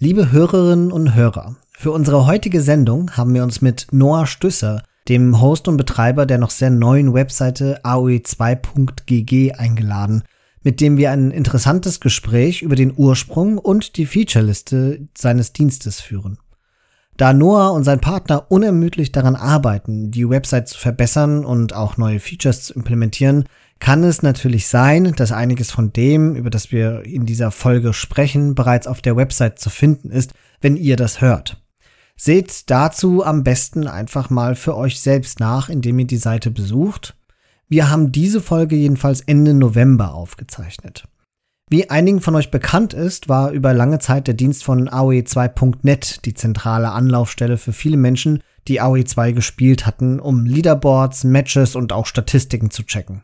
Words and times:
Liebe 0.00 0.30
Hörerinnen 0.30 0.92
und 0.92 1.16
Hörer, 1.16 1.56
für 1.72 1.90
unsere 1.90 2.24
heutige 2.24 2.60
Sendung 2.60 3.10
haben 3.16 3.34
wir 3.34 3.42
uns 3.42 3.60
mit 3.60 3.88
Noah 3.90 4.28
Stüsser, 4.28 4.84
dem 5.08 5.40
Host 5.40 5.66
und 5.66 5.76
Betreiber 5.76 6.24
der 6.24 6.38
noch 6.38 6.50
sehr 6.50 6.70
neuen 6.70 7.14
Webseite 7.14 7.80
aoe2.gg 7.82 9.54
eingeladen, 9.58 10.22
mit 10.62 10.80
dem 10.80 10.98
wir 10.98 11.10
ein 11.10 11.32
interessantes 11.32 11.98
Gespräch 11.98 12.62
über 12.62 12.76
den 12.76 12.92
Ursprung 12.96 13.58
und 13.58 13.96
die 13.96 14.06
Featureliste 14.06 15.08
seines 15.18 15.52
Dienstes 15.52 16.00
führen. 16.00 16.38
Da 17.16 17.32
Noah 17.32 17.72
und 17.72 17.82
sein 17.82 18.00
Partner 18.00 18.52
unermüdlich 18.52 19.10
daran 19.10 19.34
arbeiten, 19.34 20.12
die 20.12 20.30
Website 20.30 20.68
zu 20.68 20.78
verbessern 20.78 21.44
und 21.44 21.74
auch 21.74 21.96
neue 21.96 22.20
Features 22.20 22.62
zu 22.62 22.74
implementieren, 22.74 23.46
kann 23.80 24.02
es 24.04 24.22
natürlich 24.22 24.66
sein, 24.66 25.12
dass 25.16 25.32
einiges 25.32 25.70
von 25.70 25.92
dem, 25.92 26.34
über 26.34 26.50
das 26.50 26.72
wir 26.72 27.04
in 27.04 27.26
dieser 27.26 27.50
Folge 27.50 27.92
sprechen, 27.92 28.54
bereits 28.54 28.86
auf 28.86 29.00
der 29.00 29.16
Website 29.16 29.58
zu 29.58 29.70
finden 29.70 30.10
ist, 30.10 30.32
wenn 30.60 30.76
ihr 30.76 30.96
das 30.96 31.20
hört. 31.20 31.62
Seht 32.16 32.68
dazu 32.70 33.24
am 33.24 33.44
besten 33.44 33.86
einfach 33.86 34.28
mal 34.28 34.56
für 34.56 34.76
euch 34.76 35.00
selbst 35.00 35.38
nach, 35.38 35.68
indem 35.68 36.00
ihr 36.00 36.06
die 36.06 36.16
Seite 36.16 36.50
besucht. 36.50 37.16
Wir 37.68 37.90
haben 37.90 38.10
diese 38.10 38.40
Folge 38.40 38.74
jedenfalls 38.74 39.20
Ende 39.20 39.54
November 39.54 40.14
aufgezeichnet. 40.14 41.04
Wie 41.70 41.90
einigen 41.90 42.20
von 42.20 42.34
euch 42.34 42.50
bekannt 42.50 42.94
ist, 42.94 43.28
war 43.28 43.50
über 43.50 43.74
lange 43.74 43.98
Zeit 43.98 44.26
der 44.26 44.34
Dienst 44.34 44.64
von 44.64 44.88
AOE2.net 44.88 46.24
die 46.24 46.34
zentrale 46.34 46.90
Anlaufstelle 46.90 47.58
für 47.58 47.74
viele 47.74 47.98
Menschen, 47.98 48.42
die 48.66 48.80
AOE2 48.80 49.32
gespielt 49.32 49.86
hatten, 49.86 50.18
um 50.18 50.46
Leaderboards, 50.46 51.24
Matches 51.24 51.76
und 51.76 51.92
auch 51.92 52.06
Statistiken 52.06 52.70
zu 52.70 52.84
checken. 52.84 53.22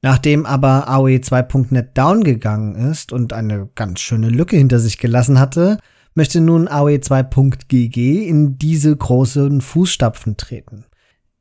Nachdem 0.00 0.46
aber 0.46 0.88
AOE 0.88 1.16
2.net 1.16 1.96
down 1.98 2.22
gegangen 2.22 2.76
ist 2.76 3.12
und 3.12 3.32
eine 3.32 3.68
ganz 3.74 4.00
schöne 4.00 4.28
Lücke 4.28 4.56
hinter 4.56 4.78
sich 4.78 4.98
gelassen 4.98 5.40
hatte, 5.40 5.78
möchte 6.14 6.40
nun 6.40 6.68
AOE 6.68 6.96
2.gg 6.96 8.28
in 8.28 8.58
diese 8.58 8.96
großen 8.96 9.60
Fußstapfen 9.60 10.36
treten. 10.36 10.84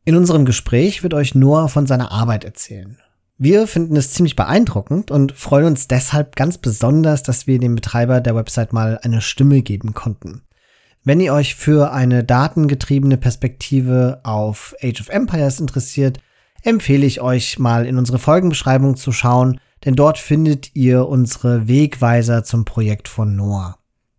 In 0.05 0.15
unserem 0.15 0.45
Gespräch 0.45 1.03
wird 1.03 1.13
euch 1.13 1.35
Noah 1.35 1.67
von 1.67 1.85
seiner 1.85 2.11
Arbeit 2.11 2.45
erzählen. 2.45 2.97
Wir 3.37 3.67
finden 3.67 3.95
es 3.95 4.13
ziemlich 4.13 4.35
beeindruckend 4.35 5.11
und 5.11 5.33
freuen 5.33 5.65
uns 5.65 5.87
deshalb 5.87 6.35
ganz 6.35 6.57
besonders, 6.57 7.21
dass 7.21 7.45
wir 7.45 7.59
dem 7.59 7.75
Betreiber 7.75 8.21
der 8.21 8.35
Website 8.35 8.73
mal 8.73 8.99
eine 9.03 9.21
Stimme 9.21 9.61
geben 9.61 9.93
konnten. 9.93 10.41
Wenn 11.03 11.19
ihr 11.19 11.33
euch 11.33 11.53
für 11.53 11.91
eine 11.91 12.23
datengetriebene 12.23 13.17
Perspektive 13.17 14.21
auf 14.23 14.73
Age 14.81 15.01
of 15.01 15.09
Empires 15.09 15.59
interessiert, 15.59 16.19
empfehle 16.67 17.05
ich 17.05 17.21
euch 17.21 17.59
mal 17.59 17.85
in 17.85 17.97
unsere 17.97 18.19
Folgenbeschreibung 18.19 18.97
zu 18.97 19.13
schauen, 19.13 19.61
denn 19.85 19.95
dort 19.95 20.17
findet 20.17 20.75
ihr 20.75 21.07
unsere 21.07 21.69
Wegweiser 21.69 22.43
zum 22.43 22.65
Projekt 22.65 23.07
von 23.07 23.37
Noah. 23.37 23.77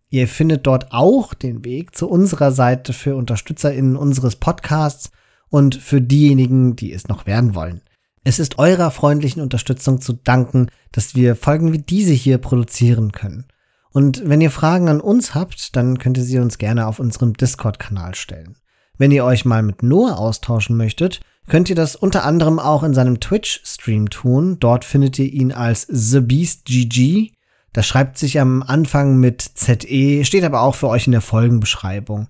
Ihr 0.09 0.27
findet 0.27 0.65
dort 0.65 0.91
auch 0.91 1.35
den 1.35 1.63
Weg 1.63 1.95
zu 1.95 2.09
unserer 2.09 2.51
Seite 2.51 2.93
für 2.93 3.15
UnterstützerInnen 3.15 3.95
unseres 3.95 4.35
Podcasts 4.35 5.11
und 5.49 5.75
für 5.75 6.01
diejenigen, 6.01 6.75
die 6.75 6.91
es 6.91 7.07
noch 7.07 7.27
werden 7.27 7.53
wollen. 7.53 7.81
Es 8.23 8.39
ist 8.39 8.57
eurer 8.57 8.89
freundlichen 8.89 9.43
Unterstützung 9.43 10.01
zu 10.01 10.13
danken, 10.13 10.71
dass 10.91 11.13
wir 11.13 11.35
Folgen 11.35 11.71
wie 11.71 11.79
diese 11.79 12.13
hier 12.13 12.39
produzieren 12.39 13.11
können. 13.11 13.45
Und 13.91 14.27
wenn 14.27 14.41
ihr 14.41 14.51
Fragen 14.51 14.89
an 14.89 15.01
uns 15.01 15.35
habt, 15.35 15.75
dann 15.75 15.99
könnt 15.99 16.17
ihr 16.17 16.23
sie 16.23 16.39
uns 16.39 16.57
gerne 16.57 16.87
auf 16.87 16.99
unserem 16.99 17.33
Discord-Kanal 17.33 18.15
stellen. 18.15 18.57
Wenn 18.97 19.11
ihr 19.11 19.23
euch 19.23 19.45
mal 19.45 19.61
mit 19.61 19.83
Noah 19.83 20.17
austauschen 20.17 20.75
möchtet, 20.75 21.21
könnt 21.49 21.69
ihr 21.69 21.75
das 21.75 21.95
unter 21.95 22.23
anderem 22.23 22.59
auch 22.59 22.83
in 22.83 22.93
seinem 22.93 23.19
Twitch-Stream 23.19 24.09
tun. 24.09 24.57
Dort 24.59 24.85
findet 24.85 25.19
ihr 25.19 25.25
ihn 25.25 25.51
als 25.51 25.87
TheBeastGG. 25.87 27.33
Das 27.73 27.85
schreibt 27.85 28.17
sich 28.17 28.39
am 28.39 28.63
Anfang 28.63 29.17
mit 29.17 29.41
ZE, 29.41 30.23
steht 30.23 30.43
aber 30.43 30.61
auch 30.61 30.75
für 30.75 30.87
euch 30.87 31.07
in 31.07 31.11
der 31.11 31.21
Folgenbeschreibung. 31.21 32.27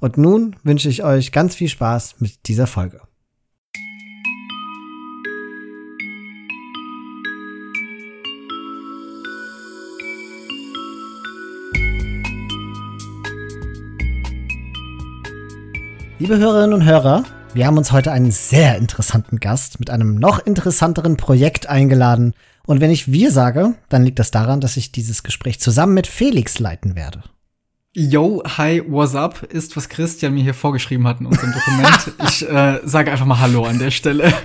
Und 0.00 0.16
nun 0.16 0.56
wünsche 0.62 0.88
ich 0.88 1.02
euch 1.02 1.32
ganz 1.32 1.56
viel 1.56 1.68
Spaß 1.68 2.20
mit 2.20 2.46
dieser 2.46 2.66
Folge. 2.66 3.00
Liebe 16.20 16.36
Hörerinnen 16.36 16.74
und 16.74 16.84
Hörer, 16.84 17.22
wir 17.58 17.66
haben 17.66 17.76
uns 17.76 17.90
heute 17.90 18.12
einen 18.12 18.30
sehr 18.30 18.76
interessanten 18.76 19.40
Gast 19.40 19.80
mit 19.80 19.90
einem 19.90 20.14
noch 20.14 20.38
interessanteren 20.38 21.16
Projekt 21.16 21.68
eingeladen. 21.68 22.34
Und 22.66 22.80
wenn 22.80 22.92
ich 22.92 23.10
wir 23.10 23.32
sage, 23.32 23.74
dann 23.88 24.04
liegt 24.04 24.20
das 24.20 24.30
daran, 24.30 24.60
dass 24.60 24.76
ich 24.76 24.92
dieses 24.92 25.24
Gespräch 25.24 25.58
zusammen 25.58 25.92
mit 25.92 26.06
Felix 26.06 26.60
leiten 26.60 26.94
werde. 26.94 27.24
Yo, 27.94 28.44
hi, 28.46 28.80
what's 28.86 29.16
up? 29.16 29.42
Ist, 29.42 29.76
was 29.76 29.88
Christian 29.88 30.34
mir 30.34 30.44
hier 30.44 30.54
vorgeschrieben 30.54 31.04
hat 31.08 31.18
in 31.18 31.26
unserem 31.26 31.52
Dokument. 31.52 32.12
ich 32.28 32.48
äh, 32.48 32.78
sage 32.84 33.10
einfach 33.10 33.26
mal 33.26 33.40
Hallo 33.40 33.64
an 33.64 33.80
der 33.80 33.90
Stelle. 33.90 34.32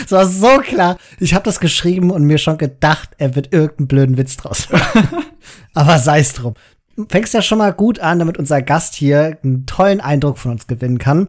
Das 0.00 0.12
war 0.12 0.26
so 0.26 0.58
klar. 0.62 0.96
Ich 1.18 1.34
habe 1.34 1.44
das 1.44 1.60
geschrieben 1.60 2.10
und 2.10 2.24
mir 2.24 2.38
schon 2.38 2.56
gedacht, 2.56 3.10
er 3.18 3.34
wird 3.34 3.52
irgendeinen 3.52 3.88
blöden 3.88 4.16
Witz 4.16 4.36
draus 4.38 4.70
machen. 4.70 5.08
Aber 5.74 5.98
sei 5.98 6.20
es 6.20 6.32
drum. 6.32 6.54
Fängst 7.08 7.34
ja 7.34 7.42
schon 7.42 7.58
mal 7.58 7.74
gut 7.74 7.98
an, 7.98 8.18
damit 8.18 8.38
unser 8.38 8.62
Gast 8.62 8.94
hier 8.94 9.38
einen 9.42 9.66
tollen 9.66 10.00
Eindruck 10.00 10.38
von 10.38 10.52
uns 10.52 10.66
gewinnen 10.66 10.98
kann. 10.98 11.28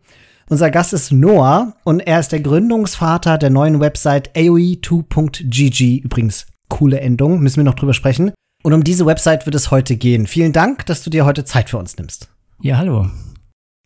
Unser 0.54 0.70
Gast 0.70 0.94
ist 0.94 1.12
Noah 1.12 1.74
und 1.84 2.02
er 2.02 2.20
ist 2.20 2.32
der 2.32 2.40
Gründungsvater 2.40 3.40
der 3.40 3.50
neuen 3.50 3.80
Website 3.80 4.30
aoe2.gg. 4.36 6.04
Übrigens, 6.04 6.46
coole 6.70 7.00
Endung, 7.00 7.40
müssen 7.40 7.58
wir 7.58 7.64
noch 7.64 7.74
drüber 7.74 7.96
sprechen. 7.96 8.34
Und 8.62 8.74
um 8.74 8.84
diese 8.84 9.08
Website 9.08 9.48
wird 9.48 9.56
es 9.56 9.72
heute 9.72 9.98
gehen. 9.98 10.28
Vielen 10.28 10.54
Dank, 10.54 10.86
dass 10.86 11.04
du 11.04 11.10
dir 11.10 11.26
heute 11.26 11.44
Zeit 11.44 11.72
für 11.72 11.80
uns 11.80 11.98
nimmst. 11.98 12.30
Ja, 12.62 12.78
hallo. 12.78 13.10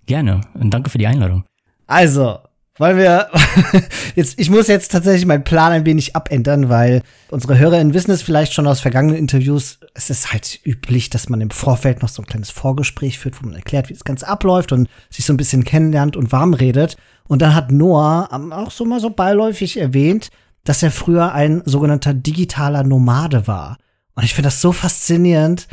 Gerne 0.08 0.42
und 0.56 0.74
danke 0.74 0.90
für 0.90 0.98
die 0.98 1.08
Einladung. 1.08 1.46
Also, 1.86 2.40
weil 2.78 2.98
wir 2.98 3.30
jetzt, 4.16 4.40
ich 4.40 4.50
muss 4.50 4.68
jetzt 4.68 4.92
tatsächlich 4.92 5.26
meinen 5.26 5.44
Plan 5.44 5.72
ein 5.72 5.86
wenig 5.86 6.16
abändern, 6.16 6.70
weil 6.70 7.02
unsere 7.30 7.58
HörerInnen 7.58 7.94
wissen 7.94 8.12
es 8.12 8.22
vielleicht 8.22 8.54
schon 8.54 8.68
aus 8.68 8.80
vergangenen 8.80 9.18
Interviews. 9.18 9.80
Es 9.94 10.10
ist 10.10 10.32
halt 10.32 10.60
üblich, 10.66 11.10
dass 11.10 11.30
man 11.30 11.42
im 11.42 11.50
Vorfeld 11.50 12.02
noch 12.02 12.10
so 12.10 12.22
ein 12.22 12.28
kleines 12.28 12.50
Vorgespräch 12.50 13.20
führt, 13.20 13.42
wo 13.42 13.46
man 13.48 13.56
erklärt, 13.56 13.90
wie 13.90 13.94
das 13.94 14.04
Ganze 14.04 14.28
abläuft 14.28 14.72
und 14.72 14.90
sich 15.10 15.26
so 15.26 15.34
ein 15.34 15.38
bisschen 15.38 15.64
kennenlernt 15.64 16.16
und 16.16 16.32
warm 16.32 16.54
redet. 16.54 16.98
Und 17.28 17.42
dann 17.42 17.56
hat 17.56 17.72
Noah 17.72 18.30
auch 18.52 18.72
so 18.72 18.86
mal 18.86 19.00
so 19.00 19.10
beiläufig 19.10 19.78
erwähnt, 19.78 20.30
dass 20.64 20.84
er 20.84 20.92
früher 20.92 21.34
ein 21.34 21.62
sogenannter 21.66 22.14
digitaler 22.14 22.84
Nomade 22.84 23.48
war. 23.48 23.78
Und 24.16 24.24
ich 24.24 24.34
finde 24.34 24.48
das 24.48 24.62
so 24.62 24.72
faszinierend, 24.72 25.68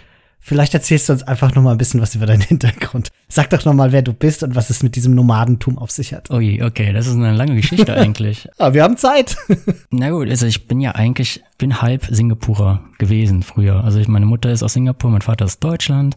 Vielleicht 0.47 0.75
erzählst 0.75 1.09
du 1.09 1.15
uns 1.15 1.23
einfach 1.23 1.55
noch 1.55 1.63
mal 1.63 1.71
ein 1.71 1.79
bisschen 1.79 2.03
was 2.03 2.15
über 2.15 2.27
deinen 2.27 2.43
Hintergrund. 2.43 3.09
Sag 3.29 3.49
doch 3.49 3.65
noch 3.65 3.73
mal, 3.73 3.93
wer 3.93 4.03
du 4.03 4.13
bist 4.13 4.43
und 4.43 4.55
was 4.55 4.69
es 4.69 4.83
mit 4.83 4.95
diesem 4.95 5.15
Nomadentum 5.15 5.79
auf 5.79 5.91
sich 5.91 6.13
hat. 6.13 6.31
Ui, 6.31 6.63
okay, 6.63 6.93
das 6.93 7.07
ist 7.07 7.15
eine 7.15 7.33
lange 7.33 7.57
Geschichte 7.57 7.95
eigentlich. 7.97 8.47
Aber 8.59 8.75
wir 8.75 8.83
haben 8.83 8.99
Zeit. 8.99 9.39
Na 9.91 10.11
gut, 10.11 10.29
also 10.29 10.45
ich 10.45 10.69
bin 10.69 10.83
ja 10.83 10.91
eigentlich, 10.91 11.43
bin 11.57 11.81
halb 11.81 12.05
Singapurer 12.11 12.85
gewesen 12.99 13.43
früher. 13.43 13.83
Also 13.83 13.99
ich, 13.99 14.07
meine 14.07 14.27
Mutter 14.27 14.53
ist 14.53 14.63
aus 14.63 14.75
Singapur, 14.75 15.11
mein 15.11 15.23
Vater 15.23 15.47
ist 15.47 15.65
Deutschland 15.65 16.15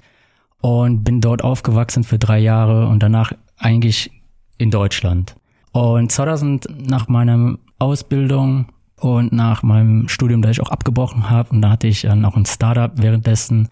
und 0.59 1.06
bin 1.06 1.22
dort 1.22 1.42
aufgewachsen 1.42 2.04
für 2.04 2.20
drei 2.20 2.40
Jahre 2.40 2.88
und 2.88 3.02
danach 3.02 3.32
eigentlich 3.58 4.12
in 4.58 4.72
Deutschland. 4.72 5.38
Und 5.72 6.12
2000 6.12 6.68
nach 6.86 7.08
meiner 7.08 7.58
Ausbildung 7.80 8.74
und 9.00 9.32
nach 9.32 9.64
meinem 9.64 10.09
Studium, 10.09 10.42
das 10.42 10.52
ich 10.52 10.62
auch 10.62 10.72
abgebrochen 10.72 11.30
habe, 11.30 11.52
und 11.52 11.62
da 11.62 11.70
hatte 11.70 11.88
ich 11.88 12.02
dann 12.02 12.26
auch 12.26 12.36
ein 12.36 12.46
Startup 12.46 12.92
währenddessen, 12.96 13.70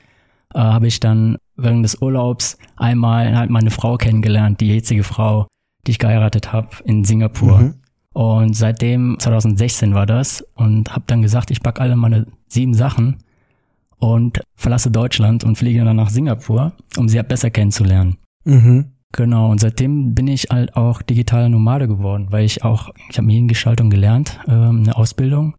äh, 0.56 0.60
habe 0.60 0.88
ich 0.88 1.00
dann 1.00 1.38
während 1.58 1.84
des 1.84 2.02
Urlaubs 2.02 2.58
einmal 2.78 3.38
halt 3.38 3.50
meine 3.50 3.72
Frau 3.72 3.98
kennengelernt, 3.98 4.62
die 4.62 4.74
jetzige 4.74 5.04
Frau, 5.04 5.48
die 5.86 5.92
ich 5.92 6.00
geheiratet 6.00 6.54
habe 6.54 6.70
in 6.86 7.04
Singapur. 7.04 7.58
Mhm. 7.58 7.74
Und 8.14 8.56
seitdem, 8.56 9.18
2016 9.20 9.94
war 9.94 10.06
das, 10.06 10.44
und 10.56 10.94
habe 10.96 11.04
dann 11.08 11.22
gesagt, 11.22 11.52
ich 11.52 11.62
packe 11.62 11.82
alle 11.82 11.98
meine 11.98 12.28
sieben 12.48 12.74
Sachen 12.74 13.18
und 13.98 14.40
verlasse 14.56 14.90
Deutschland 14.90 15.44
und 15.44 15.58
fliege 15.58 15.84
dann 15.84 15.98
nach 15.98 16.10
Singapur, 16.10 16.72
um 16.98 17.10
sie 17.10 17.18
halt 17.18 17.28
besser 17.28 17.50
kennenzulernen. 17.50 18.18
Mhm. 18.46 18.92
Genau, 19.12 19.52
und 19.52 19.60
seitdem 19.60 20.14
bin 20.14 20.28
ich 20.28 20.48
halt 20.50 20.76
auch 20.76 21.02
digitaler 21.02 21.50
Nomade 21.50 21.88
geworden, 21.88 22.28
weil 22.32 22.46
ich 22.46 22.64
auch, 22.64 22.90
ich 23.10 23.18
habe 23.18 23.28
Mediengestaltung 23.28 23.90
gelernt, 23.90 24.40
ähm, 24.48 24.84
eine 24.84 24.96
Ausbildung 24.96 25.56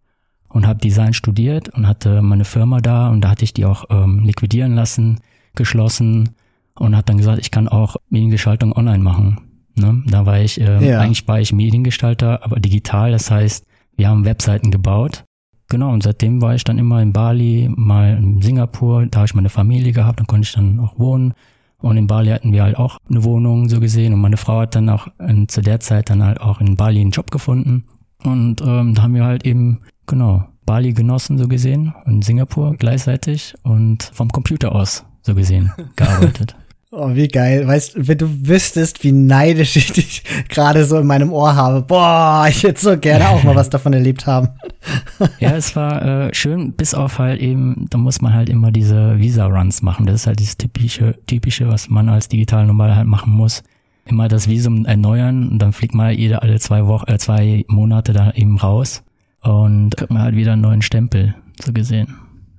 und 0.56 0.66
habe 0.66 0.80
Design 0.80 1.12
studiert 1.12 1.68
und 1.68 1.86
hatte 1.86 2.22
meine 2.22 2.44
Firma 2.44 2.80
da 2.80 3.10
und 3.10 3.20
da 3.20 3.28
hatte 3.28 3.44
ich 3.44 3.52
die 3.52 3.66
auch 3.66 3.84
ähm, 3.90 4.24
liquidieren 4.24 4.74
lassen, 4.74 5.20
geschlossen 5.54 6.30
und 6.74 6.96
habe 6.96 7.04
dann 7.04 7.18
gesagt, 7.18 7.38
ich 7.40 7.50
kann 7.50 7.68
auch 7.68 7.96
Mediengestaltung 8.08 8.72
online 8.72 9.02
machen. 9.02 9.38
Ne? 9.74 10.02
Da 10.06 10.24
war 10.24 10.40
ich, 10.40 10.58
äh, 10.58 10.88
ja. 10.88 11.00
eigentlich 11.00 11.28
war 11.28 11.40
ich 11.40 11.52
Mediengestalter, 11.52 12.42
aber 12.42 12.58
digital, 12.58 13.12
das 13.12 13.30
heißt, 13.30 13.66
wir 13.96 14.08
haben 14.08 14.24
Webseiten 14.24 14.70
gebaut. 14.70 15.24
Genau, 15.68 15.92
und 15.92 16.02
seitdem 16.02 16.40
war 16.40 16.54
ich 16.54 16.64
dann 16.64 16.78
immer 16.78 17.02
in 17.02 17.12
Bali, 17.12 17.68
mal 17.74 18.16
in 18.16 18.40
Singapur, 18.40 19.06
da 19.06 19.18
habe 19.18 19.26
ich 19.26 19.34
meine 19.34 19.48
Familie 19.50 19.92
gehabt, 19.92 20.20
dann 20.20 20.26
konnte 20.26 20.46
ich 20.46 20.54
dann 20.54 20.80
auch 20.80 20.98
wohnen. 20.98 21.34
Und 21.78 21.98
in 21.98 22.06
Bali 22.06 22.30
hatten 22.30 22.52
wir 22.52 22.62
halt 22.62 22.78
auch 22.78 22.98
eine 23.10 23.24
Wohnung 23.24 23.68
so 23.68 23.78
gesehen 23.78 24.14
und 24.14 24.20
meine 24.20 24.38
Frau 24.38 24.60
hat 24.60 24.74
dann 24.74 24.88
auch 24.88 25.08
in, 25.18 25.48
zu 25.48 25.60
der 25.60 25.80
Zeit 25.80 26.08
dann 26.08 26.22
halt 26.22 26.40
auch 26.40 26.60
in 26.60 26.76
Bali 26.76 27.00
einen 27.00 27.10
Job 27.10 27.30
gefunden. 27.30 27.84
Und 28.24 28.60
ähm, 28.62 28.94
da 28.94 29.02
haben 29.02 29.14
wir 29.14 29.24
halt 29.24 29.46
eben 29.46 29.80
Genau. 30.06 30.44
Bali 30.64 30.92
genossen, 30.92 31.38
so 31.38 31.46
gesehen, 31.46 31.94
und 32.06 32.24
Singapur 32.24 32.74
gleichzeitig 32.76 33.54
und 33.62 34.02
vom 34.12 34.30
Computer 34.30 34.74
aus 34.74 35.04
so 35.22 35.34
gesehen, 35.34 35.72
gearbeitet. 35.96 36.56
Oh, 36.92 37.14
wie 37.14 37.28
geil. 37.28 37.66
Weißt 37.66 37.96
du, 37.96 38.08
wenn 38.08 38.18
du 38.18 38.48
wüsstest, 38.48 39.04
wie 39.04 39.12
neidisch 39.12 39.76
ich 39.76 39.92
dich 39.92 40.22
gerade 40.48 40.84
so 40.84 40.98
in 40.98 41.06
meinem 41.06 41.32
Ohr 41.32 41.54
habe. 41.54 41.82
Boah, 41.82 42.46
ich 42.48 42.62
hätte 42.62 42.80
so 42.80 42.96
gerne 42.96 43.28
auch 43.28 43.42
mal 43.42 43.54
was 43.54 43.68
davon 43.68 43.92
erlebt 43.92 44.26
haben. 44.26 44.48
ja, 45.40 45.56
es 45.56 45.76
war 45.76 46.02
äh, 46.02 46.34
schön, 46.34 46.72
bis 46.72 46.94
auf 46.94 47.18
halt 47.18 47.40
eben, 47.40 47.86
da 47.90 47.98
muss 47.98 48.20
man 48.20 48.32
halt 48.32 48.48
immer 48.48 48.70
diese 48.70 49.18
Visa-Runs 49.18 49.82
machen. 49.82 50.06
Das 50.06 50.14
ist 50.14 50.26
halt 50.26 50.38
dieses 50.38 50.56
typische, 50.56 51.16
typische, 51.26 51.68
was 51.68 51.88
man 51.90 52.08
als 52.08 52.28
digital 52.28 52.66
normal 52.66 52.96
halt 52.96 53.06
machen 53.06 53.32
muss. 53.32 53.62
Immer 54.06 54.28
das 54.28 54.48
Visum 54.48 54.84
erneuern 54.84 55.48
und 55.50 55.58
dann 55.58 55.72
fliegt 55.72 55.94
man 55.94 56.14
jede 56.14 56.42
alle 56.42 56.58
zwei 56.60 56.86
Wochen, 56.86 57.10
äh, 57.10 57.18
zwei 57.18 57.64
Monate 57.68 58.12
da 58.12 58.30
eben 58.32 58.56
raus 58.56 59.02
und 59.42 59.96
kriegt 59.96 60.12
man 60.12 60.22
halt 60.22 60.36
wieder 60.36 60.52
einen 60.52 60.62
neuen 60.62 60.82
Stempel, 60.82 61.34
so 61.62 61.72
gesehen. 61.72 62.14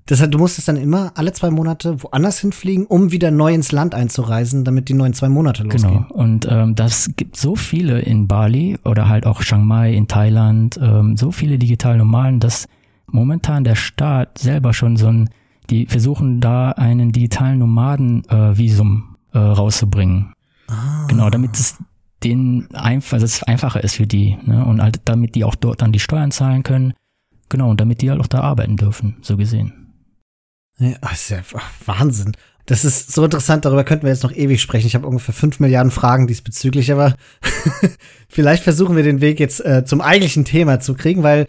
Das 0.07 0.21
heißt, 0.21 0.33
du 0.33 0.37
musstest 0.37 0.69
dann 0.69 0.77
immer 0.77 1.11
alle 1.15 1.33
zwei 1.33 1.49
Monate 1.49 2.01
woanders 2.01 2.39
hinfliegen, 2.39 2.85
um 2.85 3.11
wieder 3.11 3.29
neu 3.29 3.53
ins 3.53 3.73
Land 3.73 3.93
einzureisen, 3.93 4.63
damit 4.63 4.87
die 4.87 4.93
neuen 4.93 5.13
zwei 5.13 5.27
Monate 5.27 5.63
losgehen. 5.63 6.05
Genau. 6.07 6.13
Und 6.13 6.47
ähm, 6.49 6.75
das 6.75 7.11
gibt 7.17 7.35
so 7.35 7.57
viele 7.57 7.99
in 7.99 8.27
Bali 8.27 8.77
oder 8.85 9.09
halt 9.09 9.25
auch 9.25 9.41
Chiang 9.41 9.65
Mai 9.65 9.93
in 9.93 10.07
Thailand, 10.07 10.79
ähm, 10.81 11.17
so 11.17 11.31
viele 11.31 11.59
digital 11.59 11.97
Normalen, 11.97 12.39
dass 12.39 12.67
momentan 13.07 13.65
der 13.65 13.75
Staat 13.75 14.37
selber 14.37 14.73
schon 14.73 14.95
so 14.95 15.07
ein, 15.07 15.29
die 15.69 15.85
versuchen 15.87 16.39
da 16.39 16.71
einen 16.71 17.11
digitalen 17.11 17.59
Nomaden-Visum 17.59 19.15
äh, 19.33 19.37
äh, 19.37 19.41
rauszubringen. 19.41 20.31
Ah. 20.67 21.05
Genau, 21.07 21.29
damit 21.29 21.55
es 21.55 21.77
den 22.23 22.67
einfach, 22.73 23.19
dass 23.19 23.35
es 23.35 23.43
einfacher 23.43 23.83
ist 23.83 23.95
für 23.95 24.07
die, 24.07 24.37
ne? 24.45 24.65
Und 24.65 24.81
halt, 24.81 25.01
damit 25.05 25.35
die 25.35 25.43
auch 25.43 25.55
dort 25.55 25.81
dann 25.81 25.91
die 25.91 25.99
Steuern 25.99 26.31
zahlen 26.31 26.63
können. 26.63 26.93
Genau, 27.49 27.69
und 27.69 27.79
damit 27.79 28.01
die 28.01 28.09
halt 28.09 28.19
auch 28.19 28.27
da 28.27 28.41
arbeiten 28.41 28.75
dürfen, 28.75 29.17
so 29.21 29.37
gesehen. 29.37 29.93
Ja, 30.79 30.97
das 31.01 31.13
ist 31.13 31.29
ja 31.29 31.39
Wahnsinn. 31.85 32.33
Das 32.65 32.83
ist 32.83 33.13
so 33.13 33.23
interessant, 33.23 33.63
darüber 33.63 33.85
könnten 33.85 34.03
wir 34.03 34.11
jetzt 34.11 34.23
noch 34.23 34.33
ewig 34.33 34.61
sprechen. 34.61 34.87
Ich 34.87 34.95
habe 34.95 35.07
ungefähr 35.07 35.33
fünf 35.33 35.61
Milliarden 35.61 35.91
Fragen 35.91 36.27
diesbezüglich, 36.27 36.91
aber 36.91 37.15
vielleicht 38.27 38.63
versuchen 38.63 38.97
wir 38.97 39.03
den 39.03 39.21
Weg 39.21 39.39
jetzt 39.39 39.63
äh, 39.63 39.85
zum 39.85 40.01
eigentlichen 40.01 40.43
Thema 40.43 40.81
zu 40.81 40.93
kriegen, 40.93 41.23
weil 41.23 41.47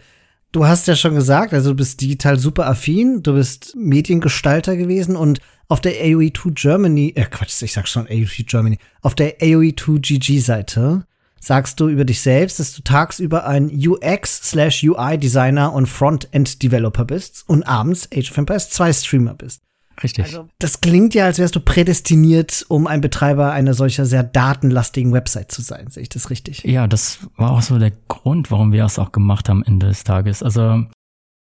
du 0.51 0.65
hast 0.65 0.87
ja 0.87 0.95
schon 0.95 1.15
gesagt, 1.15 1.53
also 1.53 1.71
du 1.71 1.75
bist 1.75 2.01
digital 2.01 2.39
super 2.39 2.67
affin, 2.67 3.23
du 3.23 3.33
bist 3.33 3.75
Mediengestalter 3.75 4.75
gewesen 4.75 5.15
und 5.15 5.39
auf 5.67 5.81
der 5.81 5.93
AOE2 5.93 6.53
Germany, 6.53 7.13
äh 7.15 7.25
Quatsch, 7.25 7.61
ich 7.61 7.73
sag 7.73 7.87
schon 7.87 8.07
AOE2 8.07 8.49
Germany, 8.49 8.79
auf 9.01 9.15
der 9.15 9.39
AOE2 9.39 9.99
GG 9.99 10.39
Seite 10.39 11.05
sagst 11.39 11.79
du 11.79 11.87
über 11.87 12.05
dich 12.05 12.21
selbst, 12.21 12.59
dass 12.59 12.73
du 12.73 12.81
tagsüber 12.81 13.45
ein 13.45 13.71
UX/UI-Designer 13.71 15.71
und 15.73 15.87
Frontend-Developer 15.87 17.05
bist 17.05 17.43
und 17.47 17.63
abends 17.63 18.09
Age 18.13 18.31
of 18.31 18.37
Empires 18.37 18.69
2 18.71 18.93
Streamer 18.93 19.35
bist. 19.35 19.61
Richtig. 20.03 20.25
Also, 20.25 20.47
das 20.59 20.81
klingt 20.81 21.13
ja, 21.13 21.25
als 21.25 21.39
wärst 21.39 21.55
du 21.55 21.59
prädestiniert, 21.59 22.65
um 22.69 22.87
ein 22.87 23.01
Betreiber 23.01 23.51
einer 23.51 23.73
solcher 23.73 24.05
sehr 24.05 24.23
datenlastigen 24.23 25.11
Website 25.11 25.51
zu 25.51 25.61
sein. 25.61 25.89
Sehe 25.89 26.03
ich 26.03 26.09
das 26.09 26.29
richtig? 26.29 26.63
Ja, 26.63 26.87
das 26.87 27.19
war 27.35 27.51
auch 27.51 27.61
so 27.61 27.79
der 27.79 27.91
Grund, 28.07 28.51
warum 28.51 28.71
wir 28.71 28.85
es 28.85 28.99
auch 28.99 29.11
gemacht 29.11 29.49
haben 29.49 29.63
Ende 29.63 29.87
des 29.87 30.03
Tages. 30.03 30.41
Also 30.43 30.85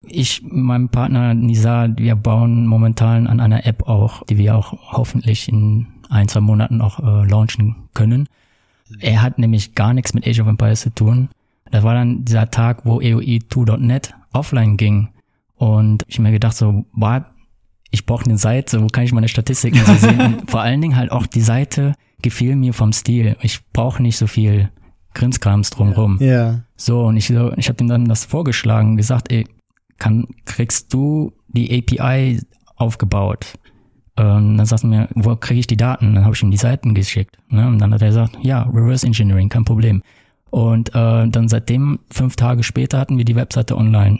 ich, 0.05 0.44
meinem 0.44 0.89
Partner 0.89 1.33
Nisa, 1.33 1.89
wir 1.95 2.15
bauen 2.15 2.67
momentan 2.67 3.27
an 3.27 3.39
einer 3.39 3.65
App 3.65 3.88
auch, 3.88 4.23
die 4.25 4.38
wir 4.38 4.55
auch 4.55 4.73
hoffentlich 4.91 5.47
in 5.47 5.88
ein, 6.09 6.27
zwei 6.27 6.41
Monaten 6.41 6.81
auch 6.81 7.00
äh, 7.00 7.27
launchen 7.27 7.75
können. 7.94 8.27
Er 9.00 9.21
hat 9.21 9.39
nämlich 9.39 9.75
gar 9.75 9.94
nichts 9.94 10.13
mit 10.13 10.27
Age 10.27 10.41
of 10.41 10.47
Empires 10.47 10.81
zu 10.81 10.94
tun. 10.94 11.29
Das 11.71 11.83
war 11.83 11.95
dann 11.95 12.25
dieser 12.25 12.51
Tag, 12.51 12.85
wo 12.85 13.00
AOE 13.00 13.39
2.net 13.50 14.13
offline 14.33 14.77
ging. 14.77 15.09
Und 15.55 16.03
ich 16.07 16.19
mir 16.19 16.31
gedacht 16.31 16.55
so, 16.55 16.85
war, 16.91 17.32
ich 17.94 18.07
brauche 18.07 18.25
eine 18.25 18.40
Seite, 18.40 18.81
wo 18.81 18.88
kann 18.88 19.04
ich 19.04 19.13
meine 19.13 19.28
Statistiken 19.28 19.78
so 19.86 19.94
sehen? 19.94 20.19
Und 20.19 20.51
vor 20.51 20.62
allen 20.62 20.81
Dingen 20.81 20.95
halt 20.95 21.12
auch 21.12 21.28
die 21.28 21.42
Seite 21.42 21.94
gefiel 22.24 22.56
mir 22.56 22.74
vom 22.74 22.92
Stil. 22.92 23.38
Ich 23.42 23.60
brauche 23.72 24.01
nicht 24.01 24.18
so 24.18 24.25
viel 24.25 24.69
Grinskrams 25.13 25.69
drumrum. 25.69 26.18
Ja. 26.19 26.62
So, 26.75 27.04
und 27.06 27.18
ich, 27.18 27.30
ich 27.30 27.69
habe 27.69 27.84
ihm 27.84 27.88
dann 27.88 28.06
das 28.06 28.25
vorgeschlagen, 28.25 28.98
gesagt, 28.98 29.31
ey, 29.31 29.45
kann, 30.00 30.25
kriegst 30.45 30.92
du 30.92 31.34
die 31.50 31.78
API 31.78 32.42
aufgebaut? 32.75 33.60
Und 34.16 34.57
dann 34.57 34.66
sagt 34.66 34.84
er 34.84 34.89
mir, 34.89 35.10
wo 35.13 35.36
kriege 35.36 35.60
ich 35.60 35.68
die 35.68 35.78
Daten? 35.78 36.16
Dann 36.16 36.25
habe 36.25 36.34
ich 36.34 36.42
ihm 36.42 36.50
die 36.50 36.57
Seiten 36.57 36.96
geschickt. 36.96 37.38
Ne? 37.50 37.68
Und 37.68 37.78
dann 37.78 37.94
hat 37.94 38.01
er 38.01 38.07
gesagt, 38.07 38.39
ja, 38.42 38.63
Reverse 38.63 39.06
Engineering, 39.06 39.50
kein 39.50 39.66
Problem. 39.66 40.01
Und 40.50 40.89
äh, 40.96 41.28
dann 41.28 41.48
seitdem, 41.48 42.00
fünf 42.10 42.36
Tage 42.38 42.63
später, 42.63 42.98
hatten 42.98 43.19
wir 43.19 43.25
die 43.25 43.36
Webseite 43.36 43.78
online. 43.78 44.19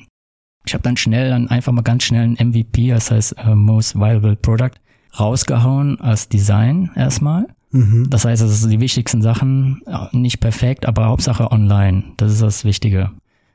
Ich 0.65 0.74
habe 0.74 0.83
dann 0.83 0.98
schnell, 0.98 1.30
dann 1.30 1.50
einfach 1.50 1.71
mal 1.71 1.81
ganz 1.81 2.04
schnell 2.04 2.24
ein 2.24 2.48
MVP, 2.48 2.89
das 2.89 3.12
heißt 3.12 3.36
äh, 3.38 3.56
Most 3.56 3.95
Viable 3.95 4.36
Product, 4.36 4.71
rausgehauen 5.19 6.00
als 6.00 6.30
Design 6.30 6.92
erstmal. 6.95 7.48
Mhm. 7.71 8.10
Das 8.10 8.25
heißt, 8.25 8.42
das 8.42 8.62
sind 8.62 8.69
die 8.69 8.80
wichtigsten 8.80 9.21
Sachen, 9.21 9.81
nicht 10.12 10.39
perfekt, 10.39 10.86
aber 10.86 11.07
Hauptsache 11.07 11.51
online. 11.51 12.04
Das 12.18 12.31
ist 12.31 12.42
das 12.42 12.65
Wichtige 12.65 13.12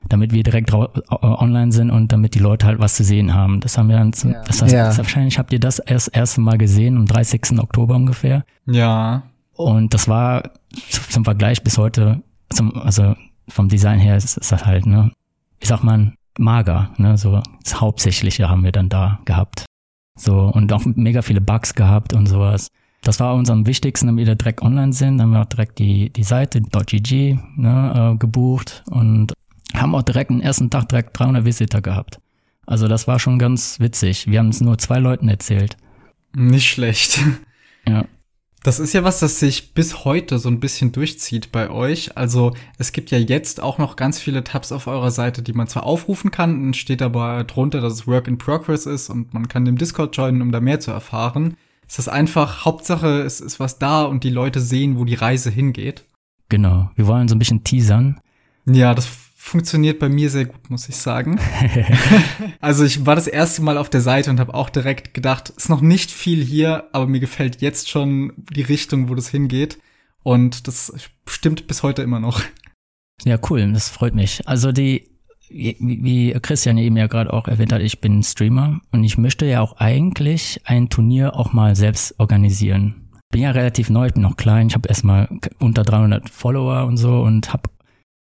damit 0.08 0.32
wir 0.32 0.42
direkt 0.42 0.72
online 0.72 1.72
sind 1.72 1.90
und 1.90 2.12
damit 2.12 2.34
die 2.34 2.38
Leute 2.38 2.66
halt 2.66 2.78
was 2.78 2.94
zu 2.94 3.04
sehen 3.04 3.34
haben. 3.34 3.60
Das 3.60 3.76
haben 3.76 3.88
wir 3.88 3.96
dann, 3.96 4.12
zum, 4.12 4.32
ja. 4.32 4.42
das 4.44 4.62
heißt, 4.62 4.72
ja. 4.72 4.96
wahrscheinlich 4.96 5.38
habt 5.38 5.52
ihr 5.52 5.60
das 5.60 5.78
erst 5.78 6.14
erste 6.16 6.40
Mal 6.40 6.56
gesehen, 6.56 6.96
am 6.96 7.06
30. 7.06 7.58
Oktober 7.58 7.96
ungefähr. 7.96 8.44
Ja. 8.66 9.24
Und 9.52 9.92
das 9.92 10.08
war 10.08 10.50
zum 11.10 11.24
Vergleich 11.24 11.62
bis 11.62 11.78
heute, 11.78 12.22
zum, 12.50 12.74
also 12.76 13.16
vom 13.48 13.68
Design 13.68 13.98
her 13.98 14.16
ist, 14.16 14.36
ist 14.36 14.52
das 14.52 14.64
halt, 14.64 14.86
ne, 14.86 15.12
wie 15.60 15.66
sagt 15.66 15.84
man, 15.84 16.14
mager, 16.38 16.90
ne, 16.96 17.16
so 17.18 17.42
das 17.62 17.80
Hauptsächliche 17.80 18.48
haben 18.48 18.64
wir 18.64 18.72
dann 18.72 18.88
da 18.88 19.20
gehabt. 19.24 19.64
So, 20.16 20.34
und 20.34 20.72
auch 20.72 20.84
mega 20.84 21.22
viele 21.22 21.40
Bugs 21.40 21.74
gehabt 21.74 22.12
und 22.12 22.26
sowas. 22.26 22.68
Das 23.02 23.20
war 23.20 23.34
uns 23.34 23.50
am 23.50 23.66
wichtigsten, 23.66 24.06
damit 24.08 24.26
wir 24.26 24.34
direkt 24.34 24.62
online 24.62 24.92
sind. 24.92 25.18
Dann 25.18 25.28
haben 25.28 25.32
wir 25.32 25.42
auch 25.42 25.46
direkt 25.46 25.78
die, 25.78 26.10
die 26.10 26.24
Seite 26.24 26.60
.gg 26.60 27.38
ne, 27.56 28.12
äh, 28.14 28.18
gebucht 28.18 28.82
und 28.90 29.32
haben 29.74 29.94
auch 29.94 30.02
direkt 30.02 30.30
den 30.30 30.40
ersten 30.40 30.70
Tag 30.70 30.88
direkt 30.88 31.18
300 31.18 31.44
Visitor 31.44 31.80
gehabt. 31.80 32.18
Also 32.66 32.88
das 32.88 33.06
war 33.06 33.18
schon 33.18 33.38
ganz 33.38 33.80
witzig. 33.80 34.26
Wir 34.26 34.40
haben 34.40 34.48
es 34.48 34.60
nur 34.60 34.76
zwei 34.78 34.98
Leuten 34.98 35.28
erzählt. 35.28 35.76
Nicht 36.34 36.68
schlecht. 36.68 37.20
Ja. 37.86 38.04
Das 38.62 38.80
ist 38.80 38.92
ja 38.92 39.04
was, 39.04 39.20
das 39.20 39.38
sich 39.38 39.72
bis 39.72 40.04
heute 40.04 40.38
so 40.38 40.48
ein 40.48 40.58
bisschen 40.58 40.90
durchzieht 40.90 41.52
bei 41.52 41.70
euch. 41.70 42.16
Also 42.16 42.54
es 42.76 42.92
gibt 42.92 43.10
ja 43.10 43.18
jetzt 43.18 43.62
auch 43.62 43.78
noch 43.78 43.94
ganz 43.94 44.18
viele 44.18 44.42
Tabs 44.42 44.72
auf 44.72 44.88
eurer 44.88 45.12
Seite, 45.12 45.42
die 45.42 45.52
man 45.52 45.68
zwar 45.68 45.84
aufrufen 45.84 46.30
kann, 46.30 46.60
dann 46.60 46.74
steht 46.74 47.00
aber 47.00 47.44
drunter, 47.44 47.80
dass 47.80 47.92
es 47.92 48.06
Work 48.06 48.26
in 48.26 48.36
Progress 48.36 48.86
ist 48.86 49.10
und 49.10 49.32
man 49.32 49.46
kann 49.46 49.64
dem 49.64 49.78
Discord 49.78 50.16
joinen, 50.16 50.42
um 50.42 50.50
da 50.50 50.60
mehr 50.60 50.80
zu 50.80 50.90
erfahren. 50.90 51.56
Es 51.86 51.98
ist 51.98 52.08
einfach, 52.08 52.64
Hauptsache, 52.64 53.22
es 53.22 53.40
ist 53.40 53.60
was 53.60 53.78
da 53.78 54.02
und 54.02 54.24
die 54.24 54.30
Leute 54.30 54.60
sehen, 54.60 54.98
wo 54.98 55.04
die 55.04 55.14
Reise 55.14 55.50
hingeht. 55.50 56.04
Genau. 56.48 56.90
Wir 56.96 57.06
wollen 57.06 57.28
so 57.28 57.34
ein 57.34 57.38
bisschen 57.38 57.64
teasern. 57.64 58.20
Ja, 58.66 58.94
das 58.94 59.08
funktioniert 59.40 60.00
bei 60.00 60.08
mir 60.08 60.28
sehr 60.28 60.44
gut, 60.44 60.68
muss 60.68 60.88
ich 60.88 60.96
sagen. 60.96 61.38
also 62.60 62.84
ich 62.84 63.06
war 63.06 63.14
das 63.14 63.28
erste 63.28 63.62
Mal 63.62 63.78
auf 63.78 63.88
der 63.88 64.00
Seite 64.00 64.30
und 64.30 64.40
habe 64.40 64.52
auch 64.52 64.68
direkt 64.68 65.14
gedacht, 65.14 65.50
ist 65.50 65.70
noch 65.70 65.80
nicht 65.80 66.10
viel 66.10 66.44
hier, 66.44 66.88
aber 66.92 67.06
mir 67.06 67.20
gefällt 67.20 67.62
jetzt 67.62 67.88
schon 67.88 68.32
die 68.36 68.62
Richtung, 68.62 69.08
wo 69.08 69.14
das 69.14 69.28
hingeht. 69.28 69.78
Und 70.24 70.66
das 70.66 70.92
stimmt 71.26 71.68
bis 71.68 71.84
heute 71.84 72.02
immer 72.02 72.18
noch. 72.18 72.42
Ja, 73.24 73.38
cool, 73.48 73.72
das 73.72 73.88
freut 73.88 74.14
mich. 74.14 74.46
Also 74.46 74.72
die, 74.72 75.08
wie, 75.48 76.32
Christian 76.42 76.76
eben 76.76 76.96
ja 76.96 77.06
gerade 77.06 77.32
auch 77.32 77.46
erwähnt 77.46 77.72
hat, 77.72 77.80
ich 77.80 78.00
bin 78.00 78.22
Streamer 78.24 78.80
und 78.90 79.04
ich 79.04 79.16
möchte 79.18 79.46
ja 79.46 79.60
auch 79.60 79.76
eigentlich 79.76 80.60
ein 80.64 80.88
Turnier 80.88 81.36
auch 81.36 81.52
mal 81.52 81.76
selbst 81.76 82.18
organisieren. 82.18 83.08
Bin 83.30 83.42
ja 83.42 83.52
relativ 83.52 83.88
neu, 83.88 84.08
ich 84.08 84.14
bin 84.14 84.22
noch 84.22 84.36
klein, 84.36 84.66
ich 84.66 84.74
habe 84.74 84.88
erstmal 84.88 85.28
unter 85.58 85.84
300 85.84 86.28
Follower 86.28 86.86
und 86.86 86.96
so 86.96 87.20
und 87.20 87.52
habe 87.52 87.70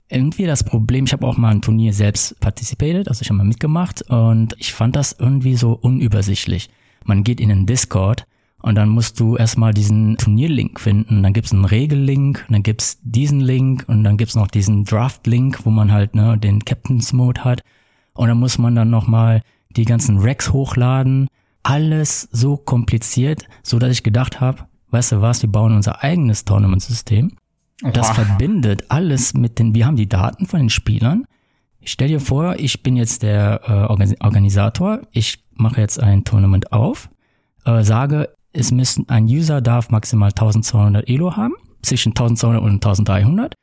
irgendwie 0.09 0.45
das 0.45 0.65
Problem, 0.65 1.07
ich 1.07 1.13
habe 1.13 1.27
auch 1.27 1.37
mal 1.37 1.51
ein 1.51 1.63
Turnier 1.63 1.93
selbst 1.93 2.39
partizipiert, 2.41 3.09
also 3.09 3.23
ich 3.23 3.29
habe 3.29 3.39
mal 3.39 3.45
mitgemacht 3.45 4.03
und 4.03 4.55
ich 4.59 4.73
fand 4.73 4.97
das 4.97 5.17
irgendwie 5.19 5.57
so 5.57 5.73
unübersichtlich. 5.73 6.69
Man 7.05 7.25
geht 7.25 7.41
in 7.41 7.49
den 7.49 7.67
Discord 7.67 8.27
und 8.63 8.77
dann 8.77 8.89
musst 8.89 9.19
du 9.21 9.37
erstmal 9.37 9.73
diesen 9.73 10.17
Turnierlink 10.17 10.81
finden, 10.81 11.23
dann 11.23 11.33
gibt's 11.33 11.53
einen 11.53 11.65
Regellink, 11.65 12.47
dann 12.49 12.63
gibt's 12.63 12.99
diesen 13.03 13.41
Link 13.41 13.85
und 13.89 14.05
dann 14.05 14.17
gibt's 14.17 14.37
noch 14.37 14.49
diesen 14.49 14.85
Draft-Link, 14.85 15.65
wo 15.65 15.71
man 15.71 15.93
halt 15.93 16.15
ne, 16.15 16.39
den 16.39 16.65
Captain's 16.65 17.13
Mode 17.13 17.45
hat 17.45 17.63
und 18.15 18.29
dann 18.29 18.39
muss 18.39 18.59
man 18.59 18.75
dann 18.75 18.91
nochmal 18.91 19.43
die 19.71 19.85
ganzen 19.85 20.19
Racks 20.19 20.53
hochladen. 20.53 21.29
Alles 21.63 22.29
so 22.31 22.59
kompliziert, 22.59 23.49
so 23.63 23.79
dass 23.79 23.91
ich 23.91 24.03
gedacht 24.03 24.41
habe, 24.41 24.67
weißt 24.91 25.13
du 25.13 25.23
was, 25.23 25.43
wir 25.43 25.51
bauen 25.51 25.75
unser 25.75 26.03
eigenes 26.03 26.45
Tournament-System 26.45 27.33
das 27.83 28.09
wow. 28.09 28.15
verbindet 28.15 28.85
alles 28.91 29.35
mit 29.35 29.59
den, 29.59 29.75
wir 29.75 29.87
haben 29.87 29.97
die 29.97 30.09
Daten 30.09 30.47
von 30.47 30.61
den 30.61 30.71
Spielern. 30.71 31.25
Ich 31.81 31.93
stell 31.93 32.09
dir 32.09 32.21
vor, 32.21 32.57
ich 32.59 32.83
bin 32.83 32.97
jetzt 32.97 33.23
der 33.23 33.61
äh, 33.67 34.23
Organisator, 34.25 35.03
ich 35.11 35.45
mache 35.53 35.81
jetzt 35.81 36.01
ein 36.01 36.25
Tournament 36.25 36.73
auf, 36.73 37.11
äh, 37.65 37.83
sage, 37.83 38.31
es 38.53 38.71
müssen, 38.71 39.09
ein 39.09 39.25
User 39.25 39.61
darf 39.61 39.91
maximal 39.91 40.31
1200 40.31 41.09
Elo 41.09 41.37
haben, 41.37 41.55
zwischen 41.83 42.11
1200 42.11 42.63
und 42.63 42.75
1300. 42.75 43.55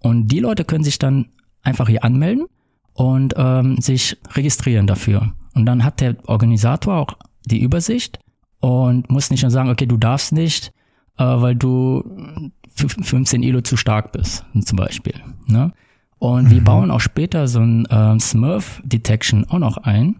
Und 0.00 0.28
die 0.28 0.40
Leute 0.40 0.64
können 0.64 0.84
sich 0.84 0.98
dann 0.98 1.30
einfach 1.62 1.88
hier 1.88 2.04
anmelden 2.04 2.46
und 2.92 3.34
ähm, 3.36 3.80
sich 3.80 4.16
registrieren 4.32 4.86
dafür. 4.86 5.32
Und 5.54 5.66
dann 5.66 5.84
hat 5.84 6.00
der 6.00 6.16
Organisator 6.26 6.96
auch 6.96 7.14
die 7.46 7.60
Übersicht 7.60 8.18
und 8.60 9.10
musst 9.10 9.30
nicht 9.30 9.42
nur 9.42 9.50
sagen, 9.50 9.70
okay, 9.70 9.86
du 9.86 9.96
darfst 9.96 10.32
nicht, 10.32 10.72
äh, 11.16 11.24
weil 11.24 11.54
du 11.54 12.50
15 12.74 13.42
Elo 13.42 13.60
zu 13.60 13.76
stark 13.76 14.12
bist, 14.12 14.44
zum 14.64 14.76
Beispiel. 14.76 15.14
Ne? 15.46 15.72
Und 16.18 16.44
mhm. 16.44 16.50
wir 16.50 16.64
bauen 16.64 16.90
auch 16.90 17.00
später 17.00 17.48
so 17.48 17.60
ein 17.60 17.88
ähm, 17.90 18.20
Smurf 18.20 18.80
Detection 18.84 19.46
auch 19.48 19.58
noch 19.58 19.78
ein, 19.78 20.16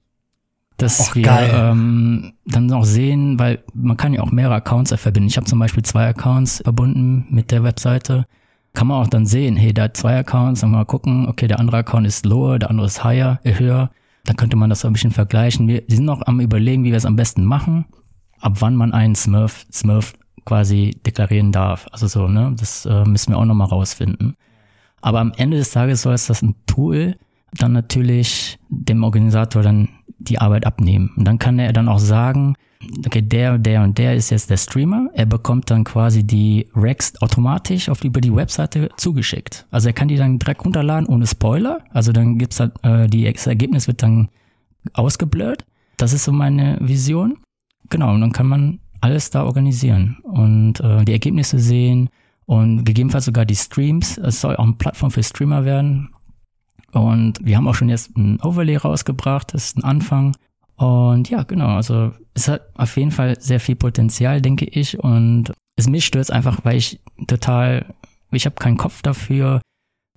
dass 0.79 1.11
Och, 1.11 1.15
wir 1.15 1.29
ähm, 1.29 2.33
dann 2.47 2.67
noch 2.67 2.85
sehen, 2.85 3.39
weil 3.39 3.63
man 3.75 3.97
kann 3.97 4.15
ja 4.15 4.23
auch 4.23 4.33
mehrere 4.33 4.55
Accounts 4.55 4.95
verbinden. 4.95 5.29
Ich 5.29 5.37
habe 5.37 5.47
zum 5.47 5.59
Beispiel 5.59 5.83
zwei 5.83 6.09
Accounts 6.09 6.63
verbunden 6.63 7.27
mit 7.29 7.51
der 7.51 7.63
Webseite. 7.63 8.27
Kann 8.73 8.87
man 8.87 9.03
auch 9.03 9.09
dann 9.09 9.27
sehen, 9.27 9.57
hey, 9.57 9.75
da 9.75 9.85
hat 9.85 9.97
zwei 9.97 10.19
Accounts, 10.19 10.61
dann 10.61 10.71
mal 10.71 10.87
gucken, 10.87 11.29
okay, 11.29 11.49
der 11.49 11.59
andere 11.59 11.79
Account 11.79 12.07
ist 12.07 12.25
lower, 12.25 12.59
der 12.59 12.71
andere 12.71 12.87
ist 12.87 13.05
higher, 13.05 13.41
äh, 13.45 13.59
höher. 13.59 13.91
Dann 14.25 14.37
könnte 14.37 14.57
man 14.57 14.71
das 14.71 14.85
ein 14.85 14.93
bisschen 14.93 15.11
vergleichen. 15.11 15.69
Wir 15.69 15.83
sind 15.89 16.05
noch 16.05 16.23
am 16.27 16.41
überlegen, 16.41 16.85
wie 16.85 16.91
wir 16.91 16.97
es 16.97 17.07
am 17.07 17.17
besten 17.17 17.45
machen, 17.45 17.87
ab 18.41 18.55
wann 18.61 18.77
man 18.77 18.93
einen 18.93 19.15
Smurf, 19.15 19.67
Smurf 19.73 20.15
quasi 20.45 20.97
deklarieren 21.07 21.53
darf. 21.53 21.87
Also 21.93 22.07
so, 22.07 22.29
ne? 22.29 22.55
Das 22.59 22.87
äh, 22.87 23.05
müssen 23.05 23.33
wir 23.33 23.39
auch 23.39 23.45
nochmal 23.45 23.69
rausfinden. 23.69 24.37
Aber 25.01 25.21
am 25.21 25.33
Ende 25.37 25.57
des 25.57 25.71
Tages 25.71 26.03
soll 26.03 26.15
es 26.15 26.27
das 26.27 26.43
ein 26.43 26.55
Tool 26.67 27.15
dann 27.53 27.73
natürlich 27.73 28.59
dem 28.69 29.03
Organisator 29.03 29.63
dann 29.63 29.89
die 30.19 30.39
Arbeit 30.39 30.67
abnehmen. 30.67 31.11
Und 31.17 31.25
dann 31.27 31.39
kann 31.39 31.59
er 31.59 31.73
dann 31.73 31.89
auch 31.89 31.99
sagen, 31.99 32.55
okay, 33.05 33.23
der, 33.23 33.59
der 33.59 33.83
und 33.83 33.99
der 33.99 34.15
ist 34.15 34.31
jetzt 34.31 34.51
der 34.51 34.57
Streamer. 34.57 35.09
Er 35.15 35.27
bekommt 35.27 35.71
dann 35.71 35.85
quasi 35.85 36.25
die 36.25 36.69
Recs 36.75 37.21
automatisch 37.21 37.89
auf 37.89 38.05
über 38.05 38.21
die 38.21 38.35
Webseite 38.35 38.91
zugeschickt. 38.97 39.67
Also 39.71 39.89
er 39.89 39.95
kann 39.95 40.09
die 40.09 40.17
dann 40.17 40.39
direkt 40.39 40.65
runterladen 40.65 41.09
ohne 41.09 41.27
Spoiler. 41.27 41.81
Also 41.91 42.13
dann 42.13 42.39
gibt's 42.39 42.61
halt, 42.61 42.73
äh, 42.85 43.07
die, 43.09 43.31
das 43.31 43.47
Ergebnis 43.47 43.87
wird 43.87 44.03
dann 44.03 44.29
ausgeblurrt. 44.93 45.65
Das 45.97 46.13
ist 46.13 46.25
so 46.25 46.33
meine 46.33 46.79
Vision. 46.81 47.39
Genau, 47.89 48.15
und 48.15 48.21
dann 48.21 48.33
kann 48.33 48.47
man 48.47 48.79
alles 49.01 49.31
da 49.31 49.45
organisieren 49.45 50.19
und 50.23 50.81
äh, 50.81 51.05
die 51.05 51.13
Ergebnisse 51.13 51.59
sehen 51.59 52.11
und 52.47 52.85
gegebenenfalls 52.85 53.25
sogar 53.25 53.45
die 53.45 53.57
Streams. 53.57 54.19
Es 54.19 54.41
soll 54.41 54.57
auch 54.57 54.65
eine 54.65 54.75
Plattform 54.75 55.11
für 55.11 55.23
Streamer 55.23 55.65
werden. 55.65 56.11
Und 56.93 57.39
wir 57.45 57.57
haben 57.57 57.69
auch 57.69 57.75
schon 57.75 57.89
jetzt 57.89 58.17
ein 58.17 58.41
Overlay 58.41 58.77
rausgebracht, 58.77 59.55
das 59.55 59.67
ist 59.67 59.79
ein 59.79 59.85
Anfang. 59.85 60.37
Und 60.77 61.31
ja, 61.31 61.43
genau, 61.45 61.77
also 61.77 62.13
es 62.35 62.49
hat 62.49 62.63
auf 62.75 62.97
jeden 62.97 63.11
Fall 63.11 63.41
sehr 63.41 63.61
viel 63.61 63.77
Potenzial, 63.77 64.41
denke 64.41 64.65
ich. 64.65 64.99
Und 64.99 65.53
es 65.77 65.89
mich 65.89 66.07
stört 66.07 66.31
einfach, 66.31 66.65
weil 66.65 66.77
ich 66.77 67.01
total, 67.27 67.95
ich 68.33 68.47
habe 68.47 68.57
keinen 68.57 68.77
Kopf 68.77 69.03
dafür, 69.03 69.61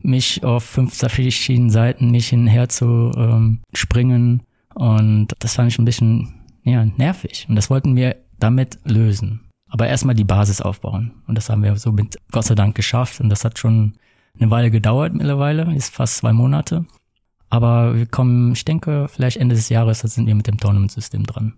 mich 0.01 0.43
auf 0.43 0.63
fünf 0.63 0.95
verschiedenen 0.95 1.69
Seiten 1.69 2.11
mich 2.11 2.29
hinher 2.29 2.69
zu 2.69 3.11
ähm, 3.15 3.59
springen. 3.73 4.43
Und 4.73 5.33
das 5.39 5.55
fand 5.55 5.71
ich 5.71 5.79
ein 5.79 5.85
bisschen 5.85 6.33
ja, 6.63 6.85
nervig. 6.85 7.45
Und 7.47 7.55
das 7.55 7.69
wollten 7.69 7.95
wir 7.95 8.15
damit 8.43 8.77
lösen. 8.83 9.49
Aber 9.69 9.87
erstmal 9.87 10.15
die 10.15 10.23
Basis 10.23 10.61
aufbauen. 10.61 11.13
Und 11.25 11.35
das 11.35 11.49
haben 11.49 11.63
wir 11.63 11.75
so 11.77 11.91
mit 11.91 12.17
Gott 12.31 12.45
sei 12.45 12.55
Dank 12.55 12.75
geschafft. 12.75 13.19
Und 13.19 13.29
das 13.29 13.43
hat 13.43 13.57
schon 13.57 13.93
eine 14.39 14.51
Weile 14.51 14.69
gedauert 14.69 15.13
mittlerweile, 15.13 15.73
ist 15.75 15.93
fast 15.93 16.17
zwei 16.17 16.33
Monate. 16.33 16.85
Aber 17.49 17.95
wir 17.95 18.05
kommen, 18.05 18.53
ich 18.53 18.65
denke, 18.65 19.07
vielleicht 19.07 19.37
Ende 19.37 19.55
des 19.55 19.69
Jahres, 19.69 20.01
da 20.01 20.07
sind 20.07 20.27
wir 20.27 20.35
mit 20.35 20.47
dem 20.47 20.57
Tournament-System 20.57 21.25
dran. 21.25 21.53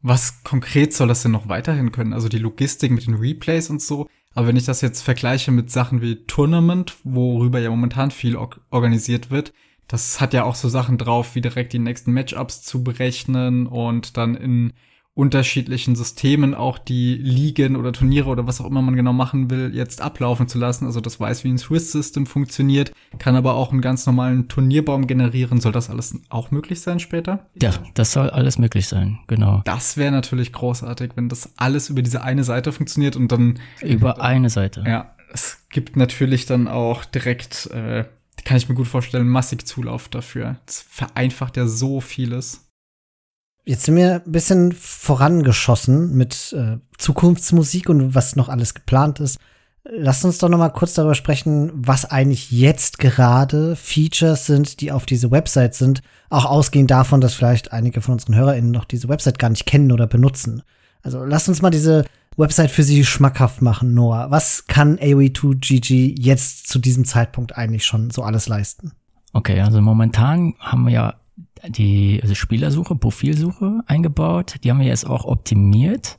Was 0.00 0.42
konkret 0.44 0.94
soll 0.94 1.08
das 1.08 1.22
denn 1.22 1.32
noch 1.32 1.48
weiterhin 1.48 1.92
können? 1.92 2.12
Also 2.12 2.28
die 2.28 2.38
Logistik 2.38 2.92
mit 2.92 3.06
den 3.06 3.14
Replays 3.14 3.68
und 3.68 3.82
so. 3.82 4.08
Aber 4.34 4.46
wenn 4.46 4.56
ich 4.56 4.64
das 4.64 4.80
jetzt 4.80 5.02
vergleiche 5.02 5.50
mit 5.50 5.70
Sachen 5.70 6.00
wie 6.00 6.24
Tournament, 6.26 6.96
worüber 7.02 7.58
ja 7.58 7.70
momentan 7.70 8.10
viel 8.10 8.36
organisiert 8.70 9.30
wird, 9.30 9.52
das 9.88 10.20
hat 10.20 10.34
ja 10.34 10.44
auch 10.44 10.54
so 10.54 10.68
Sachen 10.68 10.98
drauf, 10.98 11.34
wie 11.34 11.40
direkt 11.40 11.72
die 11.72 11.78
nächsten 11.78 12.12
Matchups 12.12 12.62
zu 12.62 12.84
berechnen 12.84 13.66
und 13.66 14.16
dann 14.16 14.34
in 14.36 14.72
unterschiedlichen 15.18 15.96
Systemen 15.96 16.54
auch 16.54 16.78
die 16.78 17.16
Ligen 17.16 17.74
oder 17.74 17.92
Turniere 17.92 18.30
oder 18.30 18.46
was 18.46 18.60
auch 18.60 18.66
immer 18.66 18.82
man 18.82 18.94
genau 18.94 19.12
machen 19.12 19.50
will, 19.50 19.74
jetzt 19.74 20.00
ablaufen 20.00 20.46
zu 20.46 20.60
lassen. 20.60 20.86
Also 20.86 21.00
das 21.00 21.18
weiß, 21.18 21.42
wie 21.42 21.48
ein 21.48 21.58
Swiss-System 21.58 22.24
funktioniert, 22.24 22.92
kann 23.18 23.34
aber 23.34 23.54
auch 23.54 23.72
einen 23.72 23.80
ganz 23.80 24.06
normalen 24.06 24.46
Turnierbaum 24.46 25.08
generieren. 25.08 25.60
Soll 25.60 25.72
das 25.72 25.90
alles 25.90 26.16
auch 26.28 26.52
möglich 26.52 26.82
sein 26.82 27.00
später? 27.00 27.48
Ja, 27.60 27.72
das 27.94 28.12
soll 28.12 28.30
alles 28.30 28.58
möglich 28.58 28.86
sein, 28.86 29.18
genau. 29.26 29.62
Das 29.64 29.96
wäre 29.96 30.12
natürlich 30.12 30.52
großartig, 30.52 31.10
wenn 31.16 31.28
das 31.28 31.52
alles 31.56 31.90
über 31.90 32.02
diese 32.02 32.22
eine 32.22 32.44
Seite 32.44 32.70
funktioniert 32.70 33.16
und 33.16 33.32
dann. 33.32 33.58
Über 33.82 34.12
dann, 34.12 34.20
eine 34.20 34.50
Seite. 34.50 34.84
Ja, 34.86 35.16
es 35.32 35.66
gibt 35.68 35.96
natürlich 35.96 36.46
dann 36.46 36.68
auch 36.68 37.04
direkt, 37.04 37.66
äh, 37.72 38.04
kann 38.44 38.56
ich 38.56 38.68
mir 38.68 38.76
gut 38.76 38.86
vorstellen, 38.86 39.26
massig 39.26 39.66
Zulauf 39.66 40.08
dafür. 40.08 40.58
Das 40.64 40.86
vereinfacht 40.88 41.56
ja 41.56 41.66
so 41.66 42.00
vieles. 42.00 42.67
Jetzt 43.68 43.84
sind 43.84 43.96
wir 43.96 44.22
ein 44.24 44.32
bisschen 44.32 44.72
vorangeschossen 44.72 46.16
mit 46.16 46.54
äh, 46.54 46.78
Zukunftsmusik 46.96 47.90
und 47.90 48.14
was 48.14 48.34
noch 48.34 48.48
alles 48.48 48.72
geplant 48.72 49.20
ist. 49.20 49.38
Lasst 49.84 50.24
uns 50.24 50.38
doch 50.38 50.48
noch 50.48 50.56
mal 50.56 50.70
kurz 50.70 50.94
darüber 50.94 51.14
sprechen, 51.14 51.70
was 51.74 52.06
eigentlich 52.06 52.50
jetzt 52.50 52.98
gerade 52.98 53.76
Features 53.76 54.46
sind, 54.46 54.80
die 54.80 54.90
auf 54.90 55.04
diese 55.04 55.30
Website 55.30 55.74
sind, 55.74 56.00
auch 56.30 56.46
ausgehend 56.46 56.90
davon, 56.90 57.20
dass 57.20 57.34
vielleicht 57.34 57.70
einige 57.72 58.00
von 58.00 58.14
unseren 58.14 58.36
HörerInnen 58.36 58.70
noch 58.70 58.86
diese 58.86 59.10
Website 59.10 59.38
gar 59.38 59.50
nicht 59.50 59.66
kennen 59.66 59.92
oder 59.92 60.06
benutzen. 60.06 60.62
Also 61.02 61.22
lasst 61.26 61.50
uns 61.50 61.60
mal 61.60 61.68
diese 61.68 62.06
Website 62.38 62.70
für 62.70 62.82
sie 62.82 63.04
schmackhaft 63.04 63.60
machen, 63.60 63.92
Noah. 63.92 64.30
Was 64.30 64.66
kann 64.66 64.96
AOE2GG 64.96 66.18
jetzt 66.18 66.68
zu 66.68 66.78
diesem 66.78 67.04
Zeitpunkt 67.04 67.58
eigentlich 67.58 67.84
schon 67.84 68.08
so 68.08 68.22
alles 68.22 68.48
leisten? 68.48 68.92
Okay, 69.34 69.60
also 69.60 69.82
momentan 69.82 70.54
haben 70.58 70.86
wir 70.86 70.92
ja 70.92 71.14
die 71.66 72.20
also 72.22 72.34
Spielersuche, 72.34 72.94
Profilsuche 72.94 73.80
eingebaut. 73.86 74.56
Die 74.62 74.70
haben 74.70 74.80
wir 74.80 74.86
jetzt 74.86 75.06
auch 75.06 75.24
optimiert. 75.24 76.18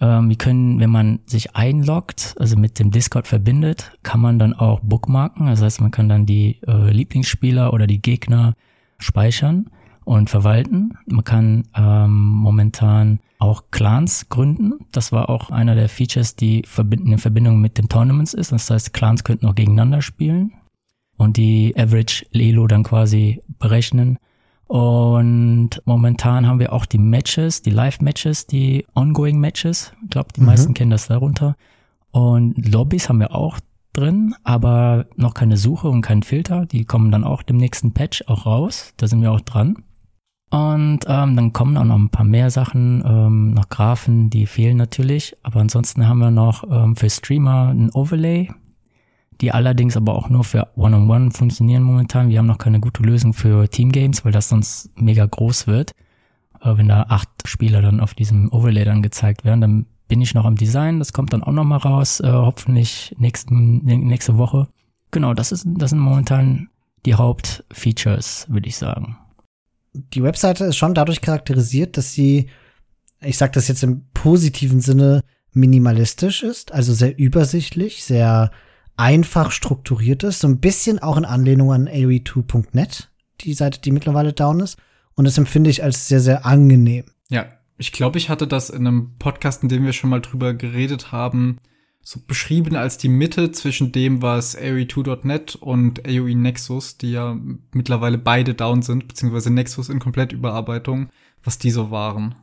Ähm, 0.00 0.28
wir 0.28 0.36
können, 0.36 0.80
wenn 0.80 0.90
man 0.90 1.20
sich 1.26 1.54
einloggt, 1.54 2.34
also 2.38 2.56
mit 2.56 2.78
dem 2.78 2.90
Discord 2.90 3.26
verbindet, 3.26 3.92
kann 4.02 4.20
man 4.20 4.38
dann 4.38 4.54
auch 4.54 4.80
bookmarken. 4.80 5.46
Das 5.46 5.62
heißt, 5.62 5.80
man 5.80 5.90
kann 5.90 6.08
dann 6.08 6.26
die 6.26 6.58
äh, 6.66 6.90
Lieblingsspieler 6.90 7.72
oder 7.72 7.86
die 7.86 8.00
Gegner 8.00 8.54
speichern 8.98 9.70
und 10.04 10.30
verwalten. 10.30 10.94
Man 11.06 11.24
kann 11.24 11.64
ähm, 11.76 12.16
momentan 12.16 13.20
auch 13.38 13.64
Clans 13.70 14.28
gründen. 14.28 14.72
Das 14.92 15.12
war 15.12 15.30
auch 15.30 15.50
einer 15.50 15.74
der 15.74 15.88
Features, 15.88 16.36
die 16.36 16.64
in 16.90 17.18
Verbindung 17.18 17.60
mit 17.60 17.78
dem 17.78 17.88
Tournaments 17.88 18.34
ist. 18.34 18.52
Das 18.52 18.70
heißt, 18.70 18.92
Clans 18.92 19.24
könnten 19.24 19.46
auch 19.46 19.54
gegeneinander 19.54 20.02
spielen 20.02 20.52
und 21.16 21.36
die 21.36 21.74
Average 21.76 22.26
Lelo 22.32 22.66
dann 22.66 22.82
quasi 22.82 23.42
berechnen. 23.58 24.18
Und 24.70 25.82
momentan 25.84 26.46
haben 26.46 26.60
wir 26.60 26.72
auch 26.72 26.86
die 26.86 26.98
Matches, 26.98 27.60
die 27.60 27.70
Live-Matches, 27.70 28.46
die 28.46 28.86
Ongoing-Matches. 28.94 29.92
Ich 30.04 30.10
glaube, 30.10 30.28
die 30.36 30.42
mhm. 30.42 30.46
meisten 30.46 30.74
kennen 30.74 30.92
das 30.92 31.08
darunter. 31.08 31.56
Und 32.12 32.72
Lobbys 32.72 33.08
haben 33.08 33.18
wir 33.18 33.34
auch 33.34 33.58
drin, 33.92 34.36
aber 34.44 35.06
noch 35.16 35.34
keine 35.34 35.56
Suche 35.56 35.88
und 35.88 36.02
kein 36.02 36.22
Filter. 36.22 36.66
Die 36.66 36.84
kommen 36.84 37.10
dann 37.10 37.24
auch 37.24 37.42
dem 37.42 37.56
nächsten 37.56 37.94
Patch 37.94 38.22
auch 38.28 38.46
raus. 38.46 38.94
Da 38.96 39.08
sind 39.08 39.22
wir 39.22 39.32
auch 39.32 39.40
dran. 39.40 39.82
Und 40.50 41.00
ähm, 41.08 41.34
dann 41.34 41.52
kommen 41.52 41.76
auch 41.76 41.82
noch 41.82 41.98
ein 41.98 42.10
paar 42.10 42.24
mehr 42.24 42.50
Sachen, 42.50 43.02
ähm, 43.04 43.54
noch 43.54 43.70
Graphen, 43.70 44.30
die 44.30 44.46
fehlen 44.46 44.76
natürlich. 44.76 45.36
Aber 45.42 45.58
ansonsten 45.58 46.06
haben 46.06 46.20
wir 46.20 46.30
noch 46.30 46.62
ähm, 46.70 46.94
für 46.94 47.10
Streamer 47.10 47.70
ein 47.74 47.90
Overlay, 47.90 48.52
die 49.40 49.52
allerdings 49.52 49.96
aber 49.96 50.14
auch 50.14 50.28
nur 50.28 50.44
für 50.44 50.68
One-on-One 50.76 51.26
-on 51.26 51.28
-One 51.28 51.36
funktionieren 51.36 51.82
momentan. 51.82 52.28
Wir 52.28 52.38
haben 52.38 52.46
noch 52.46 52.58
keine 52.58 52.80
gute 52.80 53.02
Lösung 53.02 53.32
für 53.32 53.68
Teamgames, 53.68 54.24
weil 54.24 54.32
das 54.32 54.48
sonst 54.48 54.90
mega 54.96 55.24
groß 55.24 55.66
wird. 55.66 55.92
Äh, 56.60 56.76
wenn 56.76 56.88
da 56.88 57.06
acht 57.08 57.28
Spieler 57.46 57.82
dann 57.82 58.00
auf 58.00 58.14
diesem 58.14 58.52
Overlay 58.52 58.84
dann 58.84 59.02
gezeigt 59.02 59.44
werden, 59.44 59.60
dann 59.60 59.86
bin 60.08 60.20
ich 60.20 60.34
noch 60.34 60.44
am 60.44 60.56
Design. 60.56 60.98
Das 60.98 61.12
kommt 61.12 61.32
dann 61.32 61.42
auch 61.42 61.52
noch 61.52 61.64
mal 61.64 61.76
raus, 61.76 62.20
äh, 62.20 62.30
hoffentlich 62.30 63.14
nächsten, 63.18 63.84
nächste 63.84 64.36
Woche. 64.36 64.68
Genau, 65.10 65.34
das 65.34 65.52
ist, 65.52 65.66
das 65.66 65.90
sind 65.90 66.00
momentan 66.00 66.68
die 67.06 67.14
Hauptfeatures, 67.14 68.46
würde 68.50 68.68
ich 68.68 68.76
sagen. 68.76 69.16
Die 69.94 70.22
Webseite 70.22 70.64
ist 70.64 70.76
schon 70.76 70.94
dadurch 70.94 71.20
charakterisiert, 71.20 71.96
dass 71.96 72.12
sie, 72.12 72.48
ich 73.20 73.38
sage 73.38 73.52
das 73.52 73.68
jetzt 73.68 73.82
im 73.82 74.06
positiven 74.12 74.80
Sinne, 74.80 75.22
minimalistisch 75.52 76.44
ist, 76.44 76.72
also 76.72 76.92
sehr 76.92 77.18
übersichtlich, 77.18 78.04
sehr 78.04 78.52
einfach 79.00 79.50
strukturiert 79.50 80.24
ist, 80.24 80.40
so 80.40 80.48
ein 80.48 80.60
bisschen 80.60 80.98
auch 80.98 81.16
in 81.16 81.24
Anlehnung 81.24 81.72
an 81.72 81.88
AOE2.net, 81.88 83.10
die 83.40 83.54
Seite, 83.54 83.80
die 83.80 83.92
mittlerweile 83.92 84.34
down 84.34 84.60
ist. 84.60 84.78
Und 85.14 85.24
das 85.24 85.38
empfinde 85.38 85.70
ich 85.70 85.82
als 85.82 86.06
sehr, 86.06 86.20
sehr 86.20 86.44
angenehm. 86.44 87.04
Ja, 87.30 87.46
ich 87.78 87.92
glaube, 87.92 88.18
ich 88.18 88.28
hatte 88.28 88.46
das 88.46 88.68
in 88.68 88.86
einem 88.86 89.16
Podcast, 89.18 89.62
in 89.62 89.70
dem 89.70 89.84
wir 89.84 89.94
schon 89.94 90.10
mal 90.10 90.20
drüber 90.20 90.52
geredet 90.52 91.12
haben, 91.12 91.58
so 92.02 92.20
beschrieben 92.26 92.76
als 92.76 92.98
die 92.98 93.08
Mitte 93.08 93.52
zwischen 93.52 93.90
dem, 93.90 94.20
was 94.20 94.56
AOE2.net 94.56 95.56
und 95.56 96.06
AOE 96.06 96.34
Nexus, 96.34 96.98
die 96.98 97.12
ja 97.12 97.38
mittlerweile 97.72 98.18
beide 98.18 98.52
down 98.52 98.82
sind, 98.82 99.08
beziehungsweise 99.08 99.50
Nexus 99.50 99.88
in 99.88 99.98
Komplettüberarbeitung, 99.98 101.08
was 101.42 101.58
die 101.58 101.70
so 101.70 101.90
waren. 101.90 102.34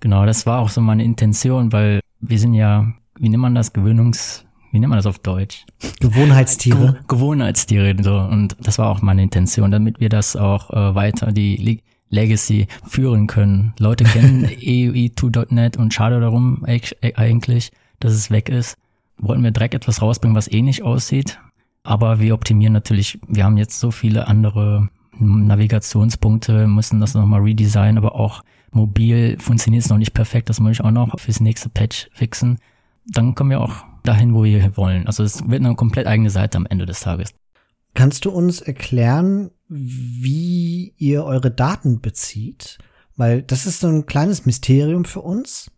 Genau, 0.00 0.26
das 0.26 0.44
war 0.44 0.60
auch 0.60 0.68
so 0.68 0.82
meine 0.82 1.04
Intention, 1.04 1.72
weil 1.72 2.00
wir 2.20 2.38
sind 2.38 2.52
ja, 2.52 2.92
wie 3.18 3.30
nennt 3.30 3.42
man 3.42 3.54
das, 3.54 3.72
Gewöhnungs 3.72 4.44
wie 4.70 4.78
nennt 4.78 4.90
man 4.90 4.98
das 4.98 5.06
auf 5.06 5.18
Deutsch? 5.18 5.64
Gewohnheitstiere. 6.00 6.92
Ge 6.92 7.02
Gewohnheitstiere, 7.08 7.96
so. 8.02 8.16
Und 8.16 8.56
das 8.60 8.78
war 8.78 8.90
auch 8.90 9.02
meine 9.02 9.22
Intention, 9.22 9.70
damit 9.70 10.00
wir 10.00 10.08
das 10.08 10.36
auch 10.36 10.70
äh, 10.70 10.94
weiter, 10.94 11.32
die 11.32 11.82
Legacy 12.08 12.66
führen 12.86 13.26
können. 13.26 13.74
Leute 13.78 14.04
kennen 14.04 14.46
EUI2.net 14.46 15.76
und 15.76 15.94
schade 15.94 16.20
darum 16.20 16.64
eigentlich, 17.16 17.70
dass 17.98 18.12
es 18.12 18.30
weg 18.30 18.48
ist. 18.48 18.76
Wollten 19.18 19.44
wir 19.44 19.50
direkt 19.50 19.74
etwas 19.74 20.02
rausbringen, 20.02 20.36
was 20.36 20.50
ähnlich 20.50 20.82
aussieht. 20.82 21.38
Aber 21.82 22.20
wir 22.20 22.34
optimieren 22.34 22.72
natürlich, 22.72 23.18
wir 23.26 23.44
haben 23.44 23.56
jetzt 23.56 23.80
so 23.80 23.90
viele 23.90 24.28
andere 24.28 24.88
Navigationspunkte, 25.18 26.66
müssen 26.66 27.00
das 27.00 27.14
nochmal 27.14 27.42
redesignen, 27.42 27.98
aber 27.98 28.14
auch 28.14 28.42
mobil 28.72 29.38
funktioniert 29.38 29.84
es 29.84 29.90
noch 29.90 29.98
nicht 29.98 30.14
perfekt, 30.14 30.48
das 30.48 30.60
muss 30.60 30.72
ich 30.72 30.80
auch 30.82 30.90
noch 30.90 31.18
fürs 31.18 31.40
nächste 31.40 31.68
Patch 31.68 32.08
fixen. 32.12 32.58
Dann 33.06 33.34
kommen 33.34 33.50
wir 33.50 33.60
auch 33.60 33.84
dahin, 34.02 34.34
wo 34.34 34.44
wir 34.44 34.76
wollen. 34.76 35.06
Also 35.06 35.22
es 35.22 35.48
wird 35.48 35.64
eine 35.64 35.74
komplett 35.74 36.06
eigene 36.06 36.30
Seite 36.30 36.58
am 36.58 36.66
Ende 36.66 36.86
des 36.86 37.00
Tages. 37.00 37.32
Kannst 37.94 38.24
du 38.24 38.30
uns 38.30 38.60
erklären, 38.60 39.50
wie 39.68 40.94
ihr 40.96 41.24
eure 41.24 41.50
Daten 41.50 42.00
bezieht? 42.00 42.78
Weil 43.16 43.42
das 43.42 43.66
ist 43.66 43.80
so 43.80 43.88
ein 43.88 44.06
kleines 44.06 44.46
Mysterium 44.46 45.04
für 45.04 45.20
uns. 45.20 45.70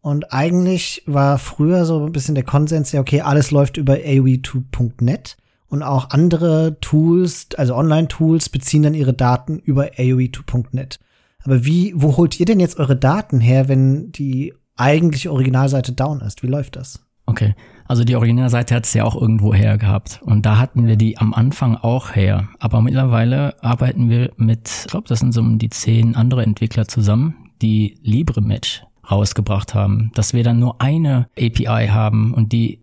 Und 0.00 0.32
eigentlich 0.32 1.02
war 1.06 1.38
früher 1.38 1.86
so 1.86 2.04
ein 2.04 2.12
bisschen 2.12 2.34
der 2.34 2.44
Konsens, 2.44 2.92
ja, 2.92 3.00
okay, 3.00 3.22
alles 3.22 3.50
läuft 3.50 3.78
über 3.78 3.94
AOE2.net 3.94 5.38
und 5.68 5.82
auch 5.82 6.10
andere 6.10 6.78
Tools, 6.80 7.48
also 7.56 7.74
Online-Tools, 7.74 8.50
beziehen 8.50 8.82
dann 8.82 8.94
ihre 8.94 9.14
Daten 9.14 9.58
über 9.58 9.86
AOE2.net. 9.96 11.00
Aber 11.42 11.64
wie, 11.64 11.94
wo 11.96 12.16
holt 12.16 12.38
ihr 12.38 12.46
denn 12.46 12.60
jetzt 12.60 12.78
eure 12.78 12.96
Daten 12.96 13.40
her, 13.40 13.68
wenn 13.68 14.12
die 14.12 14.54
eigentliche 14.76 15.32
Originalseite 15.32 15.92
down 15.92 16.20
ist? 16.20 16.42
Wie 16.42 16.48
läuft 16.48 16.76
das? 16.76 17.03
Okay, 17.26 17.54
also 17.86 18.04
die 18.04 18.16
Originalseite 18.16 18.74
hat 18.74 18.84
es 18.84 18.94
ja 18.94 19.04
auch 19.04 19.20
irgendwo 19.20 19.54
her 19.54 19.78
gehabt. 19.78 20.20
Und 20.22 20.46
da 20.46 20.58
hatten 20.58 20.86
wir 20.86 20.96
die 20.96 21.18
am 21.18 21.34
Anfang 21.34 21.76
auch 21.76 22.14
her. 22.14 22.48
Aber 22.58 22.80
mittlerweile 22.80 23.62
arbeiten 23.62 24.08
wir 24.08 24.32
mit, 24.36 24.70
ich 24.84 24.90
glaube, 24.90 25.08
das 25.08 25.20
sind 25.20 25.32
so 25.32 25.40
um 25.40 25.58
die 25.58 25.70
zehn 25.70 26.16
andere 26.16 26.42
Entwickler 26.42 26.88
zusammen, 26.88 27.50
die 27.62 27.98
LibreMatch 28.02 28.84
rausgebracht 29.10 29.74
haben. 29.74 30.10
Dass 30.14 30.32
wir 30.32 30.44
dann 30.44 30.58
nur 30.58 30.80
eine 30.80 31.28
API 31.38 31.88
haben 31.88 32.32
und 32.34 32.52
die 32.52 32.80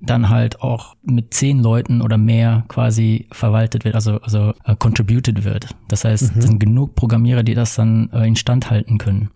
dann 0.00 0.28
halt 0.28 0.60
auch 0.60 0.96
mit 1.02 1.32
zehn 1.34 1.60
Leuten 1.60 2.02
oder 2.02 2.18
mehr 2.18 2.64
quasi 2.68 3.26
verwaltet 3.32 3.84
wird, 3.84 3.94
also, 3.94 4.20
also 4.20 4.52
uh, 4.68 4.74
contributed 4.76 5.44
wird. 5.44 5.74
Das 5.88 6.04
heißt, 6.04 6.34
mhm. 6.34 6.38
es 6.38 6.46
sind 6.46 6.58
genug 6.58 6.94
Programmierer, 6.94 7.42
die 7.42 7.54
das 7.54 7.74
dann 7.74 8.10
uh, 8.12 8.18
instand 8.18 8.70
halten 8.70 8.98
können. 8.98 9.30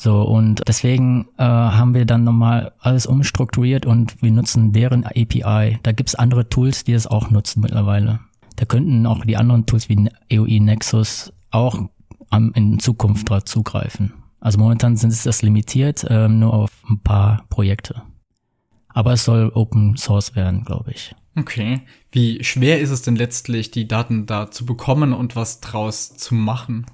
So, 0.00 0.22
und 0.22 0.62
deswegen 0.68 1.26
äh, 1.38 1.42
haben 1.42 1.92
wir 1.92 2.04
dann 2.04 2.22
nochmal 2.22 2.70
alles 2.78 3.04
umstrukturiert 3.04 3.84
und 3.84 4.22
wir 4.22 4.30
nutzen 4.30 4.70
deren 4.70 5.04
API. 5.04 5.80
Da 5.82 5.90
gibt's 5.90 6.14
andere 6.14 6.48
Tools, 6.48 6.84
die 6.84 6.92
das 6.92 7.08
auch 7.08 7.30
nutzen 7.30 7.62
mittlerweile. 7.62 8.20
Da 8.54 8.64
könnten 8.64 9.06
auch 9.06 9.24
die 9.24 9.36
anderen 9.36 9.66
Tools 9.66 9.88
wie 9.88 10.08
EOE 10.28 10.60
Nexus 10.60 11.32
auch 11.50 11.88
am, 12.30 12.52
in 12.54 12.78
Zukunft 12.78 13.28
drauf 13.28 13.44
zugreifen. 13.44 14.12
Also 14.38 14.60
momentan 14.60 14.96
sind 14.96 15.10
es 15.10 15.24
das 15.24 15.42
limitiert, 15.42 16.04
äh, 16.04 16.28
nur 16.28 16.54
auf 16.54 16.70
ein 16.88 17.00
paar 17.00 17.46
Projekte. 17.48 18.02
Aber 18.90 19.14
es 19.14 19.24
soll 19.24 19.50
Open 19.52 19.96
Source 19.96 20.36
werden, 20.36 20.62
glaube 20.62 20.92
ich. 20.92 21.12
Okay. 21.36 21.80
Wie 22.12 22.44
schwer 22.44 22.78
ist 22.78 22.90
es 22.90 23.02
denn 23.02 23.16
letztlich, 23.16 23.72
die 23.72 23.88
Daten 23.88 24.26
da 24.26 24.48
zu 24.52 24.64
bekommen 24.64 25.12
und 25.12 25.34
was 25.34 25.58
draus 25.58 26.16
zu 26.16 26.36
machen? 26.36 26.86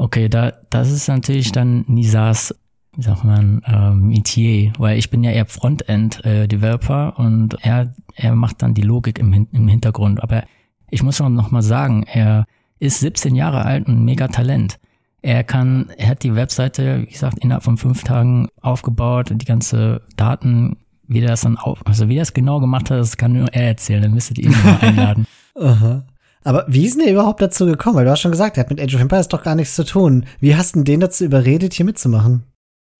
Okay, 0.00 0.30
da, 0.30 0.54
das 0.70 0.90
ist 0.90 1.08
natürlich 1.08 1.52
dann 1.52 1.84
Nisas, 1.86 2.54
wie 2.96 3.02
sagt 3.02 3.22
man, 3.22 3.60
ähm, 3.66 4.08
Metier, 4.08 4.72
weil 4.78 4.96
ich 4.96 5.10
bin 5.10 5.22
ja 5.22 5.30
eher 5.30 5.44
Frontend-Developer 5.44 7.16
äh, 7.18 7.22
und 7.22 7.58
er, 7.60 7.92
er 8.14 8.34
macht 8.34 8.62
dann 8.62 8.72
die 8.72 8.80
Logik 8.80 9.18
im, 9.18 9.46
im 9.52 9.68
Hintergrund. 9.68 10.22
Aber 10.22 10.44
ich 10.90 11.02
muss 11.02 11.18
schon 11.18 11.34
noch 11.34 11.50
mal 11.50 11.60
sagen, 11.60 12.04
er 12.04 12.46
ist 12.78 13.00
17 13.00 13.34
Jahre 13.34 13.66
alt 13.66 13.88
und 13.88 14.02
mega 14.02 14.28
Talent. 14.28 14.80
Er 15.20 15.44
kann, 15.44 15.90
er 15.98 16.08
hat 16.08 16.22
die 16.22 16.34
Webseite, 16.34 17.02
wie 17.02 17.12
gesagt, 17.12 17.40
innerhalb 17.40 17.64
von 17.64 17.76
fünf 17.76 18.02
Tagen 18.02 18.48
aufgebaut, 18.62 19.30
die 19.34 19.44
ganze 19.44 20.00
Daten, 20.16 20.78
wie 21.08 21.20
er 21.20 21.28
das 21.28 21.42
dann 21.42 21.58
auf, 21.58 21.86
also 21.86 22.08
wie 22.08 22.16
er 22.16 22.22
es 22.22 22.32
genau 22.32 22.58
gemacht 22.58 22.90
hat, 22.90 23.00
das 23.00 23.18
kann 23.18 23.34
nur 23.34 23.52
er 23.52 23.68
erzählen, 23.68 24.00
dann 24.00 24.14
müsstet 24.14 24.38
ihr 24.38 24.46
ihn 24.46 24.56
mal 24.64 24.78
einladen. 24.80 25.26
Aha. 25.60 26.04
Aber 26.44 26.64
wie 26.68 26.86
ist 26.86 26.98
denn 26.98 27.06
er 27.06 27.12
überhaupt 27.12 27.42
dazu 27.42 27.66
gekommen? 27.66 27.96
Weil 27.96 28.04
du 28.04 28.10
hast 28.10 28.20
schon 28.20 28.30
gesagt, 28.30 28.56
er 28.56 28.62
hat 28.62 28.70
mit 28.70 28.80
Age 28.80 28.94
of 28.94 29.00
Empires 29.00 29.28
doch 29.28 29.42
gar 29.42 29.54
nichts 29.54 29.74
zu 29.74 29.84
tun. 29.84 30.24
Wie 30.40 30.56
hast 30.56 30.74
du 30.74 30.82
den 30.82 31.00
dazu 31.00 31.24
überredet, 31.24 31.74
hier 31.74 31.84
mitzumachen? 31.84 32.44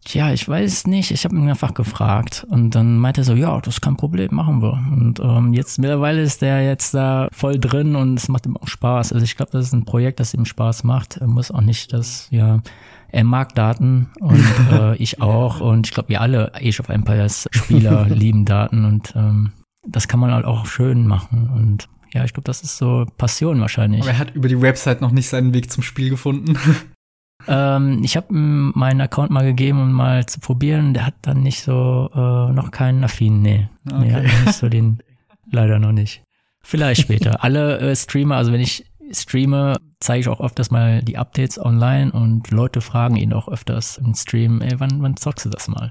Tja, 0.05 0.33
ich 0.33 0.49
weiß 0.49 0.87
nicht. 0.87 1.11
Ich 1.11 1.25
habe 1.25 1.37
ihn 1.37 1.49
einfach 1.49 1.75
gefragt 1.75 2.47
und 2.49 2.75
dann 2.75 2.99
meinte 2.99 3.21
er 3.21 3.25
so, 3.25 3.35
ja, 3.35 3.61
das 3.61 3.75
ist 3.75 3.81
kein 3.83 3.99
Problem, 3.99 4.35
machen 4.35 4.63
wir. 4.63 4.73
Und 4.73 5.21
ähm, 5.21 5.53
jetzt 5.53 5.79
mittlerweile 5.79 6.23
ist 6.23 6.41
der 6.41 6.65
jetzt 6.65 6.95
da 6.95 7.29
voll 7.33 7.59
drin 7.59 7.97
und 7.97 8.19
es 8.19 8.29
macht 8.29 8.47
ihm 8.47 8.57
auch 8.57 8.67
Spaß. 8.67 9.13
Also 9.13 9.25
ich 9.25 9.37
glaube, 9.37 9.53
das 9.53 9.67
ist 9.67 9.73
ein 9.75 9.85
Projekt, 9.85 10.19
das 10.19 10.33
ihm 10.33 10.47
Spaß 10.47 10.85
macht. 10.85 11.19
Er 11.19 11.27
muss 11.27 11.51
auch 11.51 11.61
nicht 11.61 11.93
das, 11.93 12.29
ja, 12.31 12.61
er 13.09 13.25
mag 13.25 13.55
Daten 13.55 14.09
und 14.21 14.43
äh, 14.73 14.97
ich 14.97 15.21
auch 15.21 15.61
und 15.61 15.87
ich 15.87 15.93
glaube, 15.93 16.09
wir 16.09 16.23
alle 16.23 16.53
Age 16.55 16.81
of 16.81 16.89
Empires 16.89 17.49
Spieler 17.51 18.05
lieben 18.09 18.47
Daten 18.47 18.87
und 18.87 19.13
ähm, 19.17 19.53
das 19.87 20.09
kann 20.09 20.21
man 20.21 20.33
halt 20.33 20.47
auch 20.47 20.65
schön 20.65 21.07
machen 21.07 21.51
und 21.55 21.89
ja, 22.13 22.25
ich 22.25 22.33
glaube, 22.33 22.45
das 22.47 22.63
ist 22.63 22.77
so 22.77 23.07
Passion 23.17 23.61
wahrscheinlich. 23.61 24.03
Aber 24.03 24.11
er 24.11 24.19
hat 24.19 24.35
über 24.35 24.49
die 24.49 24.61
Website 24.61 25.01
noch 25.01 25.13
nicht 25.13 25.29
seinen 25.29 25.55
Weg 25.55 25.71
zum 25.71 25.83
Spiel 25.83 26.11
gefunden. 26.11 26.59
ähm, 27.49 28.01
ich 28.03 28.17
habe 28.17 28.35
ihm 28.35 28.73
meinen 28.75 29.01
Account 29.01 29.31
mal 29.31 29.45
gegeben, 29.45 29.81
um 29.81 29.93
mal 29.93 30.27
zu 30.27 30.41
probieren. 30.41 30.95
Der 30.95 31.07
hat 31.07 31.15
dann 31.23 31.43
nicht 31.43 31.63
so, 31.63 32.11
äh, 32.13 32.53
noch 32.53 32.71
keinen 32.71 33.05
Affin, 33.05 33.43
nee. 33.43 33.69
Okay. 33.87 33.99
Nee, 34.01 34.13
hat 34.13 34.23
nicht 34.23 34.59
so 34.59 34.69
den, 34.69 35.03
leider 35.51 35.79
noch 35.79 35.93
nicht. 35.93 36.23
Vielleicht 36.63 37.03
später. 37.03 37.45
Alle 37.45 37.79
äh, 37.79 37.97
Streamer, 37.97 38.37
also 38.37 38.53
wenn 38.53 38.61
ich 38.61 38.87
streame, 39.13 39.77
zeige 39.99 40.21
ich 40.21 40.29
auch 40.29 40.41
öfters 40.41 40.71
mal 40.71 41.03
die 41.03 41.19
Updates 41.19 41.59
online 41.59 42.13
und 42.13 42.51
Leute 42.51 42.81
fragen 42.81 43.17
ihn 43.17 43.33
auch 43.33 43.49
öfters 43.49 43.99
im 43.99 44.15
Stream, 44.15 44.61
ey, 44.61 44.79
wann, 44.79 45.03
wann 45.03 45.17
zockst 45.17 45.47
du 45.47 45.51
das 45.51 45.69
mal? 45.69 45.91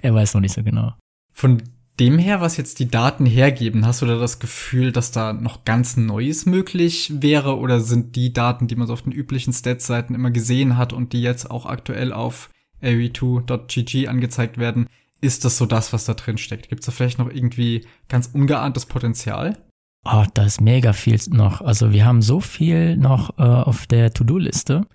er 0.00 0.14
weiß 0.14 0.34
noch 0.34 0.40
nicht 0.40 0.54
so 0.54 0.62
genau. 0.62 0.94
Von 1.32 1.62
dem 2.00 2.18
her, 2.18 2.40
was 2.40 2.56
jetzt 2.56 2.78
die 2.78 2.88
Daten 2.88 3.26
hergeben, 3.26 3.86
hast 3.86 4.02
du 4.02 4.06
da 4.06 4.18
das 4.18 4.40
Gefühl, 4.40 4.90
dass 4.90 5.12
da 5.12 5.32
noch 5.32 5.64
ganz 5.64 5.96
Neues 5.96 6.46
möglich 6.46 7.12
wäre? 7.20 7.58
Oder 7.58 7.80
sind 7.80 8.16
die 8.16 8.32
Daten, 8.32 8.66
die 8.66 8.76
man 8.76 8.86
so 8.86 8.94
auf 8.94 9.02
den 9.02 9.12
üblichen 9.12 9.52
Stats-Seiten 9.52 10.14
immer 10.14 10.30
gesehen 10.30 10.76
hat 10.76 10.92
und 10.92 11.12
die 11.12 11.22
jetzt 11.22 11.50
auch 11.50 11.66
aktuell 11.66 12.12
auf 12.12 12.50
ae2.gg 12.82 14.08
angezeigt 14.08 14.56
werden, 14.58 14.86
ist 15.20 15.44
das 15.44 15.58
so 15.58 15.66
das, 15.66 15.92
was 15.92 16.06
da 16.06 16.14
drin 16.14 16.38
steckt? 16.38 16.70
Gibt 16.70 16.80
es 16.80 16.86
da 16.86 16.92
vielleicht 16.92 17.18
noch 17.18 17.30
irgendwie 17.30 17.86
ganz 18.08 18.30
ungeahntes 18.32 18.86
Potenzial? 18.86 19.58
Oh, 20.04 20.24
da 20.32 20.44
ist 20.44 20.62
mega 20.62 20.94
viel 20.94 21.18
noch. 21.28 21.60
Also 21.60 21.92
wir 21.92 22.06
haben 22.06 22.22
so 22.22 22.40
viel 22.40 22.96
noch 22.96 23.38
äh, 23.38 23.42
auf 23.42 23.86
der 23.86 24.14
To-Do-Liste. 24.14 24.86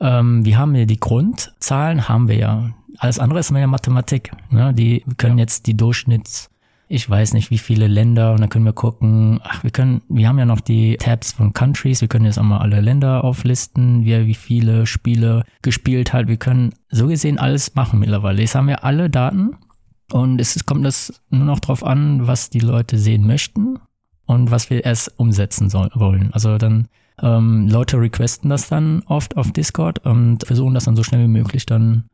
Ähm, 0.00 0.44
wir 0.44 0.58
haben 0.58 0.74
ja 0.76 0.84
die 0.84 1.00
Grundzahlen, 1.00 2.08
haben 2.08 2.28
wir 2.28 2.36
ja. 2.36 2.74
Alles 2.98 3.18
andere 3.18 3.40
ist 3.40 3.50
mehr 3.50 3.66
Mathematik. 3.66 4.32
Ne? 4.50 4.72
Die 4.74 5.02
wir 5.06 5.14
können 5.16 5.38
ja. 5.38 5.42
jetzt 5.42 5.66
die 5.66 5.76
Durchschnitts, 5.76 6.50
ich 6.88 7.08
weiß 7.08 7.32
nicht, 7.32 7.50
wie 7.50 7.58
viele 7.58 7.86
Länder, 7.86 8.32
und 8.32 8.40
dann 8.40 8.50
können 8.50 8.64
wir 8.64 8.72
gucken, 8.72 9.40
ach, 9.42 9.62
wir 9.62 9.70
können, 9.70 10.02
wir 10.08 10.28
haben 10.28 10.38
ja 10.38 10.44
noch 10.44 10.60
die 10.60 10.96
Tabs 10.98 11.32
von 11.32 11.52
Countries, 11.52 12.00
wir 12.00 12.08
können 12.08 12.26
jetzt 12.26 12.38
auch 12.38 12.44
mal 12.44 12.58
alle 12.58 12.80
Länder 12.80 13.24
auflisten, 13.24 14.04
wie, 14.04 14.26
wie 14.26 14.34
viele 14.34 14.86
Spiele 14.86 15.44
gespielt 15.62 16.12
hat. 16.12 16.28
Wir 16.28 16.36
können 16.36 16.74
so 16.90 17.06
gesehen 17.06 17.38
alles 17.38 17.74
machen 17.74 17.98
mittlerweile. 17.98 18.42
Jetzt 18.42 18.54
haben 18.54 18.68
wir 18.68 18.84
alle 18.84 19.10
Daten 19.10 19.56
und 20.12 20.40
es 20.40 20.66
kommt 20.66 20.84
das 20.84 21.22
nur 21.30 21.46
noch 21.46 21.60
drauf 21.60 21.84
an, 21.84 22.26
was 22.26 22.50
die 22.50 22.60
Leute 22.60 22.98
sehen 22.98 23.26
möchten 23.26 23.78
und 24.26 24.50
was 24.50 24.70
wir 24.70 24.84
erst 24.84 25.18
umsetzen 25.18 25.70
soll, 25.70 25.90
wollen. 25.94 26.32
Also 26.32 26.58
dann 26.58 26.88
ähm, 27.22 27.68
Leute 27.68 27.98
requesten 27.98 28.50
das 28.50 28.68
dann 28.68 29.02
oft 29.06 29.36
auf 29.36 29.52
Discord 29.52 30.04
und 30.04 30.44
versuchen 30.46 30.74
das 30.74 30.84
dann 30.84 30.96
so 30.96 31.02
schnell 31.02 31.22
wie 31.22 31.28
möglich 31.28 31.66
dann 31.66 32.04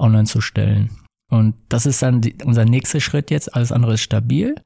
online 0.00 0.24
zu 0.24 0.40
stellen. 0.40 0.90
Und 1.28 1.54
das 1.68 1.86
ist 1.86 2.02
dann 2.02 2.20
die, 2.20 2.36
unser 2.44 2.64
nächster 2.64 3.00
Schritt 3.00 3.30
jetzt. 3.30 3.54
Alles 3.54 3.72
andere 3.72 3.94
ist 3.94 4.02
stabil. 4.02 4.56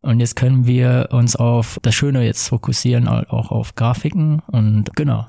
Und 0.00 0.20
jetzt 0.20 0.36
können 0.36 0.66
wir 0.66 1.08
uns 1.12 1.36
auf 1.36 1.78
das 1.82 1.94
Schöne 1.94 2.24
jetzt 2.24 2.48
fokussieren, 2.48 3.08
auch 3.08 3.50
auf 3.50 3.74
Grafiken 3.74 4.40
und 4.46 4.94
genau. 4.94 5.26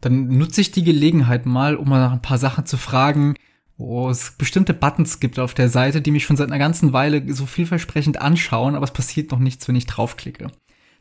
Dann 0.00 0.38
nutze 0.38 0.60
ich 0.60 0.70
die 0.70 0.84
Gelegenheit 0.84 1.46
mal, 1.46 1.76
um 1.76 1.88
mal 1.88 2.00
nach 2.00 2.12
ein 2.12 2.22
paar 2.22 2.38
Sachen 2.38 2.66
zu 2.66 2.76
fragen, 2.76 3.34
wo 3.76 4.10
es 4.10 4.32
bestimmte 4.32 4.74
Buttons 4.74 5.20
gibt 5.20 5.38
auf 5.38 5.54
der 5.54 5.70
Seite, 5.70 6.02
die 6.02 6.10
mich 6.10 6.24
schon 6.24 6.36
seit 6.36 6.48
einer 6.48 6.58
ganzen 6.58 6.92
Weile 6.92 7.32
so 7.32 7.46
vielversprechend 7.46 8.20
anschauen, 8.20 8.74
aber 8.74 8.84
es 8.84 8.92
passiert 8.92 9.30
noch 9.30 9.38
nichts, 9.38 9.66
wenn 9.66 9.76
ich 9.76 9.86
draufklicke. 9.86 10.50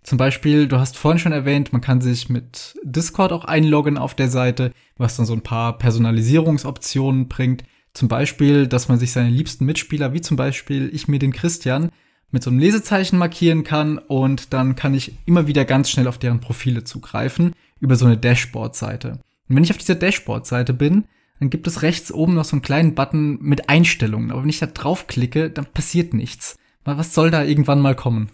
Zum 0.09 0.17
Beispiel, 0.17 0.67
du 0.67 0.79
hast 0.79 0.97
vorhin 0.97 1.19
schon 1.19 1.33
erwähnt, 1.33 1.71
man 1.71 1.81
kann 1.81 2.01
sich 2.01 2.29
mit 2.29 2.75
Discord 2.81 3.31
auch 3.31 3.45
einloggen 3.45 3.99
auf 3.99 4.15
der 4.15 4.27
Seite, 4.27 4.71
was 4.97 5.15
dann 5.15 5.27
so 5.27 5.33
ein 5.33 5.43
paar 5.43 5.77
Personalisierungsoptionen 5.77 7.27
bringt. 7.27 7.63
Zum 7.93 8.07
Beispiel, 8.07 8.65
dass 8.65 8.87
man 8.87 8.97
sich 8.97 9.11
seine 9.11 9.29
liebsten 9.29 9.65
Mitspieler, 9.65 10.11
wie 10.11 10.21
zum 10.21 10.35
Beispiel 10.35 10.89
ich 10.91 11.07
mir 11.07 11.19
den 11.19 11.31
Christian, 11.31 11.91
mit 12.31 12.41
so 12.41 12.49
einem 12.49 12.57
Lesezeichen 12.57 13.19
markieren 13.19 13.63
kann 13.63 13.99
und 13.99 14.51
dann 14.51 14.75
kann 14.75 14.95
ich 14.95 15.13
immer 15.27 15.45
wieder 15.45 15.63
ganz 15.63 15.91
schnell 15.91 16.07
auf 16.07 16.17
deren 16.17 16.39
Profile 16.39 16.83
zugreifen 16.83 17.53
über 17.79 17.95
so 17.95 18.07
eine 18.07 18.17
Dashboard-Seite. 18.17 19.11
Und 19.47 19.55
wenn 19.55 19.63
ich 19.63 19.69
auf 19.69 19.77
dieser 19.77 19.93
Dashboard-Seite 19.93 20.73
bin, 20.73 21.03
dann 21.39 21.51
gibt 21.51 21.67
es 21.67 21.83
rechts 21.83 22.11
oben 22.11 22.33
noch 22.33 22.45
so 22.45 22.55
einen 22.55 22.63
kleinen 22.63 22.95
Button 22.95 23.37
mit 23.43 23.69
Einstellungen. 23.69 24.31
Aber 24.31 24.41
wenn 24.41 24.49
ich 24.49 24.57
da 24.57 24.65
draufklicke, 24.65 25.51
dann 25.51 25.67
passiert 25.67 26.15
nichts. 26.15 26.55
Was 26.83 27.13
soll 27.13 27.29
da 27.29 27.43
irgendwann 27.43 27.79
mal 27.79 27.95
kommen? 27.95 28.31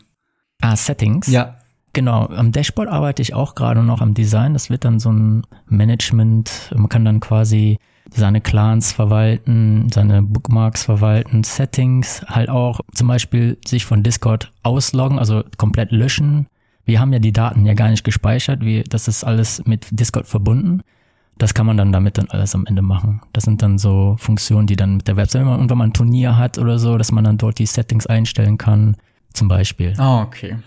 Ah, 0.62 0.78
Settings? 0.78 1.28
Ja. 1.28 1.58
Genau, 1.96 2.26
am 2.26 2.52
Dashboard 2.52 2.90
arbeite 2.90 3.22
ich 3.22 3.34
auch 3.34 3.56
gerade 3.56 3.82
noch 3.82 4.02
am 4.02 4.14
Design. 4.14 4.52
Das 4.52 4.70
wird 4.70 4.84
dann 4.84 5.00
so 5.00 5.14
ein 5.14 5.44
Management. 5.68 6.74
Man 6.76 6.90
kann 6.90 7.06
dann 7.06 7.22
quasi 7.22 7.80
seine 8.14 8.42
Clans 8.42 8.92
verwalten, 8.92 9.88
seine 9.94 10.22
Bookmarks 10.22 10.84
verwalten, 10.84 11.46
Settings, 11.46 12.22
halt 12.28 12.50
auch 12.50 12.82
zum 12.94 13.08
Beispiel 13.08 13.58
sich 13.66 13.86
von 13.86 14.04
Discord 14.04 14.52
ausloggen, 14.62 15.18
also 15.20 15.44
komplett 15.58 15.94
löschen. 15.94 16.48
Wir 16.84 17.00
haben 17.00 17.14
ja 17.14 17.20
die 17.20 17.32
Daten 17.32 17.66
ja 17.66 17.74
gar 17.74 17.88
nicht 17.88 18.04
gespeichert, 18.04 18.60
wir, 18.60 18.84
das 18.84 19.08
ist 19.08 19.24
alles 19.24 19.66
mit 19.66 19.88
Discord 19.98 20.28
verbunden. 20.28 20.82
Das 21.38 21.54
kann 21.54 21.66
man 21.66 21.78
dann 21.78 21.94
damit 21.94 22.18
dann 22.18 22.28
alles 22.30 22.56
am 22.56 22.66
Ende 22.66 22.82
machen. 22.82 23.22
Das 23.32 23.46
sind 23.46 23.62
dann 23.62 23.78
so 23.78 24.18
Funktionen, 24.20 24.68
die 24.68 24.76
dann 24.76 24.98
mit 24.98 25.08
der 25.08 25.16
Website, 25.16 25.46
und 25.46 25.70
wenn 25.70 25.78
man 25.78 25.92
ein 25.92 25.94
Turnier 25.94 26.38
hat 26.38 26.58
oder 26.58 26.78
so, 26.78 26.98
dass 26.98 27.14
man 27.14 27.24
dann 27.24 27.38
dort 27.38 27.58
die 27.58 27.66
Settings 27.66 28.06
einstellen 28.06 28.58
kann, 28.58 28.98
zum 29.32 29.48
Beispiel. 29.48 29.94
Ah, 29.98 30.24
okay. 30.24 30.58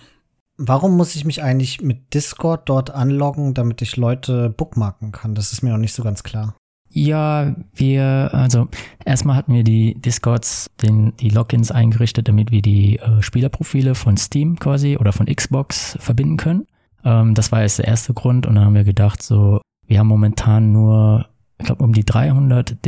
Warum 0.61 0.97
muss 0.97 1.15
ich 1.15 1.25
mich 1.25 1.43
eigentlich 1.43 1.81
mit 1.81 2.15
Discord 2.15 2.69
dort 2.69 2.91
anloggen, 2.91 3.55
damit 3.55 3.81
ich 3.81 3.97
Leute 3.97 4.51
bookmarken 4.51 5.13
kann? 5.13 5.37
Das 5.37 5.53
ist 5.53 5.63
mir 5.63 5.71
noch 5.71 5.79
nicht 5.79 5.95
so 5.95 6.03
ganz 6.03 6.25
klar. 6.25 6.57
Ja, 6.91 7.55
wir, 7.75 8.31
also 8.33 8.67
erstmal 9.05 9.37
hatten 9.37 9.55
wir 9.55 9.63
die 9.63 9.95
Discords, 9.95 10.69
den, 10.83 11.15
die 11.19 11.29
Logins 11.29 11.71
eingerichtet, 11.71 12.27
damit 12.27 12.51
wir 12.51 12.63
die 12.63 12.99
äh, 12.99 13.23
Spielerprofile 13.23 13.95
von 13.95 14.17
Steam 14.17 14.59
quasi 14.59 14.97
oder 14.97 15.13
von 15.13 15.27
Xbox 15.27 15.97
verbinden 16.01 16.39
können. 16.39 16.67
Ähm, 17.05 17.35
das 17.35 17.53
war 17.53 17.63
jetzt 17.63 17.79
der 17.79 17.87
erste 17.87 18.15
Grund 18.15 18.47
und 18.47 18.57
dann 18.57 18.65
haben 18.65 18.75
wir 18.75 18.85
gedacht, 18.85 19.23
so, 19.23 19.61
wir 19.87 20.01
haben 20.01 20.09
momentan 20.09 20.73
nur, 20.73 21.29
ich 21.59 21.67
glaube, 21.67 21.85
um 21.85 21.93
die 21.93 22.05
300 22.05 22.85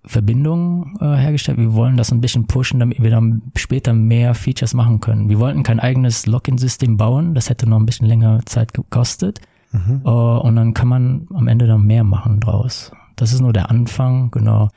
Discord-Verbindungen 0.00 0.96
äh, 1.00 1.16
hergestellt. 1.16 1.58
Wir 1.58 1.74
wollen 1.74 1.96
das 1.96 2.12
ein 2.12 2.20
bisschen 2.20 2.46
pushen, 2.46 2.80
damit 2.80 3.02
wir 3.02 3.10
dann 3.10 3.42
später 3.56 3.92
mehr 3.92 4.34
Features 4.34 4.74
machen 4.74 5.00
können. 5.00 5.28
Wir 5.28 5.38
wollten 5.38 5.62
kein 5.62 5.80
eigenes 5.80 6.26
Login-System 6.26 6.96
bauen, 6.96 7.34
das 7.34 7.50
hätte 7.50 7.68
noch 7.68 7.78
ein 7.78 7.86
bisschen 7.86 8.06
länger 8.06 8.40
Zeit 8.46 8.74
gekostet. 8.74 9.40
Mhm. 9.72 10.02
Uh, 10.04 10.38
und 10.38 10.56
dann 10.56 10.74
kann 10.74 10.88
man 10.88 11.28
am 11.32 11.46
Ende 11.46 11.66
dann 11.66 11.86
mehr 11.86 12.02
machen 12.02 12.40
draus. 12.40 12.90
Das 13.14 13.32
ist 13.32 13.40
nur 13.40 13.52
der 13.52 13.70
Anfang, 13.70 14.30
genau. 14.30 14.68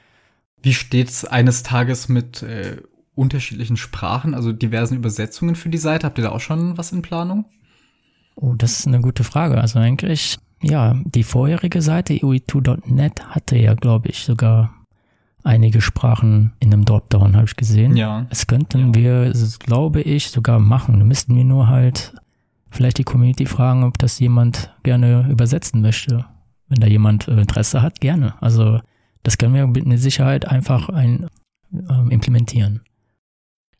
Wie 0.61 0.73
steht's 0.73 1.25
eines 1.25 1.63
Tages 1.63 2.09
mit 2.09 2.43
äh, 2.43 2.77
unterschiedlichen 3.15 3.77
Sprachen, 3.77 4.33
also 4.33 4.51
diversen 4.51 4.95
Übersetzungen 4.95 5.55
für 5.55 5.69
die 5.69 5.77
Seite? 5.77 6.05
Habt 6.05 6.19
ihr 6.19 6.25
da 6.25 6.31
auch 6.31 6.39
schon 6.39 6.77
was 6.77 6.91
in 6.91 7.01
Planung? 7.01 7.45
Oh, 8.35 8.53
das 8.55 8.79
ist 8.79 8.87
eine 8.87 9.01
gute 9.01 9.23
Frage. 9.23 9.59
Also 9.59 9.79
eigentlich, 9.79 10.37
ja, 10.61 10.95
die 11.05 11.23
vorherige 11.23 11.81
Seite, 11.81 12.13
ui2.net, 12.13 13.25
hatte 13.27 13.57
ja, 13.57 13.73
glaube 13.73 14.09
ich, 14.09 14.19
sogar 14.19 14.82
einige 15.43 15.81
Sprachen 15.81 16.53
in 16.59 16.73
einem 16.73 16.85
Dropdown, 16.85 17.35
habe 17.35 17.45
ich 17.45 17.55
gesehen. 17.55 17.95
Ja. 17.95 18.25
Es 18.29 18.47
könnten 18.47 18.93
ja. 18.93 18.95
wir, 18.95 19.33
glaube 19.59 20.01
ich, 20.01 20.29
sogar 20.29 20.59
machen. 20.59 20.99
Da 20.99 21.05
müssten 21.05 21.35
wir 21.35 21.43
nur 21.43 21.67
halt 21.67 22.13
vielleicht 22.69 22.97
die 22.97 23.03
Community 23.03 23.45
fragen, 23.45 23.83
ob 23.83 23.97
das 23.97 24.19
jemand 24.19 24.73
gerne 24.83 25.27
übersetzen 25.29 25.81
möchte. 25.81 26.25
Wenn 26.67 26.79
da 26.79 26.87
jemand 26.87 27.27
Interesse 27.27 27.81
hat, 27.81 27.99
gerne. 28.01 28.41
Also 28.41 28.79
das 29.21 29.37
können 29.37 29.53
wir 29.53 29.67
mit 29.67 29.99
Sicherheit 29.99 30.47
einfach 30.47 30.89
ein, 30.89 31.27
ähm, 31.71 32.09
implementieren. 32.09 32.81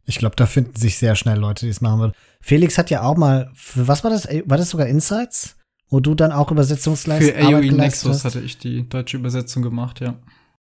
Ich 0.06 0.18
glaube, 0.18 0.36
da 0.36 0.46
finden 0.46 0.76
sich 0.76 0.98
sehr 0.98 1.16
schnell 1.16 1.40
Leute, 1.40 1.66
die 1.66 1.70
es 1.70 1.82
machen 1.82 2.00
würden. 2.00 2.14
Felix 2.42 2.78
hat 2.78 2.90
ja 2.90 3.04
auch 3.04 3.16
mal, 3.16 3.50
für 3.54 3.88
was 3.88 4.04
war 4.04 4.12
das? 4.12 4.28
War 4.46 4.58
das 4.58 4.70
sogar 4.70 4.88
Insights? 4.88 5.56
Wo 5.90 6.00
du 6.00 6.16
dann 6.16 6.32
auch 6.32 6.52
Übersetzungsleistung 6.52 7.36
Für 7.36 7.56
AOE 7.56 7.72
Nexus 7.72 8.26
hatte 8.26 8.40
ich 8.40 8.58
die 8.58 8.90
deutsche 8.90 9.18
Übersetzung 9.18 9.62
gemacht, 9.62 10.02
ja. 10.02 10.16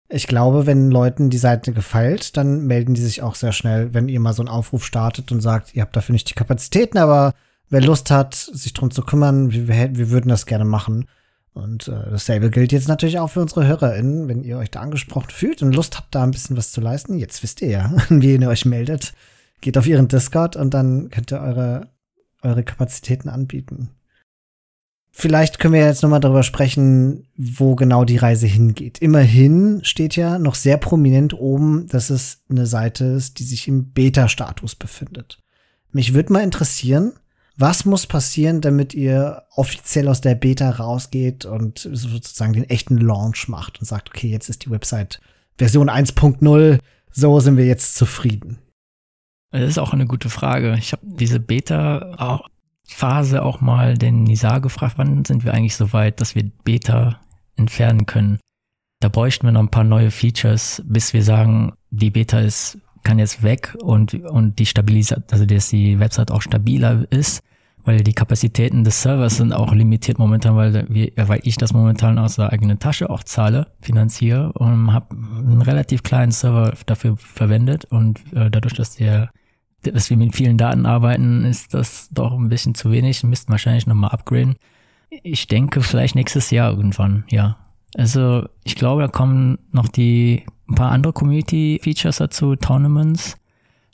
Ich 0.07 0.27
glaube, 0.27 0.67
wenn 0.67 0.91
Leuten 0.91 1.29
die 1.29 1.37
Seite 1.37 1.73
gefällt, 1.73 2.37
dann 2.37 2.67
melden 2.67 2.93
die 2.93 3.01
sich 3.01 3.23
auch 3.23 3.35
sehr 3.35 3.51
schnell, 3.51 3.93
wenn 3.93 4.07
ihr 4.07 4.19
mal 4.19 4.33
so 4.33 4.43
einen 4.43 4.49
Aufruf 4.49 4.85
startet 4.85 5.31
und 5.31 5.41
sagt, 5.41 5.75
ihr 5.75 5.81
habt 5.81 5.95
dafür 5.95 6.13
nicht 6.13 6.29
die 6.29 6.35
Kapazitäten, 6.35 6.99
aber 6.99 7.33
wer 7.69 7.81
Lust 7.81 8.11
hat, 8.11 8.35
sich 8.35 8.73
drum 8.73 8.91
zu 8.91 9.01
kümmern, 9.01 9.51
wir, 9.51 9.67
wir 9.67 10.09
würden 10.11 10.29
das 10.29 10.45
gerne 10.45 10.65
machen. 10.65 11.07
Und 11.53 11.87
äh, 11.87 12.11
dasselbe 12.11 12.51
gilt 12.51 12.73
jetzt 12.73 12.89
natürlich 12.89 13.17
auch 13.17 13.29
für 13.29 13.41
unsere 13.41 13.65
HörerInnen, 13.65 14.27
wenn 14.27 14.43
ihr 14.43 14.57
euch 14.57 14.69
da 14.69 14.81
angesprochen 14.81 15.29
fühlt 15.29 15.63
und 15.63 15.73
Lust 15.73 15.97
habt, 15.97 16.13
da 16.13 16.23
ein 16.23 16.31
bisschen 16.31 16.57
was 16.57 16.71
zu 16.71 16.81
leisten. 16.81 17.17
Jetzt 17.17 17.41
wisst 17.41 17.61
ihr 17.61 17.69
ja, 17.69 17.93
wie 18.09 18.35
ihr 18.35 18.49
euch 18.49 18.65
meldet. 18.65 19.13
Geht 19.61 19.77
auf 19.77 19.87
ihren 19.87 20.09
Discord 20.09 20.55
und 20.55 20.73
dann 20.73 21.09
könnt 21.09 21.31
ihr 21.31 21.39
eure, 21.39 21.87
eure 22.43 22.63
Kapazitäten 22.63 23.29
anbieten. 23.29 23.89
Vielleicht 25.17 25.59
können 25.59 25.73
wir 25.73 25.85
jetzt 25.85 26.03
nochmal 26.03 26.19
darüber 26.19 26.43
sprechen, 26.43 27.25
wo 27.37 27.75
genau 27.75 28.03
die 28.03 28.17
Reise 28.17 28.47
hingeht. 28.47 28.97
Immerhin 28.97 29.79
steht 29.85 30.17
ja 30.17 30.37
noch 30.37 30.55
sehr 30.55 30.75
prominent 30.75 31.33
oben, 31.33 31.87
dass 31.87 32.09
es 32.09 32.43
eine 32.49 32.65
Seite 32.65 33.05
ist, 33.05 33.39
die 33.39 33.45
sich 33.45 33.69
im 33.69 33.93
Beta-Status 33.93 34.75
befindet. 34.75 35.39
Mich 35.93 36.13
würde 36.13 36.33
mal 36.33 36.43
interessieren, 36.43 37.13
was 37.55 37.85
muss 37.85 38.07
passieren, 38.07 38.59
damit 38.59 38.93
ihr 38.93 39.43
offiziell 39.55 40.09
aus 40.09 40.19
der 40.19 40.35
Beta 40.35 40.69
rausgeht 40.69 41.45
und 41.45 41.79
sozusagen 41.79 42.51
den 42.51 42.69
echten 42.69 42.97
Launch 42.97 43.47
macht 43.47 43.79
und 43.79 43.85
sagt, 43.85 44.09
okay, 44.09 44.27
jetzt 44.27 44.49
ist 44.49 44.65
die 44.65 44.69
Website 44.69 45.21
Version 45.57 45.89
1.0, 45.89 46.79
so 47.13 47.39
sind 47.39 47.55
wir 47.55 47.65
jetzt 47.65 47.95
zufrieden? 47.95 48.57
Das 49.51 49.61
ist 49.61 49.77
auch 49.77 49.93
eine 49.93 50.07
gute 50.07 50.29
Frage. 50.29 50.75
Ich 50.77 50.91
habe 50.91 51.03
diese 51.05 51.39
Beta-Phase 51.39 52.19
auch 52.19 52.49
mal 53.61 53.97
den 53.97 54.23
Nizar 54.23 54.61
gefragt, 54.61 54.97
wann 54.97 55.25
sind 55.25 55.43
wir 55.43 55.53
eigentlich 55.53 55.75
so 55.75 55.93
weit, 55.93 56.21
dass 56.21 56.35
wir 56.35 56.43
Beta 56.63 57.19
entfernen 57.55 58.05
können. 58.05 58.39
Da 58.99 59.09
bräuchten 59.09 59.47
wir 59.47 59.51
noch 59.51 59.61
ein 59.61 59.69
paar 59.69 59.83
neue 59.83 60.11
Features, 60.11 60.81
bis 60.85 61.13
wir 61.13 61.23
sagen, 61.23 61.73
die 61.89 62.11
Beta 62.11 62.39
ist 62.39 62.79
kann 63.05 63.19
jetzt 63.19 63.43
weg 63.43 63.77
und, 63.81 64.13
und 64.13 64.59
die 64.59 64.65
Stabilisation, 64.65 65.23
also 65.31 65.45
dass 65.45 65.69
die 65.69 65.99
Website 65.99 66.31
auch 66.31 66.41
stabiler 66.41 67.05
ist, 67.11 67.41
weil 67.85 68.01
die 68.01 68.13
Kapazitäten 68.13 68.83
des 68.83 69.01
Servers 69.03 69.37
sind 69.37 69.53
auch 69.53 69.71
limitiert 69.73 70.17
momentan, 70.19 70.55
weil, 70.57 70.85
wir, 70.89 71.11
weil 71.15 71.39
ich 71.43 71.55
das 71.55 71.71
momentan 71.71 72.17
aus 72.17 72.35
der 72.35 72.51
eigenen 72.51 72.79
Tasche 72.79 73.09
auch 73.09 73.23
zahle, 73.23 73.67
finanziere 73.79 74.51
und 74.53 74.91
habe 74.91 75.15
einen 75.15 75.61
relativ 75.61 76.03
kleinen 76.03 76.31
Server 76.31 76.73
dafür 76.87 77.15
verwendet 77.15 77.85
und 77.85 78.19
äh, 78.33 78.49
dadurch, 78.49 78.73
dass 78.73 78.95
der 78.95 79.29
dass 79.93 80.09
wir 80.09 80.17
mit 80.17 80.35
vielen 80.35 80.57
Daten 80.57 80.85
arbeiten, 80.85 81.45
ist 81.45 81.73
das 81.73 82.09
doch 82.11 82.33
ein 82.33 82.49
bisschen 82.49 82.75
zu 82.75 82.91
wenig. 82.91 83.23
Müssten 83.23 83.51
wahrscheinlich 83.51 83.87
nochmal 83.87 84.11
upgraden. 84.11 84.55
Ich 85.09 85.47
denke 85.47 85.81
vielleicht 85.81 86.15
nächstes 86.15 86.51
Jahr 86.51 86.71
irgendwann, 86.71 87.23
ja. 87.29 87.57
Also 87.97 88.47
ich 88.63 88.75
glaube, 88.75 89.03
da 89.03 89.07
kommen 89.07 89.59
noch 89.71 89.87
die 89.87 90.43
ein 90.67 90.75
paar 90.75 90.91
andere 90.91 91.13
Community-Features 91.13 92.17
dazu, 92.17 92.55
Tournaments. 92.55 93.37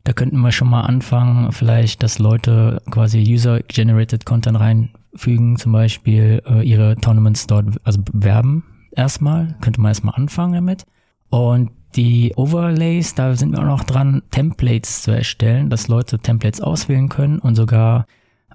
Da 0.03 0.13
könnten 0.13 0.39
wir 0.39 0.51
schon 0.51 0.69
mal 0.69 0.81
anfangen, 0.81 1.51
vielleicht, 1.51 2.01
dass 2.01 2.17
Leute 2.17 2.81
quasi 2.89 3.19
User-Generated 3.21 4.25
Content 4.25 4.59
reinfügen, 4.59 5.57
zum 5.57 5.73
Beispiel 5.73 6.41
äh, 6.47 6.67
ihre 6.67 6.95
Tournaments 6.95 7.45
dort 7.45 7.79
also 7.83 8.01
bewerben 8.01 8.63
erstmal. 8.95 9.55
Könnte 9.61 9.79
man 9.81 9.89
erstmal 9.89 10.15
anfangen 10.15 10.53
damit. 10.53 10.85
Und 11.29 11.71
die 11.95 12.33
Overlays, 12.35 13.15
da 13.15 13.35
sind 13.35 13.51
wir 13.51 13.59
auch 13.59 13.65
noch 13.65 13.83
dran, 13.83 14.21
Templates 14.31 15.03
zu 15.03 15.11
erstellen, 15.11 15.69
dass 15.69 15.87
Leute 15.87 16.19
Templates 16.19 16.61
auswählen 16.61 17.09
können 17.09 17.39
und 17.39 17.55
sogar 17.55 18.05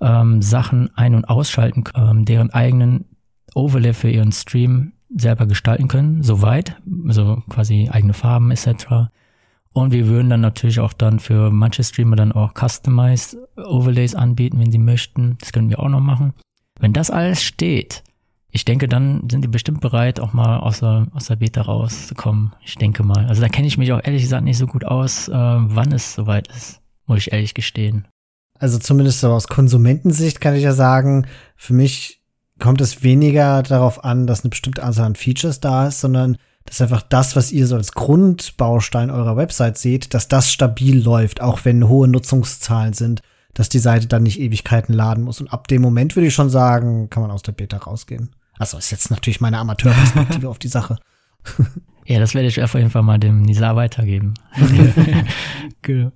ähm, 0.00 0.42
Sachen 0.42 0.90
ein- 0.96 1.14
und 1.14 1.26
ausschalten, 1.26 1.84
ähm, 1.94 2.24
deren 2.24 2.50
eigenen 2.50 3.06
Overlay 3.54 3.94
für 3.94 4.10
ihren 4.10 4.32
Stream 4.32 4.92
selber 5.14 5.46
gestalten 5.46 5.88
können, 5.88 6.22
soweit, 6.22 6.76
also 7.06 7.42
quasi 7.48 7.88
eigene 7.90 8.12
Farben 8.12 8.50
etc. 8.50 9.08
Und 9.72 9.92
wir 9.92 10.08
würden 10.08 10.30
dann 10.30 10.40
natürlich 10.40 10.80
auch 10.80 10.92
dann 10.92 11.20
für 11.20 11.50
manche 11.50 11.84
Streamer 11.84 12.16
dann 12.16 12.32
auch 12.32 12.52
Customized 12.54 13.36
Overlays 13.56 14.14
anbieten, 14.14 14.58
wenn 14.58 14.72
sie 14.72 14.78
möchten. 14.78 15.36
Das 15.40 15.52
können 15.52 15.70
wir 15.70 15.80
auch 15.80 15.88
noch 15.88 16.00
machen. 16.00 16.32
Wenn 16.78 16.92
das 16.92 17.10
alles 17.10 17.42
steht, 17.42 18.02
ich 18.56 18.64
denke, 18.64 18.88
dann 18.88 19.28
sind 19.30 19.42
die 19.42 19.48
bestimmt 19.48 19.82
bereit, 19.82 20.18
auch 20.18 20.32
mal 20.32 20.58
aus 20.58 20.80
der, 20.80 21.08
aus 21.12 21.26
der 21.26 21.36
Beta 21.36 21.60
rauszukommen. 21.60 22.54
Ich 22.64 22.76
denke 22.76 23.02
mal. 23.02 23.26
Also 23.26 23.42
da 23.42 23.48
kenne 23.48 23.68
ich 23.68 23.76
mich 23.76 23.92
auch 23.92 24.00
ehrlich 24.02 24.22
gesagt 24.22 24.44
nicht 24.44 24.56
so 24.56 24.66
gut 24.66 24.84
aus, 24.84 25.28
äh, 25.28 25.32
wann 25.34 25.92
es 25.92 26.14
soweit 26.14 26.48
ist, 26.48 26.80
muss 27.04 27.18
ich 27.18 27.32
ehrlich 27.32 27.52
gestehen. 27.52 28.08
Also 28.58 28.78
zumindest 28.78 29.20
so 29.20 29.30
aus 29.30 29.48
Konsumentensicht 29.48 30.40
kann 30.40 30.54
ich 30.54 30.62
ja 30.62 30.72
sagen, 30.72 31.26
für 31.54 31.74
mich 31.74 32.22
kommt 32.58 32.80
es 32.80 33.02
weniger 33.02 33.62
darauf 33.62 34.04
an, 34.04 34.26
dass 34.26 34.42
eine 34.42 34.48
bestimmte 34.48 34.82
Anzahl 34.82 35.04
an 35.04 35.16
Features 35.16 35.60
da 35.60 35.88
ist, 35.88 36.00
sondern 36.00 36.38
dass 36.64 36.80
einfach 36.80 37.02
das, 37.02 37.36
was 37.36 37.52
ihr 37.52 37.66
so 37.66 37.76
als 37.76 37.92
Grundbaustein 37.92 39.10
eurer 39.10 39.36
Website 39.36 39.76
seht, 39.76 40.14
dass 40.14 40.28
das 40.28 40.50
stabil 40.50 41.04
läuft, 41.04 41.42
auch 41.42 41.66
wenn 41.66 41.88
hohe 41.88 42.08
Nutzungszahlen 42.08 42.94
sind, 42.94 43.20
dass 43.52 43.68
die 43.68 43.80
Seite 43.80 44.06
dann 44.06 44.22
nicht 44.22 44.40
Ewigkeiten 44.40 44.94
laden 44.94 45.24
muss. 45.24 45.42
Und 45.42 45.52
ab 45.52 45.68
dem 45.68 45.82
Moment 45.82 46.16
würde 46.16 46.28
ich 46.28 46.34
schon 46.34 46.48
sagen, 46.48 47.10
kann 47.10 47.22
man 47.22 47.30
aus 47.30 47.42
der 47.42 47.52
Beta 47.52 47.76
rausgehen. 47.76 48.30
Also 48.58 48.78
ist 48.78 48.90
jetzt 48.90 49.10
natürlich 49.10 49.40
meine 49.40 49.58
Amateurperspektive 49.58 50.48
auf 50.48 50.58
die 50.58 50.68
Sache. 50.68 50.98
Ja, 52.08 52.20
das 52.20 52.34
werde 52.34 52.46
ich 52.46 52.62
auf 52.62 52.74
jeden 52.74 52.90
Fall 52.90 53.02
mal 53.02 53.18
dem 53.18 53.42
Nisa 53.42 53.74
weitergeben. 53.74 54.34
genau. 55.82 56.12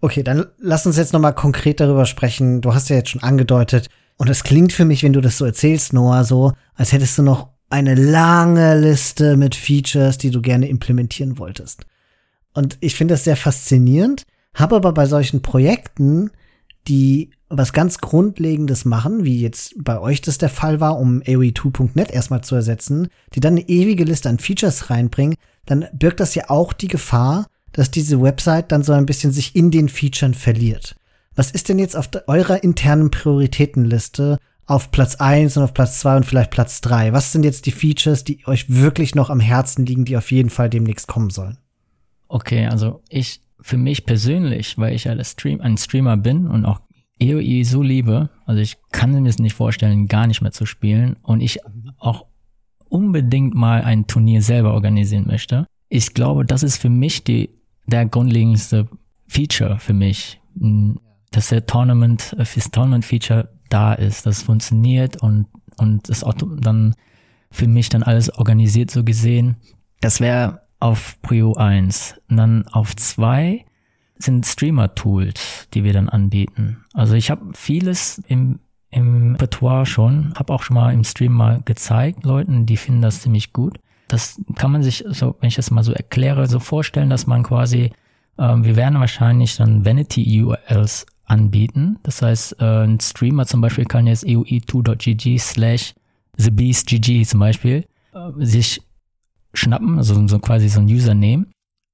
Okay, 0.00 0.22
dann 0.22 0.46
lass 0.58 0.86
uns 0.86 0.96
jetzt 0.96 1.12
noch 1.12 1.18
mal 1.18 1.32
konkret 1.32 1.80
darüber 1.80 2.06
sprechen. 2.06 2.60
Du 2.60 2.72
hast 2.72 2.88
ja 2.88 2.94
jetzt 2.94 3.10
schon 3.10 3.20
angedeutet, 3.20 3.88
und 4.22 4.28
es 4.28 4.44
klingt 4.44 4.72
für 4.72 4.84
mich, 4.84 5.02
wenn 5.02 5.12
du 5.12 5.20
das 5.20 5.38
so 5.38 5.44
erzählst, 5.44 5.92
Noah, 5.92 6.22
so, 6.22 6.52
als 6.74 6.92
hättest 6.92 7.18
du 7.18 7.22
noch 7.22 7.48
eine 7.70 7.96
lange 7.96 8.78
Liste 8.78 9.36
mit 9.36 9.56
Features, 9.56 10.18
die 10.18 10.30
du 10.30 10.40
gerne 10.40 10.68
implementieren 10.68 11.38
wolltest. 11.38 11.86
Und 12.54 12.76
ich 12.80 12.94
finde 12.94 13.14
das 13.14 13.24
sehr 13.24 13.36
faszinierend, 13.36 14.22
habe 14.54 14.76
aber 14.76 14.92
bei 14.92 15.06
solchen 15.06 15.42
Projekten 15.42 16.30
die 16.86 17.30
was 17.54 17.72
ganz 17.72 17.98
Grundlegendes 17.98 18.84
machen, 18.84 19.24
wie 19.24 19.40
jetzt 19.40 19.74
bei 19.76 20.00
euch 20.00 20.22
das 20.22 20.38
der 20.38 20.48
Fall 20.48 20.80
war, 20.80 20.98
um 20.98 21.20
AOE2.net 21.22 22.10
erstmal 22.10 22.42
zu 22.42 22.54
ersetzen, 22.54 23.08
die 23.34 23.40
dann 23.40 23.54
eine 23.54 23.68
ewige 23.68 24.04
Liste 24.04 24.28
an 24.28 24.38
Features 24.38 24.90
reinbringen, 24.90 25.36
dann 25.66 25.86
birgt 25.92 26.20
das 26.20 26.34
ja 26.34 26.48
auch 26.48 26.72
die 26.72 26.88
Gefahr, 26.88 27.46
dass 27.72 27.90
diese 27.90 28.20
Website 28.20 28.72
dann 28.72 28.82
so 28.82 28.92
ein 28.92 29.06
bisschen 29.06 29.32
sich 29.32 29.54
in 29.54 29.70
den 29.70 29.88
Features 29.88 30.36
verliert. 30.36 30.96
Was 31.34 31.50
ist 31.50 31.68
denn 31.68 31.78
jetzt 31.78 31.96
auf 31.96 32.08
eurer 32.26 32.62
internen 32.62 33.10
Prioritätenliste 33.10 34.38
auf 34.66 34.90
Platz 34.90 35.16
1 35.16 35.56
und 35.56 35.64
auf 35.64 35.74
Platz 35.74 36.00
2 36.00 36.18
und 36.18 36.26
vielleicht 36.26 36.50
Platz 36.50 36.80
3? 36.82 37.12
Was 37.12 37.32
sind 37.32 37.44
jetzt 37.44 37.66
die 37.66 37.72
Features, 37.72 38.24
die 38.24 38.46
euch 38.46 38.66
wirklich 38.68 39.14
noch 39.14 39.30
am 39.30 39.40
Herzen 39.40 39.86
liegen, 39.86 40.04
die 40.04 40.16
auf 40.16 40.30
jeden 40.30 40.50
Fall 40.50 40.68
demnächst 40.68 41.08
kommen 41.08 41.30
sollen? 41.30 41.58
Okay, 42.28 42.66
also 42.66 43.02
ich, 43.08 43.40
für 43.60 43.76
mich 43.76 44.06
persönlich, 44.06 44.78
weil 44.78 44.94
ich 44.94 45.04
ja 45.04 45.12
ein 45.12 45.76
Streamer 45.76 46.16
bin 46.16 46.46
und 46.46 46.64
auch 46.64 46.80
EOE 47.22 47.64
so 47.64 47.82
liebe, 47.82 48.30
also 48.44 48.60
ich 48.60 48.76
kann 48.90 49.12
mir 49.12 49.28
es 49.28 49.38
nicht 49.38 49.54
vorstellen, 49.54 50.08
gar 50.08 50.26
nicht 50.26 50.42
mehr 50.42 50.52
zu 50.52 50.66
spielen 50.66 51.16
und 51.22 51.40
ich 51.40 51.60
auch 51.98 52.26
unbedingt 52.88 53.54
mal 53.54 53.82
ein 53.82 54.06
Turnier 54.06 54.42
selber 54.42 54.74
organisieren 54.74 55.26
möchte. 55.26 55.66
Ich 55.88 56.14
glaube, 56.14 56.44
das 56.44 56.62
ist 56.62 56.76
für 56.76 56.90
mich 56.90 57.24
die, 57.24 57.50
der 57.86 58.06
grundlegendste 58.06 58.88
Feature 59.26 59.78
für 59.78 59.94
mich, 59.94 60.40
dass 61.30 61.48
der 61.48 61.66
Tournament, 61.66 62.34
äh, 62.34 62.44
das 62.54 62.70
Tournament-Feature 62.70 63.48
da 63.70 63.94
ist, 63.94 64.26
das 64.26 64.42
funktioniert 64.42 65.22
und, 65.22 65.46
und 65.78 66.08
das 66.08 66.24
dann 66.60 66.94
für 67.50 67.66
mich 67.66 67.88
dann 67.88 68.02
alles 68.02 68.30
organisiert 68.36 68.90
so 68.90 69.04
gesehen. 69.04 69.56
Das 70.00 70.20
wäre 70.20 70.62
auf 70.80 71.20
Prio 71.22 71.54
1. 71.54 72.20
Und 72.28 72.36
dann 72.36 72.66
auf 72.68 72.94
2 72.96 73.64
sind 74.22 74.46
Streamer-Tools, 74.46 75.68
die 75.74 75.84
wir 75.84 75.92
dann 75.92 76.08
anbieten. 76.08 76.84
Also 76.92 77.14
ich 77.14 77.30
habe 77.30 77.46
vieles 77.54 78.22
im, 78.28 78.60
im 78.90 79.32
Repertoire 79.32 79.86
schon, 79.86 80.34
habe 80.36 80.52
auch 80.52 80.62
schon 80.62 80.74
mal 80.74 80.92
im 80.92 81.04
Stream 81.04 81.32
mal 81.32 81.62
gezeigt, 81.64 82.24
Leuten, 82.24 82.66
die 82.66 82.76
finden 82.76 83.02
das 83.02 83.22
ziemlich 83.22 83.52
gut. 83.52 83.78
Das 84.08 84.40
kann 84.56 84.72
man 84.72 84.82
sich, 84.82 85.04
so, 85.08 85.36
wenn 85.40 85.48
ich 85.48 85.54
das 85.56 85.70
mal 85.70 85.82
so 85.82 85.92
erkläre, 85.92 86.46
so 86.46 86.60
vorstellen, 86.60 87.10
dass 87.10 87.26
man 87.26 87.42
quasi, 87.42 87.92
ähm, 88.38 88.64
wir 88.64 88.76
werden 88.76 89.00
wahrscheinlich 89.00 89.56
dann 89.56 89.84
Vanity-URLs 89.84 91.06
anbieten. 91.24 91.98
Das 92.02 92.20
heißt, 92.20 92.60
äh, 92.60 92.84
ein 92.84 93.00
Streamer 93.00 93.46
zum 93.46 93.60
Beispiel 93.60 93.86
kann 93.86 94.06
jetzt 94.06 94.24
eoe2.gg 94.24 95.38
slash 95.38 95.94
thebeastgg 96.36 97.24
zum 97.26 97.40
Beispiel 97.40 97.86
äh, 98.14 98.44
sich 98.44 98.82
schnappen, 99.54 99.98
also 99.98 100.26
so 100.28 100.38
quasi 100.38 100.68
so 100.68 100.80
ein 100.80 100.86
Username 100.86 101.46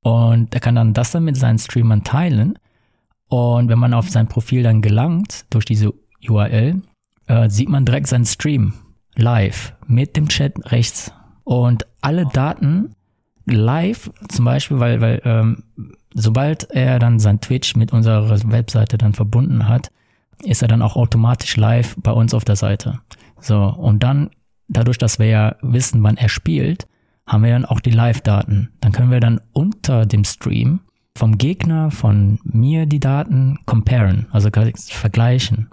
und 0.03 0.55
er 0.55 0.61
kann 0.61 0.75
dann 0.75 0.95
das 0.95 1.11
dann 1.11 1.25
mit 1.25 1.37
seinen 1.37 1.59
Streamern 1.59 2.05
teilen. 2.05 2.59
Und 3.29 3.69
wenn 3.69 3.79
man 3.79 3.95
auf 3.95 4.09
sein 4.09 4.29
Profil 4.29 4.63
dann 4.63 4.81
gelangt, 4.81 5.45
durch 5.51 5.65
diese 5.65 5.93
URL, 6.27 6.83
äh, 7.27 7.51
sieht 7.51 7.69
man 7.69 7.85
direkt 7.85 8.07
seinen 8.07 8.25
Stream 8.25 8.75
live 9.15 9.75
mit 9.87 10.17
dem 10.17 10.29
Chat 10.29 10.73
rechts. 10.73 11.13
Und 11.45 11.87
alle 12.01 12.27
Daten 12.27 12.95
live, 13.45 14.11
zum 14.29 14.45
Beispiel, 14.45 14.81
weil, 14.81 15.01
weil 15.01 15.21
ähm, 15.25 15.65
sobald 16.15 16.71
er 16.71 16.99
dann 16.99 17.19
sein 17.19 17.41
Twitch 17.41 17.77
mit 17.77 17.93
unserer 17.93 18.31
Webseite 18.51 18.99
dann 18.99 19.15
verbunden 19.15 19.69
hat, 19.69 19.91
ist 20.43 20.63
er 20.63 20.69
dann 20.69 20.83
auch 20.83 20.97
automatisch 20.97 21.57
live 21.57 21.97
bei 21.99 22.13
uns 22.13 22.35
auf 22.35 22.45
der 22.45 22.57
Seite. 22.57 23.01
So, 23.41 23.65
und 23.65 24.03
dann, 24.03 24.31
dadurch, 24.69 24.99
dass 24.99 25.19
wir 25.19 25.27
ja 25.27 25.57
wissen, 25.63 26.03
wann 26.03 26.17
er 26.17 26.29
spielt, 26.29 26.87
haben 27.29 27.45
wir 27.45 27.51
dann 27.51 27.65
auch 27.65 27.81
die 27.81 27.91
Live-Daten. 27.91 28.71
Dann 28.81 28.93
können 28.93 29.11
wir 29.11 29.21
dann 29.21 29.41
unter 29.53 30.07
dem 30.07 30.25
Stream 30.25 30.81
vom 31.15 31.39
Gegner, 31.39 31.91
von 31.91 32.39
mir 32.45 32.87
die 32.87 33.01
Daten 33.01 33.59
comparen, 33.67 34.27
also 34.31 34.51
vergleichen. 34.51 35.69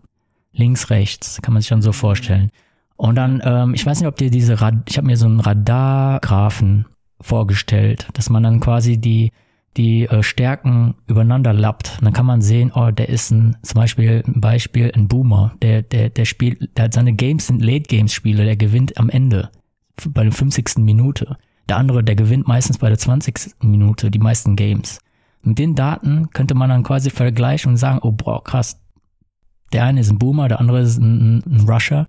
Links, 0.54 0.90
rechts, 0.90 1.42
kann 1.42 1.54
man 1.54 1.62
sich 1.62 1.70
dann 1.70 1.82
so 1.82 1.92
vorstellen. 1.92 2.50
Und 2.98 3.16
dann, 3.16 3.42
ähm, 3.44 3.74
ich 3.74 3.86
weiß 3.86 4.00
nicht, 4.00 4.08
ob 4.08 4.16
dir 4.16 4.32
diese, 4.32 4.62
Rad 4.62 4.76
ich 4.88 4.98
habe 4.98 5.08
mir 5.08 5.18
so 5.18 5.26
einen 5.26 5.40
Radargraphen 5.40 6.86
vorgestellt, 7.20 8.08
dass 8.14 8.30
man 8.30 8.44
dann 8.44 8.60
quasi 8.60 8.98
die 8.98 9.32
die 9.78 10.04
äh, 10.06 10.24
Stärken 10.24 10.96
übereinander 11.08 11.54
lappt, 11.54 11.98
dann 12.02 12.14
kann 12.14 12.26
man 12.26 12.42
sehen, 12.42 12.72
oh, 12.74 12.92
der 12.92 13.10
ist 13.10 13.32
ein, 13.32 13.58
zum 13.62 13.76
Beispiel 13.82 14.24
ein 14.26 14.40
Beispiel, 14.40 14.92
ein 14.96 15.08
Boomer, 15.08 15.54
der, 15.62 15.82
der, 15.82 16.10
der 16.10 16.26
spielt, 16.26 16.78
der 16.78 16.86
hat 16.86 16.94
seine 16.94 17.14
Games 17.14 17.48
sind 17.48 17.62
Late-Games-Spiele, 17.62 18.46
der 18.46 18.56
gewinnt 18.56 18.98
am 18.98 19.10
Ende, 19.10 19.50
bei 20.10 20.24
der 20.24 20.32
50. 20.32 20.78
Minute. 20.78 21.38
Der 21.68 21.78
andere, 21.78 22.04
der 22.04 22.16
gewinnt 22.16 22.48
meistens 22.48 22.78
bei 22.78 22.90
der 22.90 22.98
20. 22.98 23.56
Minute 23.64 24.12
die 24.12 24.20
meisten 24.20 24.56
Games. 24.56 25.00
Mit 25.42 25.60
den 25.60 25.76
Daten 25.76 26.30
könnte 26.32 26.56
man 26.56 26.70
dann 26.70 26.84
quasi 26.84 27.10
vergleichen 27.10 27.72
und 27.72 27.78
sagen, 27.78 28.00
oh 28.02 28.12
boah, 28.12 28.44
krass, 28.44 28.80
der 29.74 29.84
eine 29.84 30.02
ist 30.02 30.12
ein 30.12 30.20
Boomer, 30.20 30.48
der 30.48 30.60
andere 30.60 30.82
ist 30.82 30.98
ein, 30.98 31.44
ein 31.46 31.68
Rusher. 31.68 32.08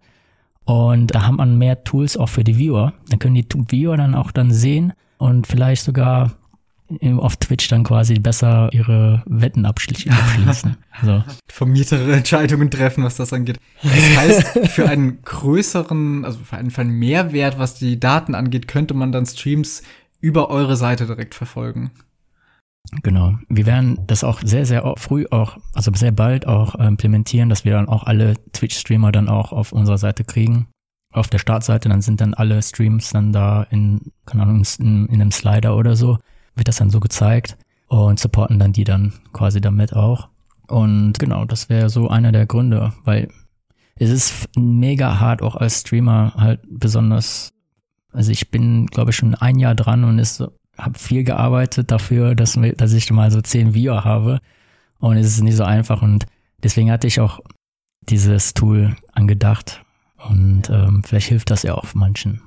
Und 0.65 1.15
da 1.15 1.27
hat 1.27 1.35
man 1.35 1.59
mehr 1.59 1.85
Tools 1.85 2.17
auch 2.17 2.29
für 2.29 2.45
die 2.45 2.59
Viewer. 2.59 2.93
Dann 3.09 3.19
können 3.19 3.35
die 3.35 3.47
Viewer 3.69 3.97
dann 3.97 4.15
auch 4.15 4.31
dann 4.33 4.51
sehen 4.51 4.93
und 5.19 5.47
vielleicht 5.47 5.85
sogar 5.85 6.33
auf 7.19 7.37
Twitch 7.37 7.69
dann 7.69 7.85
quasi 7.85 8.15
besser 8.19 8.69
ihre 8.73 9.23
Wetten 9.27 9.67
abschließen. 9.67 10.77
so. 11.03 11.25
Vermietere 11.49 12.13
Entscheidungen 12.13 12.71
treffen, 12.71 13.05
was 13.05 13.17
das 13.17 13.33
angeht. 13.33 13.59
Das 13.83 14.17
heißt, 14.17 14.69
für 14.71 14.89
einen 14.89 15.23
größeren, 15.23 16.25
also 16.25 16.39
für 16.39 16.57
einen, 16.57 16.71
für 16.71 16.83
einen 16.83 16.99
Mehrwert, 16.99 17.59
was 17.59 17.75
die 17.75 17.99
Daten 17.99 18.35
angeht, 18.35 18.69
könnte 18.69 18.95
man 18.95 19.13
dann 19.13 19.27
Streams 19.27 19.83
über 20.21 20.49
eure 20.51 20.77
Seite 20.77 21.07
direkt 21.07 21.35
verfolgen. 21.35 21.91
Genau. 23.03 23.35
Wir 23.49 23.67
werden 23.67 23.99
das 24.07 24.23
auch 24.23 24.41
sehr, 24.43 24.65
sehr 24.65 24.95
früh 24.97 25.27
auch, 25.31 25.59
also 25.75 25.93
sehr 25.95 26.13
bald 26.13 26.47
auch 26.47 26.77
äh, 26.77 26.87
implementieren, 26.87 27.49
dass 27.49 27.65
wir 27.65 27.73
dann 27.73 27.89
auch 27.89 28.05
alle 28.05 28.35
Twitch-Streamer 28.53 29.11
dann 29.11 29.29
auch 29.29 29.53
auf 29.53 29.73
unserer 29.73 29.99
Seite 29.99 30.23
kriegen. 30.23 30.69
Auf 31.13 31.29
der 31.29 31.39
Startseite, 31.39 31.89
dann 31.89 32.03
sind 32.03 32.21
dann 32.21 32.35
alle 32.35 32.63
Streams 32.63 33.11
dann 33.11 33.33
da 33.33 33.65
in, 33.71 34.13
keine 34.25 34.45
Ahnung, 34.45 34.63
in, 34.79 35.07
in 35.07 35.21
einem 35.21 35.33
Slider 35.33 35.77
oder 35.77 35.97
so 35.97 36.19
wird 36.57 36.69
das 36.69 36.77
dann 36.77 36.91
so 36.91 37.01
gezeigt 37.01 37.57
und 37.87 38.19
supporten 38.19 38.59
dann 38.59 38.73
die 38.73 38.85
dann 38.85 39.13
quasi 39.33 39.61
damit 39.61 39.95
auch. 39.95 40.29
Und 40.67 41.19
genau, 41.19 41.45
das 41.45 41.69
wäre 41.69 41.89
so 41.89 42.09
einer 42.09 42.33
der 42.33 42.47
Gründe, 42.47 42.93
weil 43.05 43.29
es 43.95 44.11
ist 44.11 44.49
mega 44.57 45.21
hart 45.21 45.43
auch 45.43 45.55
als 45.55 45.81
Streamer 45.81 46.35
halt 46.37 46.61
besonders. 46.69 47.53
Also 48.13 48.33
ich 48.33 48.51
bin, 48.51 48.87
glaube 48.87 49.11
ich, 49.11 49.17
schon 49.17 49.35
ein 49.35 49.59
Jahr 49.59 49.75
dran 49.75 50.05
und 50.05 50.19
ist 50.19 50.43
habe 50.79 50.99
viel 50.99 51.25
gearbeitet 51.25 51.91
dafür, 51.91 52.35
dass, 52.35 52.59
dass 52.77 52.93
ich 52.93 53.11
mal 53.11 53.31
so 53.31 53.41
zehn 53.41 53.75
Viewer 53.75 54.05
habe. 54.05 54.41
Und 54.99 55.17
es 55.17 55.27
ist 55.27 55.43
nicht 55.43 55.57
so 55.57 55.65
einfach. 55.65 56.03
Und 56.03 56.27
deswegen 56.63 56.91
hatte 56.91 57.07
ich 57.07 57.21
auch 57.21 57.41
dieses 58.03 58.55
Tool 58.55 58.97
angedacht. 59.13 59.83
Und 60.29 60.71
ähm, 60.71 61.03
vielleicht 61.05 61.29
hilft 61.29 61.51
das 61.51 61.63
ja 61.63 61.75
auch 61.75 61.95
manchen. 61.95 62.43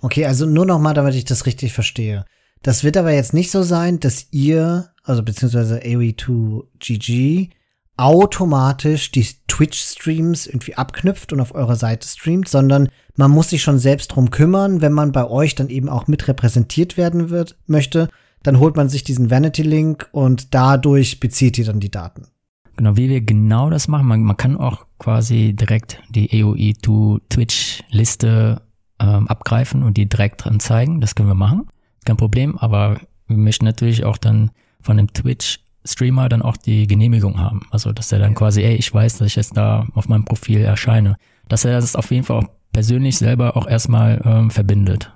Okay, 0.00 0.26
also 0.26 0.46
nur 0.46 0.66
noch 0.66 0.78
mal, 0.78 0.94
damit 0.94 1.14
ich 1.14 1.24
das 1.24 1.46
richtig 1.46 1.72
verstehe. 1.72 2.24
Das 2.62 2.84
wird 2.84 2.96
aber 2.96 3.12
jetzt 3.12 3.34
nicht 3.34 3.50
so 3.50 3.62
sein, 3.62 4.00
dass 4.00 4.28
ihr, 4.30 4.90
also 5.04 5.22
beziehungsweise 5.22 5.80
AOE2GG, 5.80 7.50
automatisch 7.96 9.10
die 9.10 9.26
Twitch-Streams 9.48 10.46
irgendwie 10.46 10.76
abknüpft 10.76 11.32
und 11.32 11.40
auf 11.40 11.54
eurer 11.54 11.76
Seite 11.76 12.06
streamt, 12.06 12.48
sondern 12.48 12.88
man 13.16 13.30
muss 13.30 13.50
sich 13.50 13.62
schon 13.62 13.78
selbst 13.78 14.08
drum 14.08 14.30
kümmern, 14.30 14.80
wenn 14.80 14.92
man 14.92 15.10
bei 15.10 15.28
euch 15.28 15.56
dann 15.56 15.68
eben 15.68 15.88
auch 15.88 16.06
mit 16.06 16.28
repräsentiert 16.28 16.96
werden 16.96 17.30
wird, 17.30 17.56
möchte, 17.66 18.08
dann 18.44 18.60
holt 18.60 18.76
man 18.76 18.88
sich 18.88 19.02
diesen 19.02 19.30
Vanity-Link 19.30 20.08
und 20.12 20.54
dadurch 20.54 21.18
bezieht 21.18 21.58
ihr 21.58 21.64
dann 21.64 21.80
die 21.80 21.90
Daten. 21.90 22.28
Genau, 22.76 22.96
wie 22.96 23.08
wir 23.08 23.20
genau 23.20 23.68
das 23.70 23.88
machen, 23.88 24.06
man, 24.06 24.22
man 24.22 24.36
kann 24.36 24.56
auch 24.56 24.86
quasi 25.00 25.54
direkt 25.54 26.00
die 26.10 26.30
AOE2 26.30 27.22
Twitch-Liste 27.28 28.62
ähm, 29.00 29.26
abgreifen 29.26 29.82
und 29.82 29.96
die 29.96 30.08
direkt 30.08 30.44
dran 30.44 30.60
zeigen. 30.60 31.00
Das 31.00 31.16
können 31.16 31.28
wir 31.28 31.34
machen 31.34 31.68
kein 32.04 32.16
Problem, 32.16 32.56
aber 32.58 33.00
wir 33.26 33.36
möchten 33.36 33.64
natürlich 33.64 34.04
auch 34.04 34.18
dann 34.18 34.50
von 34.80 34.96
dem 34.96 35.12
Twitch-Streamer 35.12 36.28
dann 36.28 36.42
auch 36.42 36.56
die 36.56 36.86
Genehmigung 36.86 37.38
haben. 37.38 37.66
Also, 37.70 37.92
dass 37.92 38.12
er 38.12 38.18
dann 38.18 38.34
quasi, 38.34 38.62
ey, 38.62 38.76
ich 38.76 38.92
weiß, 38.92 39.18
dass 39.18 39.26
ich 39.26 39.36
jetzt 39.36 39.56
da 39.56 39.86
auf 39.94 40.08
meinem 40.08 40.24
Profil 40.24 40.60
erscheine. 40.60 41.16
Dass 41.48 41.64
er 41.64 41.80
das 41.80 41.96
auf 41.96 42.10
jeden 42.10 42.24
Fall 42.24 42.38
auch 42.38 42.48
persönlich 42.72 43.18
selber 43.18 43.56
auch 43.56 43.66
erstmal 43.66 44.20
ähm, 44.24 44.50
verbindet. 44.50 45.12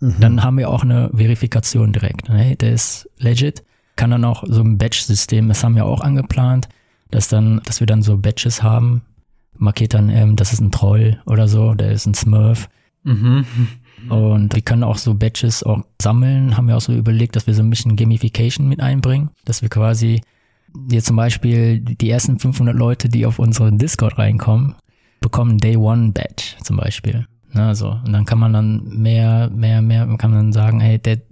Mhm. 0.00 0.16
Dann 0.20 0.42
haben 0.42 0.58
wir 0.58 0.68
auch 0.68 0.82
eine 0.82 1.10
Verifikation 1.14 1.92
direkt. 1.92 2.28
Hey, 2.28 2.56
der 2.56 2.72
ist 2.72 3.08
legit. 3.18 3.64
Kann 3.96 4.10
dann 4.10 4.24
auch 4.24 4.44
so 4.46 4.60
ein 4.60 4.76
Batch-System, 4.76 5.48
das 5.48 5.64
haben 5.64 5.74
wir 5.74 5.86
auch 5.86 6.02
angeplant, 6.02 6.68
dass 7.10 7.28
dann, 7.28 7.62
dass 7.64 7.80
wir 7.80 7.86
dann 7.86 8.02
so 8.02 8.18
Batches 8.18 8.62
haben, 8.62 9.02
markiert 9.56 9.94
dann, 9.94 10.10
ähm, 10.10 10.36
das 10.36 10.52
ist 10.52 10.60
ein 10.60 10.70
Troll 10.70 11.18
oder 11.24 11.48
so, 11.48 11.74
der 11.74 11.92
ist 11.92 12.06
ein 12.06 12.14
Smurf. 12.14 12.68
Mhm. 13.04 13.46
Und 14.08 14.54
wir 14.54 14.62
können 14.62 14.84
auch 14.84 14.98
so 14.98 15.14
Badges 15.14 15.62
auch 15.62 15.82
sammeln, 16.00 16.56
haben 16.56 16.68
wir 16.68 16.76
auch 16.76 16.82
so 16.82 16.92
überlegt, 16.92 17.34
dass 17.34 17.46
wir 17.46 17.54
so 17.54 17.62
ein 17.62 17.70
bisschen 17.70 17.96
Gamification 17.96 18.68
mit 18.68 18.80
einbringen, 18.80 19.30
dass 19.44 19.62
wir 19.62 19.68
quasi 19.68 20.20
jetzt 20.90 21.06
zum 21.06 21.16
Beispiel 21.16 21.80
die 21.80 22.10
ersten 22.10 22.38
500 22.38 22.76
Leute, 22.76 23.08
die 23.08 23.26
auf 23.26 23.38
unseren 23.38 23.78
Discord 23.78 24.18
reinkommen, 24.18 24.74
bekommen 25.20 25.58
Day 25.58 25.76
One 25.76 26.12
Badge 26.12 26.56
zum 26.62 26.76
Beispiel. 26.76 27.26
Ne, 27.52 27.74
so. 27.74 27.98
Und 28.04 28.12
dann 28.12 28.26
kann 28.26 28.38
man 28.38 28.52
dann 28.52 28.84
mehr, 28.84 29.50
mehr, 29.50 29.80
mehr, 29.80 30.06
kann 30.18 30.30
man 30.30 30.40
dann 30.40 30.52
sagen, 30.52 30.80
hey, 30.80 30.98
der, 30.98 31.22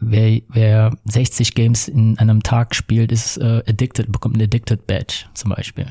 wer, 0.00 0.40
wer 0.48 0.92
60 1.06 1.54
Games 1.54 1.88
in 1.88 2.18
einem 2.18 2.42
Tag 2.42 2.74
spielt, 2.74 3.10
ist 3.10 3.38
äh, 3.38 3.62
addicted, 3.66 4.12
bekommt 4.12 4.36
ein 4.36 4.42
Addicted 4.42 4.86
Badge 4.86 5.24
zum 5.34 5.50
Beispiel. 5.50 5.86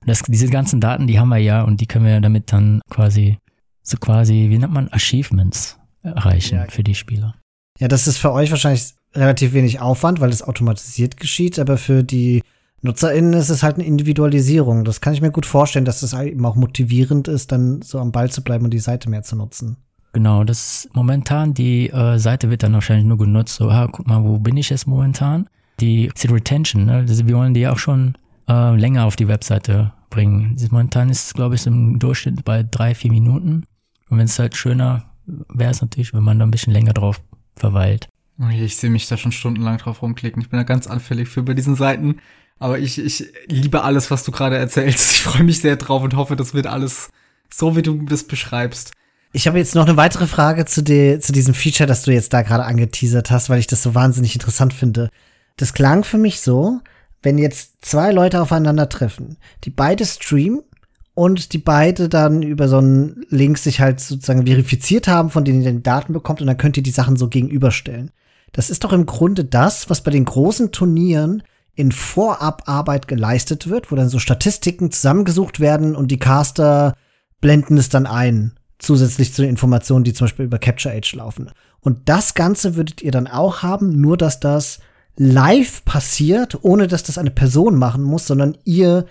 Und 0.00 0.08
das, 0.08 0.22
diese 0.22 0.48
ganzen 0.48 0.80
Daten, 0.80 1.06
die 1.06 1.18
haben 1.18 1.30
wir 1.30 1.38
ja 1.38 1.62
und 1.62 1.80
die 1.80 1.86
können 1.86 2.04
wir 2.04 2.20
damit 2.20 2.52
dann 2.52 2.82
quasi, 2.90 3.38
so 3.82 3.96
quasi, 3.98 4.46
wie 4.48 4.58
nennt 4.58 4.72
man, 4.72 4.88
Achievements 4.92 5.78
erreichen 6.02 6.56
ja. 6.56 6.66
für 6.68 6.82
die 6.82 6.94
Spieler. 6.94 7.34
Ja, 7.78 7.88
das 7.88 8.06
ist 8.06 8.18
für 8.18 8.32
euch 8.32 8.50
wahrscheinlich 8.50 8.94
relativ 9.14 9.52
wenig 9.52 9.80
Aufwand, 9.80 10.20
weil 10.20 10.30
es 10.30 10.42
automatisiert 10.42 11.16
geschieht, 11.16 11.58
aber 11.58 11.78
für 11.78 12.02
die 12.02 12.42
NutzerInnen 12.82 13.34
ist 13.34 13.48
es 13.48 13.62
halt 13.62 13.76
eine 13.76 13.84
Individualisierung. 13.84 14.84
Das 14.84 15.00
kann 15.00 15.14
ich 15.14 15.20
mir 15.20 15.30
gut 15.30 15.46
vorstellen, 15.46 15.84
dass 15.84 16.00
das 16.00 16.14
eben 16.14 16.44
auch 16.44 16.56
motivierend 16.56 17.28
ist, 17.28 17.52
dann 17.52 17.82
so 17.82 17.98
am 17.98 18.12
Ball 18.12 18.30
zu 18.30 18.42
bleiben 18.42 18.64
und 18.64 18.72
die 18.72 18.78
Seite 18.78 19.08
mehr 19.08 19.22
zu 19.22 19.36
nutzen. 19.36 19.76
Genau, 20.12 20.44
das 20.44 20.88
momentan, 20.92 21.54
die 21.54 21.88
äh, 21.88 22.18
Seite 22.18 22.50
wird 22.50 22.62
dann 22.62 22.74
wahrscheinlich 22.74 23.06
nur 23.06 23.18
genutzt, 23.18 23.54
so, 23.54 23.70
ah, 23.70 23.88
guck 23.90 24.06
mal, 24.06 24.22
wo 24.24 24.38
bin 24.38 24.56
ich 24.56 24.68
jetzt 24.68 24.86
momentan? 24.86 25.48
Die, 25.80 26.10
die 26.22 26.26
Retention, 26.26 26.84
ne? 26.84 27.04
Das, 27.04 27.26
wir 27.26 27.34
wollen 27.34 27.54
die 27.54 27.66
auch 27.66 27.78
schon 27.78 28.14
äh, 28.48 28.76
länger 28.76 29.06
auf 29.06 29.16
die 29.16 29.28
Webseite 29.28 29.92
bringen. 30.10 30.56
Momentan 30.70 31.08
ist 31.08 31.26
es, 31.26 31.34
glaube 31.34 31.54
ich, 31.54 31.66
im 31.66 31.98
Durchschnitt 31.98 32.44
bei 32.44 32.62
drei, 32.62 32.94
vier 32.94 33.10
Minuten. 33.10 33.64
Und 34.12 34.18
wenn 34.18 34.26
es 34.26 34.38
halt 34.38 34.54
schöner 34.54 35.10
wäre 35.26 35.70
es 35.70 35.80
natürlich, 35.80 36.12
wenn 36.12 36.22
man 36.22 36.38
da 36.38 36.44
ein 36.44 36.50
bisschen 36.50 36.74
länger 36.74 36.92
drauf 36.92 37.22
verweilt. 37.56 38.08
Ich 38.50 38.76
sehe 38.76 38.90
mich 38.90 39.08
da 39.08 39.16
schon 39.16 39.32
stundenlang 39.32 39.78
drauf 39.78 40.02
rumklicken. 40.02 40.42
Ich 40.42 40.50
bin 40.50 40.58
da 40.58 40.64
ganz 40.64 40.86
anfällig 40.86 41.30
für 41.30 41.42
bei 41.42 41.54
diesen 41.54 41.76
Seiten. 41.76 42.16
Aber 42.58 42.78
ich, 42.78 42.98
ich 42.98 43.32
liebe 43.46 43.82
alles, 43.82 44.10
was 44.10 44.22
du 44.22 44.32
gerade 44.32 44.58
erzählst. 44.58 45.12
Ich 45.12 45.22
freue 45.22 45.44
mich 45.44 45.60
sehr 45.60 45.76
drauf 45.76 46.02
und 46.02 46.14
hoffe, 46.14 46.36
das 46.36 46.52
wird 46.52 46.66
alles 46.66 47.08
so, 47.50 47.74
wie 47.74 47.80
du 47.80 48.02
das 48.02 48.24
beschreibst. 48.24 48.92
Ich 49.32 49.46
habe 49.46 49.56
jetzt 49.56 49.74
noch 49.74 49.86
eine 49.86 49.96
weitere 49.96 50.26
Frage 50.26 50.66
zu, 50.66 50.82
de, 50.82 51.18
zu 51.18 51.32
diesem 51.32 51.54
Feature, 51.54 51.86
das 51.86 52.02
du 52.02 52.12
jetzt 52.12 52.34
da 52.34 52.42
gerade 52.42 52.64
angeteasert 52.64 53.30
hast, 53.30 53.48
weil 53.48 53.60
ich 53.60 53.66
das 53.66 53.82
so 53.82 53.94
wahnsinnig 53.94 54.34
interessant 54.34 54.74
finde. 54.74 55.08
Das 55.56 55.72
klang 55.72 56.04
für 56.04 56.18
mich 56.18 56.42
so, 56.42 56.80
wenn 57.22 57.38
jetzt 57.38 57.84
zwei 57.84 58.12
Leute 58.12 58.42
aufeinandertreffen, 58.42 59.38
die 59.64 59.70
beide 59.70 60.04
streamen 60.04 60.62
und 61.14 61.52
die 61.52 61.58
beide 61.58 62.08
dann 62.08 62.42
über 62.42 62.68
so 62.68 62.78
einen 62.78 63.24
Link 63.28 63.58
sich 63.58 63.80
halt 63.80 64.00
sozusagen 64.00 64.46
verifiziert 64.46 65.08
haben, 65.08 65.30
von 65.30 65.44
denen 65.44 65.62
ihr 65.62 65.72
die 65.72 65.82
Daten 65.82 66.12
bekommt 66.12 66.40
und 66.40 66.46
dann 66.46 66.56
könnt 66.56 66.76
ihr 66.76 66.82
die 66.82 66.90
Sachen 66.90 67.16
so 67.16 67.28
gegenüberstellen. 67.28 68.10
Das 68.52 68.70
ist 68.70 68.84
doch 68.84 68.92
im 68.92 69.06
Grunde 69.06 69.44
das, 69.44 69.90
was 69.90 70.02
bei 70.02 70.10
den 70.10 70.24
großen 70.24 70.72
Turnieren 70.72 71.42
in 71.74 71.92
Vorabarbeit 71.92 73.08
geleistet 73.08 73.68
wird, 73.68 73.90
wo 73.90 73.96
dann 73.96 74.08
so 74.08 74.18
Statistiken 74.18 74.90
zusammengesucht 74.90 75.60
werden 75.60 75.96
und 75.96 76.10
die 76.10 76.18
Caster 76.18 76.94
blenden 77.40 77.78
es 77.78 77.88
dann 77.88 78.06
ein, 78.06 78.52
zusätzlich 78.78 79.32
zu 79.32 79.42
den 79.42 79.50
Informationen, 79.50 80.04
die 80.04 80.12
zum 80.12 80.26
Beispiel 80.26 80.44
über 80.44 80.58
Capture 80.58 80.94
Age 80.94 81.14
laufen. 81.14 81.50
Und 81.80 82.08
das 82.08 82.34
Ganze 82.34 82.76
würdet 82.76 83.02
ihr 83.02 83.10
dann 83.10 83.26
auch 83.26 83.62
haben, 83.62 84.00
nur 84.00 84.16
dass 84.16 84.38
das 84.38 84.80
live 85.16 85.84
passiert, 85.84 86.58
ohne 86.62 86.86
dass 86.86 87.02
das 87.02 87.18
eine 87.18 87.30
Person 87.30 87.76
machen 87.76 88.02
muss, 88.02 88.26
sondern 88.26 88.56
ihr 88.64 89.06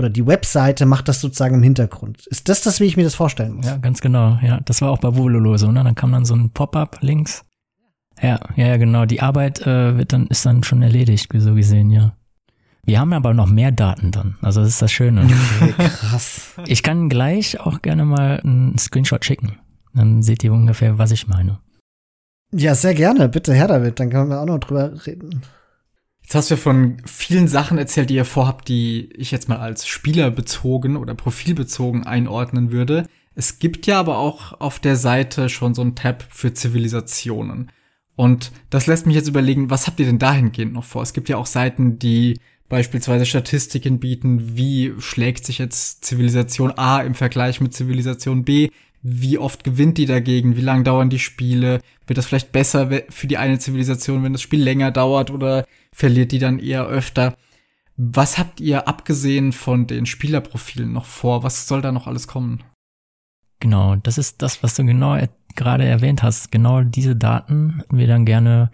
oder 0.00 0.10
die 0.10 0.26
Webseite 0.26 0.84
macht 0.84 1.06
das 1.08 1.20
sozusagen 1.20 1.54
im 1.54 1.62
Hintergrund. 1.62 2.26
Ist 2.26 2.48
das 2.48 2.62
das, 2.62 2.80
wie 2.80 2.84
ich 2.84 2.96
mir 2.96 3.04
das 3.04 3.14
vorstellen 3.14 3.54
muss? 3.54 3.66
Ja, 3.66 3.76
ganz 3.76 4.00
genau. 4.00 4.38
Ja, 4.42 4.60
das 4.64 4.82
war 4.82 4.90
auch 4.90 4.98
bei 4.98 5.16
Vololo 5.16 5.56
so. 5.56 5.70
Ne? 5.70 5.84
Dann 5.84 5.94
kam 5.94 6.10
dann 6.10 6.24
so 6.24 6.34
ein 6.34 6.50
Pop-up 6.50 6.98
links 7.00 7.44
ja, 8.22 8.38
ja, 8.56 8.66
ja, 8.66 8.76
genau. 8.76 9.06
Die 9.06 9.22
Arbeit 9.22 9.66
äh, 9.66 9.96
wird 9.96 10.12
dann, 10.12 10.26
ist 10.26 10.44
dann 10.44 10.62
schon 10.62 10.82
erledigt, 10.82 11.30
so 11.34 11.54
gesehen, 11.54 11.90
ja. 11.90 12.12
Wir 12.84 12.98
haben 12.98 13.12
aber 13.12 13.34
noch 13.34 13.46
mehr 13.46 13.72
Daten 13.72 14.10
dann. 14.10 14.36
Also 14.42 14.60
das 14.60 14.70
ist 14.70 14.82
das 14.82 14.92
Schöne. 14.92 15.26
Krass. 15.76 16.54
Ich 16.66 16.82
kann 16.82 17.08
gleich 17.08 17.60
auch 17.60 17.82
gerne 17.82 18.04
mal 18.04 18.40
einen 18.40 18.78
Screenshot 18.78 19.24
schicken. 19.24 19.58
Dann 19.94 20.22
seht 20.22 20.42
ihr 20.44 20.52
ungefähr, 20.52 20.98
was 20.98 21.10
ich 21.10 21.28
meine. 21.28 21.58
Ja, 22.52 22.74
sehr 22.74 22.94
gerne. 22.94 23.28
Bitte 23.28 23.54
her 23.54 23.68
damit. 23.68 24.00
Dann 24.00 24.10
können 24.10 24.30
wir 24.30 24.40
auch 24.40 24.46
noch 24.46 24.58
drüber 24.58 24.92
reden. 25.06 25.42
Jetzt 26.30 26.36
hast 26.36 26.50
du 26.50 26.54
ja 26.54 26.60
von 26.60 26.98
vielen 27.06 27.48
Sachen 27.48 27.76
erzählt, 27.76 28.08
die 28.08 28.14
ihr 28.14 28.24
vorhabt, 28.24 28.68
die 28.68 29.10
ich 29.16 29.32
jetzt 29.32 29.48
mal 29.48 29.58
als 29.58 29.88
spielerbezogen 29.88 30.96
oder 30.96 31.12
profilbezogen 31.16 32.06
einordnen 32.06 32.70
würde. 32.70 33.08
Es 33.34 33.58
gibt 33.58 33.88
ja 33.88 33.98
aber 33.98 34.18
auch 34.18 34.60
auf 34.60 34.78
der 34.78 34.94
Seite 34.94 35.48
schon 35.48 35.74
so 35.74 35.82
ein 35.82 35.96
Tab 35.96 36.24
für 36.30 36.54
Zivilisationen. 36.54 37.72
Und 38.14 38.52
das 38.70 38.86
lässt 38.86 39.06
mich 39.06 39.16
jetzt 39.16 39.26
überlegen, 39.26 39.70
was 39.70 39.88
habt 39.88 39.98
ihr 39.98 40.06
denn 40.06 40.20
dahingehend 40.20 40.72
noch 40.72 40.84
vor? 40.84 41.02
Es 41.02 41.14
gibt 41.14 41.28
ja 41.28 41.36
auch 41.36 41.46
Seiten, 41.46 41.98
die 41.98 42.38
beispielsweise 42.68 43.26
Statistiken 43.26 43.98
bieten, 43.98 44.56
wie 44.56 44.92
schlägt 45.00 45.44
sich 45.44 45.58
jetzt 45.58 46.04
Zivilisation 46.04 46.70
A 46.78 47.00
im 47.00 47.16
Vergleich 47.16 47.60
mit 47.60 47.74
Zivilisation 47.74 48.44
B, 48.44 48.68
wie 49.02 49.36
oft 49.36 49.64
gewinnt 49.64 49.98
die 49.98 50.06
dagegen, 50.06 50.56
wie 50.56 50.60
lang 50.60 50.84
dauern 50.84 51.10
die 51.10 51.18
Spiele, 51.18 51.80
wird 52.06 52.18
das 52.18 52.26
vielleicht 52.26 52.52
besser 52.52 52.88
für 53.08 53.26
die 53.26 53.38
eine 53.38 53.58
Zivilisation, 53.58 54.22
wenn 54.22 54.32
das 54.32 54.42
Spiel 54.42 54.62
länger 54.62 54.92
dauert 54.92 55.32
oder 55.32 55.66
verliert 55.92 56.32
die 56.32 56.38
dann 56.38 56.58
eher 56.58 56.86
öfter. 56.86 57.36
Was 57.96 58.38
habt 58.38 58.60
ihr 58.60 58.88
abgesehen 58.88 59.52
von 59.52 59.86
den 59.86 60.06
Spielerprofilen 60.06 60.92
noch 60.92 61.04
vor? 61.04 61.42
Was 61.42 61.68
soll 61.68 61.82
da 61.82 61.92
noch 61.92 62.06
alles 62.06 62.26
kommen? 62.26 62.62
Genau, 63.60 63.96
das 63.96 64.16
ist 64.16 64.40
das, 64.40 64.62
was 64.62 64.74
du 64.74 64.84
genau 64.86 65.18
gerade 65.54 65.84
erwähnt 65.84 66.22
hast, 66.22 66.50
genau 66.50 66.82
diese 66.82 67.14
Daten 67.14 67.82
wir 67.90 68.06
dann 68.06 68.24
gerne 68.24 68.70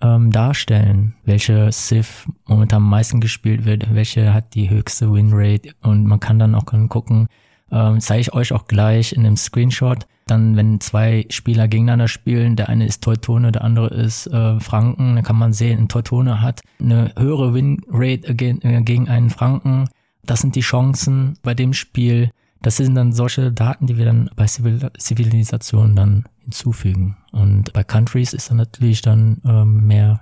ähm, 0.00 0.30
darstellen, 0.30 1.14
welche 1.24 1.70
Civ 1.72 2.26
momentan 2.46 2.82
am 2.82 2.88
meisten 2.88 3.20
gespielt 3.20 3.64
wird, 3.64 3.94
welche 3.94 4.32
hat 4.32 4.54
die 4.54 4.70
höchste 4.70 5.12
Winrate 5.12 5.74
und 5.82 6.06
man 6.06 6.20
kann 6.20 6.38
dann 6.38 6.54
auch 6.54 6.64
gucken, 6.88 7.28
ähm, 7.70 8.00
zeige 8.00 8.20
ich 8.20 8.32
euch 8.32 8.52
auch 8.52 8.66
gleich 8.66 9.12
in 9.12 9.24
dem 9.24 9.36
Screenshot, 9.36 10.06
dann 10.30 10.56
wenn 10.56 10.80
zwei 10.80 11.26
Spieler 11.30 11.68
gegeneinander 11.68 12.08
spielen, 12.08 12.56
der 12.56 12.68
eine 12.68 12.86
ist 12.86 13.02
Teutone, 13.02 13.52
der 13.52 13.64
andere 13.64 13.88
ist 13.88 14.26
äh, 14.26 14.60
Franken, 14.60 15.16
dann 15.16 15.24
kann 15.24 15.36
man 15.36 15.52
sehen, 15.52 15.78
ein 15.78 15.88
Teutone 15.88 16.40
hat 16.40 16.62
eine 16.80 17.12
höhere 17.18 17.54
Winrate 17.54 18.34
gegen, 18.34 18.60
äh, 18.62 18.82
gegen 18.82 19.08
einen 19.08 19.30
Franken. 19.30 19.88
Das 20.24 20.40
sind 20.40 20.54
die 20.54 20.60
Chancen 20.60 21.38
bei 21.42 21.54
dem 21.54 21.72
Spiel. 21.72 22.30
Das 22.62 22.76
sind 22.76 22.94
dann 22.94 23.12
solche 23.12 23.52
Daten, 23.52 23.86
die 23.86 23.96
wir 23.96 24.04
dann 24.04 24.30
bei 24.36 24.44
Zivil 24.46 24.90
Zivilisationen 24.98 25.96
dann 25.96 26.24
hinzufügen. 26.38 27.16
Und 27.32 27.72
bei 27.72 27.84
Countries 27.84 28.32
ist 28.32 28.50
dann 28.50 28.58
natürlich 28.58 29.02
dann 29.02 29.40
ähm, 29.44 29.86
mehr 29.86 30.20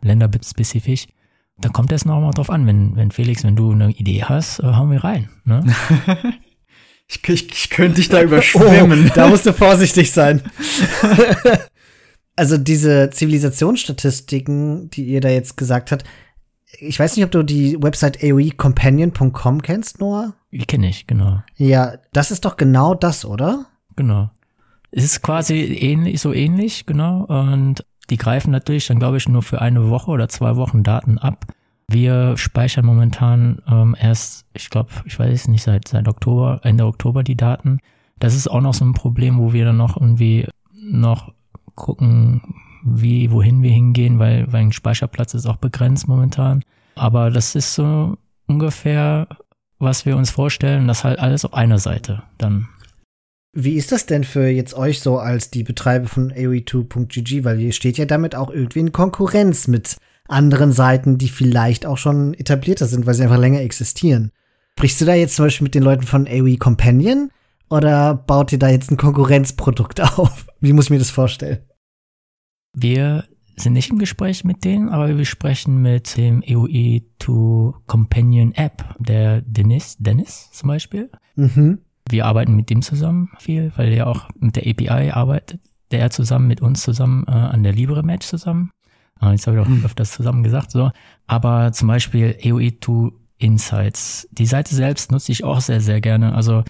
länderspezifisch. 0.00 1.06
Da 1.58 1.68
kommt 1.68 1.92
es 1.92 2.04
noch 2.04 2.20
mal 2.20 2.30
drauf 2.30 2.50
an, 2.50 2.66
wenn, 2.66 2.96
wenn 2.96 3.10
Felix, 3.10 3.44
wenn 3.44 3.56
du 3.56 3.72
eine 3.72 3.90
Idee 3.90 4.24
hast, 4.24 4.60
äh, 4.60 4.64
hauen 4.64 4.90
wir 4.90 5.04
rein. 5.04 5.28
Ne? 5.44 5.64
ich, 7.12 7.28
ich, 7.28 7.52
ich 7.52 7.70
könnte 7.70 7.96
dich 7.96 8.08
da 8.08 8.22
überschwemmen. 8.22 9.06
Oh, 9.10 9.12
da 9.14 9.28
musst 9.28 9.46
du 9.46 9.52
vorsichtig 9.52 10.12
sein. 10.12 10.42
also 12.36 12.56
diese 12.56 13.10
Zivilisationsstatistiken, 13.10 14.90
die 14.90 15.04
ihr 15.04 15.20
da 15.20 15.28
jetzt 15.28 15.56
gesagt 15.56 15.92
habt, 15.92 16.04
ich 16.78 16.98
weiß 16.98 17.16
nicht, 17.16 17.24
ob 17.24 17.30
du 17.30 17.42
die 17.42 17.76
Website 17.82 18.22
aoecompanion.com 18.22 19.62
kennst, 19.62 20.00
Noah? 20.00 20.34
Die 20.50 20.64
kenne 20.64 20.88
ich, 20.88 21.06
genau. 21.06 21.42
Ja, 21.56 21.94
das 22.12 22.30
ist 22.30 22.44
doch 22.44 22.56
genau 22.56 22.94
das, 22.94 23.24
oder? 23.24 23.66
Genau. 23.94 24.30
Es 24.90 25.04
ist 25.04 25.22
quasi 25.22 25.54
ähnlich, 25.54 26.20
so 26.20 26.32
ähnlich, 26.32 26.86
genau. 26.86 27.24
Und 27.24 27.84
die 28.10 28.16
greifen 28.16 28.50
natürlich 28.50 28.86
dann, 28.86 28.98
glaube 28.98 29.18
ich, 29.18 29.28
nur 29.28 29.42
für 29.42 29.60
eine 29.60 29.90
Woche 29.90 30.10
oder 30.10 30.28
zwei 30.28 30.56
Wochen 30.56 30.82
Daten 30.82 31.18
ab. 31.18 31.46
Wir 31.92 32.36
speichern 32.36 32.86
momentan 32.86 33.60
ähm, 33.68 33.94
erst, 34.00 34.46
ich 34.54 34.70
glaube, 34.70 34.90
ich 35.04 35.18
weiß 35.18 35.32
es 35.32 35.48
nicht, 35.48 35.62
seit, 35.62 35.88
seit 35.88 36.08
Oktober, 36.08 36.60
Ende 36.62 36.86
Oktober 36.86 37.22
die 37.22 37.36
Daten. 37.36 37.78
Das 38.18 38.34
ist 38.34 38.48
auch 38.48 38.60
noch 38.60 38.74
so 38.74 38.84
ein 38.84 38.94
Problem, 38.94 39.38
wo 39.38 39.52
wir 39.52 39.64
dann 39.66 39.76
noch 39.76 40.00
irgendwie 40.00 40.46
noch 40.72 41.32
gucken, 41.74 42.54
wie, 42.84 43.30
wohin 43.30 43.62
wir 43.62 43.70
hingehen, 43.70 44.18
weil, 44.18 44.50
weil 44.52 44.62
ein 44.62 44.72
Speicherplatz 44.72 45.34
ist 45.34 45.46
auch 45.46 45.56
begrenzt 45.56 46.08
momentan. 46.08 46.64
Aber 46.94 47.30
das 47.30 47.54
ist 47.54 47.74
so 47.74 48.16
ungefähr, 48.46 49.28
was 49.78 50.06
wir 50.06 50.16
uns 50.16 50.30
vorstellen, 50.30 50.88
das 50.88 51.04
halt 51.04 51.18
alles 51.18 51.44
auf 51.44 51.54
einer 51.54 51.78
Seite 51.78 52.22
dann. 52.38 52.68
Wie 53.54 53.74
ist 53.74 53.92
das 53.92 54.06
denn 54.06 54.24
für 54.24 54.48
jetzt 54.48 54.74
euch 54.74 55.00
so 55.00 55.18
als 55.18 55.50
die 55.50 55.62
Betreiber 55.62 56.08
von 56.08 56.32
AOE2.gg? 56.32 57.44
Weil 57.44 57.60
ihr 57.60 57.72
steht 57.72 57.98
ja 57.98 58.06
damit 58.06 58.34
auch 58.34 58.50
irgendwie 58.50 58.80
in 58.80 58.92
Konkurrenz 58.92 59.68
mit 59.68 59.96
anderen 60.28 60.72
Seiten, 60.72 61.18
die 61.18 61.28
vielleicht 61.28 61.86
auch 61.86 61.98
schon 61.98 62.34
etablierter 62.34 62.86
sind, 62.86 63.06
weil 63.06 63.14
sie 63.14 63.22
einfach 63.22 63.38
länger 63.38 63.60
existieren. 63.60 64.32
Sprichst 64.78 65.00
du 65.00 65.04
da 65.04 65.14
jetzt 65.14 65.36
zum 65.36 65.46
Beispiel 65.46 65.66
mit 65.66 65.74
den 65.74 65.82
Leuten 65.82 66.02
von 66.02 66.26
AOE 66.26 66.56
Companion 66.56 67.30
oder 67.68 68.14
baut 68.14 68.52
ihr 68.52 68.58
da 68.58 68.68
jetzt 68.68 68.90
ein 68.90 68.96
Konkurrenzprodukt 68.96 70.00
auf? 70.18 70.46
Wie 70.60 70.72
muss 70.72 70.86
ich 70.86 70.90
mir 70.90 70.98
das 70.98 71.10
vorstellen? 71.10 71.58
Wir 72.74 73.24
sind 73.56 73.74
nicht 73.74 73.90
im 73.90 73.98
Gespräch 73.98 74.44
mit 74.44 74.64
denen, 74.64 74.88
aber 74.88 75.16
wir 75.16 75.24
sprechen 75.24 75.82
mit 75.82 76.16
dem 76.16 76.40
AOE2 76.40 77.74
Companion 77.86 78.52
App, 78.54 78.94
der 78.98 79.42
Dennis, 79.42 79.96
Dennis 79.98 80.50
zum 80.52 80.68
Beispiel. 80.68 81.10
Mhm. 81.36 81.78
Wir 82.08 82.26
arbeiten 82.26 82.56
mit 82.56 82.70
dem 82.70 82.82
zusammen 82.82 83.30
viel, 83.38 83.72
weil 83.76 83.92
er 83.92 84.06
auch 84.06 84.28
mit 84.38 84.56
der 84.56 84.66
API 84.66 85.10
arbeitet, 85.10 85.60
der 85.90 86.00
er 86.00 86.10
zusammen 86.10 86.48
mit 86.48 86.60
uns 86.60 86.82
zusammen 86.82 87.24
äh, 87.28 87.30
an 87.30 87.62
der 87.62 87.72
Libre 87.72 88.02
Match 88.02 88.26
zusammen. 88.26 88.70
Äh, 89.22 89.32
jetzt 89.32 89.46
habe 89.46 89.58
ich 89.58 89.66
auch 89.66 89.84
öfters 89.84 90.12
zusammen 90.12 90.42
gesagt, 90.42 90.70
so. 90.70 90.90
Aber 91.26 91.72
zum 91.72 91.88
Beispiel 91.88 92.36
AOE2 92.42 93.12
Insights. 93.38 94.28
Die 94.30 94.46
Seite 94.46 94.74
selbst 94.74 95.10
nutze 95.10 95.32
ich 95.32 95.44
auch 95.44 95.60
sehr, 95.60 95.80
sehr 95.80 96.00
gerne. 96.00 96.34
Also 96.34 96.62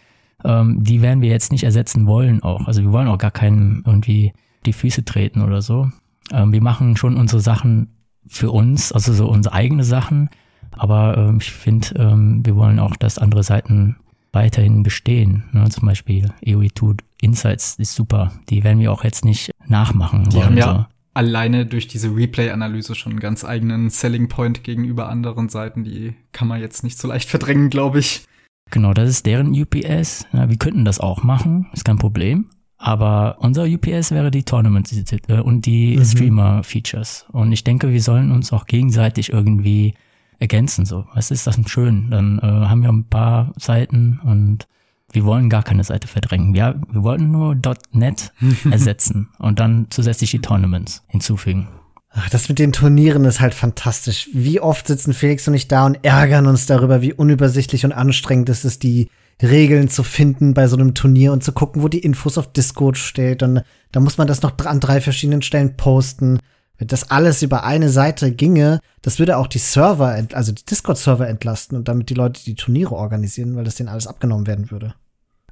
ähm, 0.45 0.83
die 0.83 1.03
werden 1.03 1.21
wir 1.21 1.29
jetzt 1.29 1.53
nicht 1.53 1.65
ersetzen 1.65 2.07
wollen 2.07 2.43
auch. 2.43 2.67
Also 2.67 2.83
wir 2.83 2.93
wollen 2.93 3.09
auch 3.09 3.19
gar 3.19 3.31
keinen 3.31 3.83
irgendwie 3.87 4.33
die 4.65 4.73
Füße 4.73 5.05
treten 5.05 5.43
oder 5.43 5.63
so. 5.63 5.91
Ähm, 6.31 6.53
wir 6.53 6.63
machen 6.63 6.97
schon 6.97 7.17
unsere 7.17 7.41
Sachen 7.41 7.89
für 8.27 8.51
uns, 8.51 8.93
also 8.93 9.13
so 9.13 9.29
unsere 9.29 9.55
eigene 9.55 9.85
Sachen. 9.85 10.31
Aber 10.73 11.17
ähm, 11.19 11.39
ich 11.41 11.51
finde, 11.51 11.89
ähm, 11.97 12.45
wir 12.45 12.57
wollen 12.57 12.79
auch, 12.79 12.97
dass 12.97 13.19
andere 13.19 13.43
Seiten 13.43 13.97
weiterhin 14.33 14.83
bestehen. 14.83 15.45
Ne? 15.53 15.69
Zum 15.69 15.87
Beispiel 15.87 16.33
EOE2 16.43 16.99
Insights 17.21 17.77
ist 17.79 17.95
super. 17.95 18.33
Die 18.49 18.65
werden 18.65 18.79
wir 18.79 18.91
auch 18.91 19.05
jetzt 19.05 19.25
nicht 19.25 19.51
nachmachen. 19.67 20.25
Die 20.31 20.37
wollen, 20.37 20.47
haben 20.47 20.57
ja. 20.57 20.89
Alleine 21.15 21.67
durch 21.67 21.87
diese 21.89 22.15
Replay-Analyse 22.15 22.95
schon 22.95 23.13
einen 23.13 23.21
ganz 23.21 23.45
eigenen 23.45 23.91
Selling 23.91 24.29
Point 24.29 24.65
gegenüber 24.65 25.09
anderen 25.09 25.49
Seiten. 25.49 25.85
Die 25.85 26.15
kann 26.33 26.49
man 26.49 26.61
jetzt 26.61 26.85
nicht 26.85 26.99
so 26.99 27.09
leicht 27.09 27.29
verdrängen, 27.29 27.71
glaube 27.71 27.99
ich. 27.99 28.25
Genau, 28.71 28.95
das 28.95 29.11
ist 29.11 29.27
deren 29.27 29.49
UPS. 29.49 30.27
Ja, 30.33 30.49
wir 30.49 30.57
könnten 30.57 30.85
das 30.85 30.99
auch 31.01 31.23
machen, 31.23 31.67
ist 31.73 31.85
kein 31.85 31.99
Problem. 31.99 32.47
Aber 32.79 33.37
unser 33.39 33.65
UPS 33.65 34.11
wäre 34.11 34.31
die 34.31 34.43
Tournaments 34.43 34.93
äh, 34.93 35.41
und 35.41 35.67
die 35.67 35.97
Mhm. 35.99 36.05
Streamer-Features. 36.05 37.27
Und 37.31 37.53
ich 37.53 37.63
denke, 37.63 37.93
wir 37.93 38.03
sollen 38.03 38.33
uns 38.33 38.53
auch 38.53 38.67
gegenseitig 38.67 39.33
irgendwie 39.33 39.95
ergänzen. 40.41 40.85
So, 40.85 41.07
was 41.15 41.31
ist 41.31 41.47
das 41.47 41.55
denn 41.57 41.69
schön? 41.69 42.11
Dann 42.11 42.39
äh, 42.41 42.43
haben 42.43 42.83
wir 42.83 42.89
ein 42.89 43.05
paar 43.05 43.53
Seiten 43.57 44.19
und 44.25 44.67
wir 45.13 45.25
wollen 45.25 45.49
gar 45.49 45.63
keine 45.63 45.85
Seite 45.85 46.09
verdrängen. 46.09 46.55
Wir, 46.55 46.81
wir 46.91 47.03
wollten 47.03 47.31
nur 47.31 47.57
.NET 47.93 48.33
ersetzen 48.71 49.29
und 49.39 49.61
dann 49.61 49.87
zusätzlich 49.91 50.31
die 50.31 50.41
Tournaments 50.41 51.05
hinzufügen. 51.09 51.69
Ach, 52.15 52.29
das 52.29 52.49
mit 52.49 52.59
den 52.59 52.73
Turnieren 52.73 53.25
ist 53.25 53.41
halt 53.41 53.55
fantastisch. 53.55 54.29
Wie 54.35 54.61
oft 54.61 54.87
sitzen 54.87 55.15
Felix 55.15 55.49
und 55.49 55.55
ich 55.55 55.69
da 55.69 55.87
und 55.87 55.99
ärgern 56.03 56.47
uns 56.47 56.67
darüber, 56.67 57.01
wie 57.01 57.15
unübersichtlich 57.15 57.85
und 57.85 57.93
anstrengend 57.93 58.51
es 58.51 58.65
ist, 58.65 58.83
die 58.83 59.09
Regeln 59.41 59.89
zu 59.89 60.03
finden 60.03 60.53
bei 60.53 60.67
so 60.67 60.77
einem 60.77 60.95
Turnier 60.95 61.33
und 61.33 61.43
zu 61.43 61.53
gucken, 61.53 61.83
wo 61.83 61.89
die 61.89 62.01
Infos 62.01 62.37
auf 62.37 62.53
Discord 62.53 62.99
steht. 62.99 63.43
Und 63.43 63.63
da 63.93 64.01
muss 64.01 64.19
man 64.19 64.27
das 64.27 64.43
noch 64.43 64.57
an 64.65 64.81
drei 64.81 65.01
verschiedenen 65.01 65.43
Stellen 65.43 65.77
posten. 65.77 66.39
Wenn 66.77 66.89
das 66.89 67.11
alles 67.11 67.43
über 67.43 67.65
eine 67.65 67.89
Seite 67.89 68.33
ginge, 68.33 68.81
das 69.01 69.19
würde 69.19 69.39
auch 69.39 69.47
die 69.47 69.59
Server, 69.59 70.27
also 70.33 70.53
die 70.53 70.65
Discord-Server 70.65 71.29
entlasten 71.29 71.79
und 71.79 71.89
damit 71.89 72.11
die 72.11 72.15
Leute 72.15 72.45
die 72.45 72.57
Turniere 72.57 72.95
organisieren, 72.95 73.57
weil 73.57 73.65
das 73.65 73.77
denen 73.77 73.89
alles 73.89 74.07
abgenommen 74.07 74.47
werden 74.47 74.71
würde. 74.71 74.95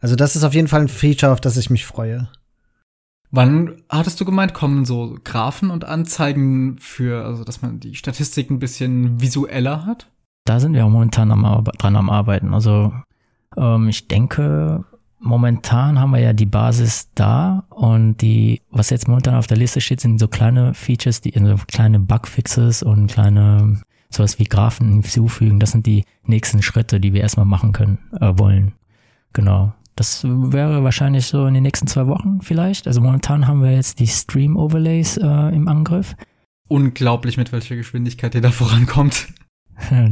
Also 0.01 0.17
das 0.17 0.37
ist 0.37 0.45
auf 0.45 0.55
jeden 0.55 0.69
Fall 0.69 0.83
ein 0.83 0.89
Feature, 0.89 1.33
auf 1.33 1.41
das 1.41 1.57
ich 1.57 1.71
mich 1.71 1.87
freue. 1.87 2.29
Wann 3.31 3.83
hattest 3.89 4.21
du 4.21 4.25
gemeint, 4.25 4.55
kommen 4.55 4.85
so 4.85 5.17
Graphen 5.23 5.71
und 5.71 5.85
Anzeigen 5.85 6.79
für, 6.79 7.25
also 7.25 7.45
dass 7.45 7.63
man 7.63 7.79
die 7.79 7.95
Statistik 7.95 8.51
ein 8.51 8.59
bisschen 8.59 9.21
visueller 9.21 9.87
hat? 9.87 10.11
Da 10.45 10.59
sind 10.59 10.73
wir 10.73 10.85
auch 10.85 10.91
momentan 10.91 11.31
am, 11.31 11.45
Arbe- 11.45 11.73
dran 11.79 11.95
am 11.95 12.11
Arbeiten. 12.11 12.55
Also 12.55 12.93
ähm, 13.57 13.89
ich 13.89 14.09
denke, 14.09 14.85
momentan 15.21 16.01
haben 16.01 16.11
wir 16.11 16.19
ja 16.19 16.33
die 16.33 16.47
Basis 16.47 17.11
da 17.15 17.67
und 17.69 18.17
die, 18.17 18.63
was 18.71 18.91
jetzt 18.91 19.07
momentan 19.07 19.35
auf 19.35 19.47
der 19.47 19.59
Liste 19.59 19.81
steht, 19.81 20.01
sind 20.01 20.19
so 20.19 20.27
kleine 20.27 20.75
Features, 20.75 21.21
die 21.21 21.33
so 21.39 21.57
kleine 21.69 22.01
Bugfixes 22.01 22.83
und 22.83 23.07
kleine 23.07 23.81
sowas 24.09 24.41
wie 24.41 24.45
Graphen 24.45 24.91
hinzufügen. 24.91 25.61
Das 25.61 25.71
sind 25.71 25.87
die 25.87 26.05
nächsten 26.25 26.63
Schritte, 26.63 26.99
die 26.99 27.13
wir 27.13 27.21
erstmal 27.21 27.47
machen 27.47 27.71
können, 27.71 27.99
äh, 28.21 28.33
wollen. 28.37 28.73
Genau. 29.33 29.73
Das 30.01 30.25
wäre 30.25 30.83
wahrscheinlich 30.83 31.27
so 31.27 31.45
in 31.45 31.53
den 31.53 31.63
nächsten 31.63 31.87
zwei 31.87 32.07
Wochen 32.07 32.41
vielleicht. 32.41 32.87
Also 32.87 33.03
momentan 33.03 33.47
haben 33.47 33.63
wir 33.63 33.73
jetzt 33.73 34.01
die 34.01 34.07
Stream-Overlays 34.07 35.19
äh, 35.19 35.55
im 35.55 35.69
Angriff. 35.69 36.17
Unglaublich, 36.69 37.37
mit 37.37 37.53
welcher 37.53 37.77
Geschwindigkeit 37.77 38.35
ihr 38.35 38.41
da 38.41 38.51
vorankommt. 38.51 39.29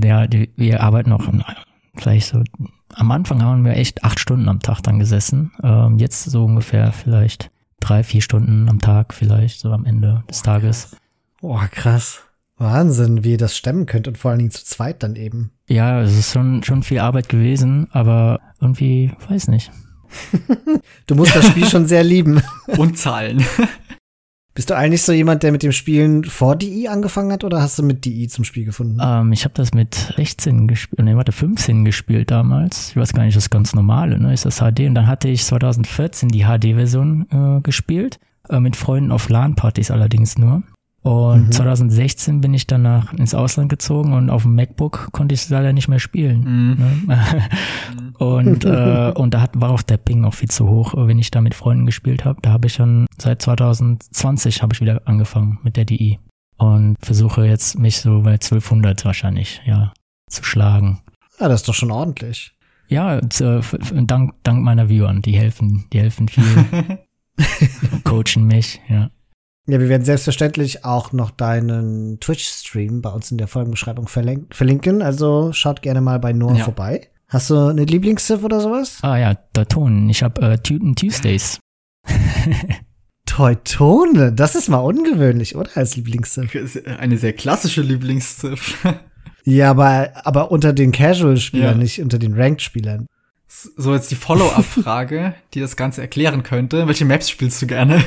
Ja, 0.02 0.26
die, 0.26 0.50
wir 0.56 0.82
arbeiten 0.82 1.12
auch 1.12 1.28
in, 1.28 1.44
vielleicht 1.94 2.28
so. 2.28 2.42
Am 2.94 3.10
Anfang 3.10 3.42
haben 3.42 3.66
wir 3.66 3.76
echt 3.76 4.02
acht 4.02 4.18
Stunden 4.18 4.48
am 4.48 4.60
Tag 4.60 4.82
dann 4.82 4.98
gesessen. 4.98 5.52
Ähm, 5.62 5.98
jetzt 5.98 6.24
so 6.24 6.46
ungefähr 6.46 6.92
vielleicht 6.92 7.50
drei, 7.78 8.02
vier 8.02 8.22
Stunden 8.22 8.68
am 8.70 8.78
Tag 8.78 9.12
vielleicht, 9.12 9.60
so 9.60 9.70
am 9.72 9.84
Ende 9.84 10.24
des 10.28 10.42
Tages. 10.42 10.96
Oh, 11.42 11.60
krass. 11.70 12.22
Wahnsinn, 12.58 13.24
wie 13.24 13.32
ihr 13.32 13.38
das 13.38 13.56
stemmen 13.56 13.86
könnt 13.86 14.08
und 14.08 14.18
vor 14.18 14.30
allen 14.30 14.38
Dingen 14.38 14.50
zu 14.50 14.64
zweit 14.64 15.02
dann 15.02 15.16
eben. 15.16 15.52
Ja, 15.68 16.02
es 16.02 16.18
ist 16.18 16.32
schon, 16.32 16.62
schon 16.62 16.82
viel 16.82 16.98
Arbeit 16.98 17.28
gewesen, 17.28 17.88
aber 17.92 18.40
irgendwie, 18.60 19.12
weiß 19.28 19.48
nicht. 19.48 19.70
Du 21.06 21.14
musst 21.14 21.34
das 21.34 21.46
Spiel 21.46 21.66
schon 21.66 21.86
sehr 21.86 22.04
lieben. 22.04 22.42
Und 22.78 22.98
Zahlen. 22.98 23.44
Bist 24.54 24.70
du 24.70 24.76
eigentlich 24.76 25.02
so 25.02 25.12
jemand, 25.12 25.42
der 25.42 25.52
mit 25.52 25.62
dem 25.62 25.70
Spielen 25.70 26.24
vor 26.24 26.56
DI 26.56 26.88
angefangen 26.88 27.30
hat 27.32 27.44
oder 27.44 27.62
hast 27.62 27.78
du 27.78 27.82
mit 27.82 28.04
DI 28.04 28.26
zum 28.26 28.44
Spiel 28.44 28.64
gefunden? 28.64 28.98
Ähm, 29.00 29.32
ich 29.32 29.44
habe 29.44 29.54
das 29.54 29.72
mit 29.72 29.94
16 30.16 30.66
gespielt, 30.66 31.04
nee, 31.04 31.14
warte, 31.14 31.30
15 31.30 31.84
gespielt 31.84 32.30
damals. 32.30 32.90
Ich 32.90 32.96
weiß 32.96 33.12
gar 33.12 33.22
nicht, 33.22 33.36
das 33.36 33.44
ist 33.44 33.50
ganz 33.50 33.74
normale, 33.74 34.18
ne? 34.18 34.32
Ist 34.32 34.46
das 34.46 34.58
HD? 34.58 34.80
Und 34.80 34.96
dann 34.96 35.06
hatte 35.06 35.28
ich 35.28 35.44
2014 35.44 36.28
die 36.30 36.44
HD-Version 36.44 37.26
äh, 37.30 37.60
gespielt, 37.62 38.18
äh, 38.48 38.58
mit 38.58 38.74
Freunden 38.74 39.12
auf 39.12 39.28
LAN-Partys 39.28 39.92
allerdings 39.92 40.36
nur. 40.38 40.64
Und 41.08 41.46
Mhm. 41.46 41.52
2016 41.52 42.42
bin 42.42 42.52
ich 42.52 42.66
danach 42.66 43.14
ins 43.14 43.34
Ausland 43.34 43.70
gezogen 43.70 44.12
und 44.12 44.28
auf 44.28 44.42
dem 44.42 44.54
MacBook 44.54 45.08
konnte 45.10 45.34
ich 45.34 45.48
leider 45.48 45.72
nicht 45.72 45.88
mehr 45.88 46.00
spielen. 46.00 46.40
Mhm. 46.44 47.06
Ne? 47.06 47.48
und 48.18 48.66
äh, 48.66 49.12
und 49.16 49.32
da 49.32 49.40
hat, 49.40 49.58
war 49.58 49.70
auch 49.70 49.80
der 49.80 49.96
Ping 49.96 50.26
auch 50.26 50.34
viel 50.34 50.50
zu 50.50 50.68
hoch, 50.68 50.92
wenn 50.94 51.18
ich 51.18 51.30
da 51.30 51.40
mit 51.40 51.54
Freunden 51.54 51.86
gespielt 51.86 52.26
habe. 52.26 52.42
Da 52.42 52.50
habe 52.50 52.66
ich 52.66 52.74
schon 52.74 53.06
seit 53.16 53.40
2020 53.40 54.60
habe 54.60 54.74
ich 54.74 54.82
wieder 54.82 55.00
angefangen 55.06 55.58
mit 55.62 55.78
der 55.78 55.86
DI 55.86 56.18
und 56.58 56.96
versuche 57.00 57.46
jetzt 57.46 57.78
mich 57.78 58.02
so 58.02 58.20
bei 58.20 58.32
1200 58.32 59.06
wahrscheinlich 59.06 59.62
ja 59.64 59.94
zu 60.28 60.44
schlagen. 60.44 61.00
Ja, 61.40 61.48
das 61.48 61.62
ist 61.62 61.68
doch 61.70 61.74
schon 61.74 61.90
ordentlich. 61.90 62.52
Ja, 62.88 63.16
äh, 63.16 63.62
dank 63.92 64.34
dank 64.42 64.62
meiner 64.62 64.90
Viewern, 64.90 65.22
die 65.22 65.38
helfen, 65.38 65.86
die 65.90 66.00
helfen 66.00 66.28
viel, 66.28 66.44
coachen 68.04 68.44
mich, 68.44 68.82
ja. 68.90 69.08
Ja, 69.70 69.78
wir 69.78 69.88
werden 69.90 70.04
selbstverständlich 70.04 70.84
auch 70.86 71.12
noch 71.12 71.30
deinen 71.30 72.18
Twitch-Stream 72.20 73.02
bei 73.02 73.10
uns 73.10 73.30
in 73.30 73.36
der 73.38 73.48
Folgenbeschreibung 73.48 74.08
verlink 74.08 74.54
verlinken. 74.54 75.02
Also 75.02 75.52
schaut 75.52 75.82
gerne 75.82 76.00
mal 76.00 76.18
bei 76.18 76.32
Noah 76.32 76.56
Ja. 76.56 76.64
vorbei. 76.64 77.08
Hast 77.28 77.50
du 77.50 77.66
eine 77.68 77.84
Lieblingssiff 77.84 78.42
oder 78.42 78.60
sowas? 78.62 78.98
Ah 79.02 79.18
ja, 79.18 79.34
der 79.54 79.68
Ton. 79.68 80.08
Ich 80.08 80.22
habe 80.22 80.40
äh, 80.40 80.58
Tüten 80.58 80.96
Tuesdays. 80.96 81.60
Teutone, 83.26 84.32
das 84.32 84.54
ist 84.54 84.68
mal 84.68 84.78
ungewöhnlich, 84.78 85.54
oder? 85.54 85.70
Als 85.74 85.96
Lieblingssiff. 85.96 86.50
Eine 86.98 87.18
sehr 87.18 87.32
klassische 87.34 87.82
Lieblingsziff. 87.82 88.86
Ja, 89.44 89.70
aber, 89.70 90.10
aber 90.24 90.50
unter 90.50 90.74
den 90.74 90.92
Casual-Spielern, 90.92 91.76
Ja. 91.76 91.82
nicht 91.82 92.02
unter 92.02 92.18
den 92.18 92.34
Ranked-Spielern. 92.38 93.06
So, 93.46 93.94
jetzt 93.94 94.10
die 94.10 94.14
Follow-up-Frage, 94.16 95.32
die 95.54 95.60
das 95.60 95.74
Ganze 95.74 96.02
erklären 96.02 96.42
könnte. 96.42 96.86
Welche 96.86 97.06
Maps 97.06 97.30
spielst 97.30 97.62
du 97.62 97.66
gerne? 97.66 98.04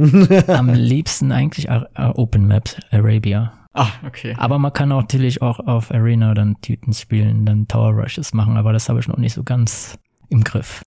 Am 0.46 0.72
liebsten 0.72 1.32
eigentlich 1.32 1.68
Open 1.70 2.46
Maps 2.46 2.76
Arabia. 2.90 3.52
Ah, 3.72 3.90
okay. 4.04 4.34
Aber 4.36 4.58
man 4.58 4.72
kann 4.72 4.90
auch 4.92 5.02
natürlich 5.02 5.42
auch 5.42 5.60
auf 5.60 5.92
Arena 5.92 6.34
dann 6.34 6.60
Tüten 6.60 6.92
spielen, 6.92 7.46
dann 7.46 7.68
Tower 7.68 7.92
Rushes 7.92 8.32
machen, 8.32 8.56
aber 8.56 8.72
das 8.72 8.88
habe 8.88 8.98
ich 8.98 9.08
noch 9.08 9.18
nicht 9.18 9.34
so 9.34 9.44
ganz 9.44 9.98
im 10.28 10.44
Griff. 10.44 10.82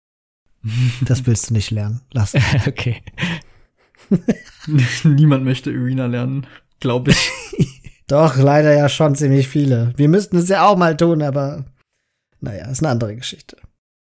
Das 1.02 1.26
willst 1.26 1.50
du 1.50 1.54
nicht 1.56 1.72
lernen. 1.72 2.02
Lass. 2.14 2.36
okay. 2.68 3.02
Niemand 5.04 5.44
möchte 5.44 5.72
Arena 5.72 6.06
lernen, 6.06 6.48
glaube 6.80 7.12
ich. 7.12 7.32
Doch, 8.08 8.38
leider 8.38 8.74
ja 8.74 8.88
schon 8.88 9.16
ziemlich 9.16 9.50
viele. 9.50 9.94
Wir 9.98 10.08
müssten 10.08 10.38
es 10.38 10.48
ja 10.48 10.66
auch 10.66 10.78
mal 10.78 10.96
tun, 10.96 11.22
aber 11.22 11.66
naja, 12.40 12.68
ist 12.68 12.82
eine 12.82 12.92
andere 12.92 13.16
Geschichte. 13.16 13.58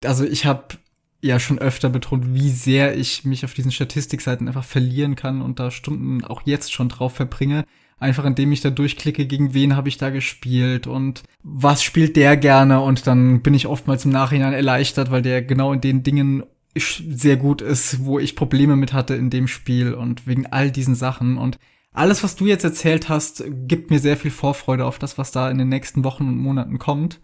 Also 0.04 0.24
ich 0.24 0.44
habe 0.44 0.76
ja 1.22 1.38
schon 1.38 1.58
öfter 1.58 1.88
betont, 1.88 2.34
wie 2.34 2.50
sehr 2.50 2.96
ich 2.96 3.24
mich 3.24 3.44
auf 3.44 3.54
diesen 3.54 3.70
Statistikseiten 3.70 4.48
einfach 4.48 4.64
verlieren 4.64 5.16
kann 5.16 5.40
und 5.40 5.60
da 5.60 5.70
Stunden 5.70 6.24
auch 6.24 6.42
jetzt 6.44 6.72
schon 6.72 6.88
drauf 6.88 7.14
verbringe. 7.14 7.64
Einfach 7.98 8.24
indem 8.24 8.50
ich 8.50 8.60
da 8.60 8.70
durchklicke, 8.70 9.26
gegen 9.26 9.54
wen 9.54 9.76
habe 9.76 9.88
ich 9.88 9.96
da 9.96 10.10
gespielt 10.10 10.88
und 10.88 11.22
was 11.44 11.84
spielt 11.84 12.16
der 12.16 12.36
gerne 12.36 12.80
und 12.80 13.06
dann 13.06 13.42
bin 13.42 13.54
ich 13.54 13.68
oftmals 13.68 14.04
im 14.04 14.10
Nachhinein 14.10 14.52
erleichtert, 14.52 15.12
weil 15.12 15.22
der 15.22 15.40
genau 15.40 15.72
in 15.72 15.80
den 15.80 16.02
Dingen 16.02 16.42
sehr 16.74 17.36
gut 17.36 17.62
ist, 17.62 18.04
wo 18.04 18.18
ich 18.18 18.34
Probleme 18.34 18.74
mit 18.74 18.92
hatte 18.92 19.14
in 19.14 19.30
dem 19.30 19.46
Spiel 19.46 19.94
und 19.94 20.26
wegen 20.26 20.46
all 20.46 20.72
diesen 20.72 20.96
Sachen 20.96 21.38
und 21.38 21.58
alles, 21.92 22.24
was 22.24 22.36
du 22.36 22.46
jetzt 22.46 22.64
erzählt 22.64 23.08
hast, 23.08 23.44
gibt 23.68 23.90
mir 23.90 23.98
sehr 23.98 24.16
viel 24.16 24.30
Vorfreude 24.30 24.86
auf 24.86 24.98
das, 24.98 25.18
was 25.18 25.30
da 25.30 25.50
in 25.50 25.58
den 25.58 25.68
nächsten 25.68 26.04
Wochen 26.04 26.26
und 26.26 26.38
Monaten 26.38 26.78
kommt. 26.78 27.20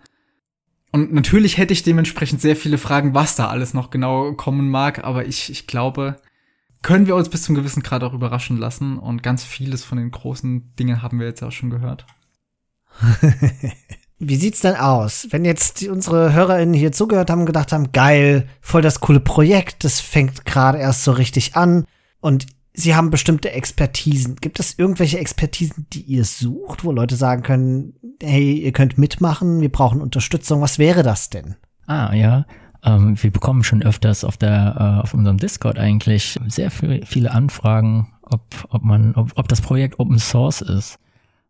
Und 0.91 1.13
natürlich 1.13 1.59
hätte 1.59 1.73
ich 1.73 1.83
dementsprechend 1.83 2.41
sehr 2.41 2.57
viele 2.57 2.79
Fragen, 2.79 3.15
was 3.15 3.37
da 3.37 3.49
alles 3.49 3.75
noch 3.75 3.91
genau 3.91 4.33
kommen 4.33 4.71
mag, 4.71 5.05
aber 5.05 5.27
ich, 5.27 5.51
ich 5.51 5.67
glaube, 5.67 6.17
können 6.83 7.07
wir 7.07 7.17
uns 7.17 7.29
bis 7.29 7.43
zum 7.43 7.55
gewissen 7.55 7.83
Grad 7.83 8.03
auch 8.03 8.15
überraschen 8.15 8.57
lassen. 8.57 8.99
Und 8.99 9.23
ganz 9.23 9.45
vieles 9.45 9.85
von 9.85 9.99
den 9.99 10.11
großen 10.11 10.75
Dingen 10.77 11.03
haben 11.03 11.19
wir 11.19 11.27
jetzt 11.27 11.43
auch 11.43 11.53
schon 11.53 11.71
gehört. 11.71 12.07
Wie 14.21 14.37
sieht's 14.37 14.63
denn 14.63 14.75
aus, 14.75 15.29
wenn 15.31 15.45
jetzt 15.45 15.87
unsere 15.87 16.33
HörerInnen 16.33 16.75
hier 16.75 16.91
zugehört 16.91 17.31
haben 17.31 17.41
und 17.41 17.47
gedacht 17.47 17.73
haben, 17.73 17.93
geil, 17.93 18.49
voll 18.61 18.83
das 18.83 18.99
coole 18.99 19.21
Projekt, 19.21 19.85
das 19.85 20.01
fängt 20.01 20.45
gerade 20.45 20.79
erst 20.79 21.05
so 21.05 21.13
richtig 21.13 21.55
an. 21.55 21.85
Und 22.21 22.47
sie 22.79 22.95
haben 22.95 23.11
bestimmte 23.11 23.53
Expertisen. 23.53 24.37
Gibt 24.37 24.61
es 24.61 24.79
irgendwelche 24.79 25.19
Expertisen, 25.19 25.87
die 25.93 26.03
ihr 26.03 26.25
sucht, 26.25 26.85
wo 26.85 26.93
Leute 26.93 27.17
sagen 27.17 27.43
können, 27.43 27.95
hey, 28.23 28.53
ihr 28.55 28.73
könnt 28.73 28.99
mitmachen, 28.99 29.61
wir 29.61 29.71
brauchen 29.71 30.01
Unterstützung, 30.01 30.61
was 30.61 30.79
wäre 30.79 31.03
das 31.03 31.31
denn? 31.31 31.57
Ah, 31.87 32.15
ja. 32.15 32.47
Ähm, 32.85 33.21
wir 33.21 33.33
bekommen 33.33 33.65
schon 33.65 33.83
öfters 33.83 34.23
auf 34.23 34.37
der, 34.37 34.77
äh, 34.79 35.03
auf 35.03 35.13
unserem 35.13 35.39
Discord 35.39 35.79
eigentlich 35.79 36.39
sehr 36.47 36.71
viel, 36.71 37.05
viele 37.05 37.33
Anfragen 37.33 38.13
ob, 38.31 38.43
ob 38.69 38.85
man, 38.85 39.15
ob, 39.15 39.33
ob 39.37 39.49
das 39.49 39.61
Projekt 39.61 39.99
Open 39.99 40.19
Source 40.19 40.61
ist. 40.61 40.99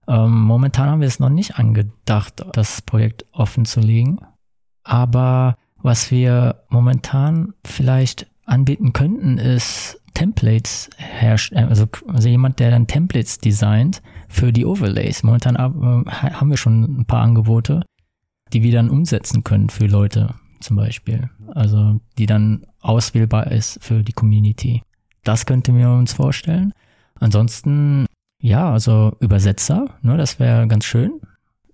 Ähm, 0.06 0.42
momentan 0.42 0.88
haben 0.88 1.00
wir 1.00 1.08
es 1.08 1.20
noch 1.20 1.28
nicht 1.28 1.58
angedacht, 1.58 2.44
das 2.52 2.82
Projekt 2.82 3.26
offen 3.32 3.64
zu 3.64 3.80
legen. 3.80 4.18
Aber 4.84 5.56
was 5.82 6.10
wir 6.10 6.64
momentan 6.68 7.52
vielleicht 7.64 8.26
anbieten 8.46 8.92
könnten, 8.92 9.38
ist 9.38 10.00
Templates 10.18 10.90
herstellen, 10.96 11.68
also, 11.68 11.86
also 12.08 12.28
jemand, 12.28 12.58
der 12.58 12.72
dann 12.72 12.88
Templates 12.88 13.38
designt 13.38 14.02
für 14.28 14.52
die 14.52 14.66
Overlays. 14.66 15.22
Momentan 15.22 15.54
äh, 15.54 16.10
haben 16.10 16.50
wir 16.50 16.56
schon 16.56 16.82
ein 16.82 17.04
paar 17.04 17.22
Angebote, 17.22 17.84
die 18.52 18.64
wir 18.64 18.72
dann 18.72 18.90
umsetzen 18.90 19.44
können 19.44 19.70
für 19.70 19.86
Leute 19.86 20.34
zum 20.58 20.76
Beispiel. 20.76 21.30
Also 21.54 22.00
die 22.18 22.26
dann 22.26 22.66
auswählbar 22.80 23.52
ist 23.52 23.78
für 23.80 24.02
die 24.02 24.12
Community. 24.12 24.82
Das 25.22 25.46
könnten 25.46 25.78
wir 25.78 25.88
uns 25.90 26.14
vorstellen. 26.14 26.74
Ansonsten, 27.20 28.06
ja, 28.42 28.72
also 28.72 29.16
Übersetzer, 29.20 29.86
ne, 30.02 30.16
das 30.16 30.40
wäre 30.40 30.66
ganz 30.66 30.84
schön. 30.84 31.20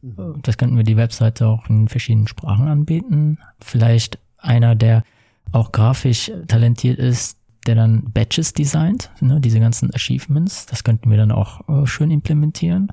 Mhm. 0.03 0.41
Das 0.43 0.59
könnten 0.59 0.77
wir 0.77 0.85
die 0.85 0.99
Webseite 0.99 1.47
auch 1.47 1.71
in 1.71 1.89
verschiedenen 1.89 2.29
Sprachen 2.29 2.69
anbieten. 2.69 3.39
Vielleicht 3.59 4.19
einer, 4.37 4.75
der 4.75 5.03
auch 5.51 5.73
grafisch 5.73 6.31
talentiert 6.47 6.99
ist, 6.99 7.39
der 7.65 7.75
dann 7.75 8.05
Badges 8.13 8.53
designt, 8.53 9.11
ne, 9.21 9.41
diese 9.41 9.61
ganzen 9.61 9.93
Achievements. 9.95 10.67
Das 10.67 10.85
könnten 10.85 11.11
wir 11.11 11.17
dann 11.17 11.33
auch 11.33 11.69
äh, 11.69 11.87
schön 11.87 12.11
implementieren. 12.11 12.89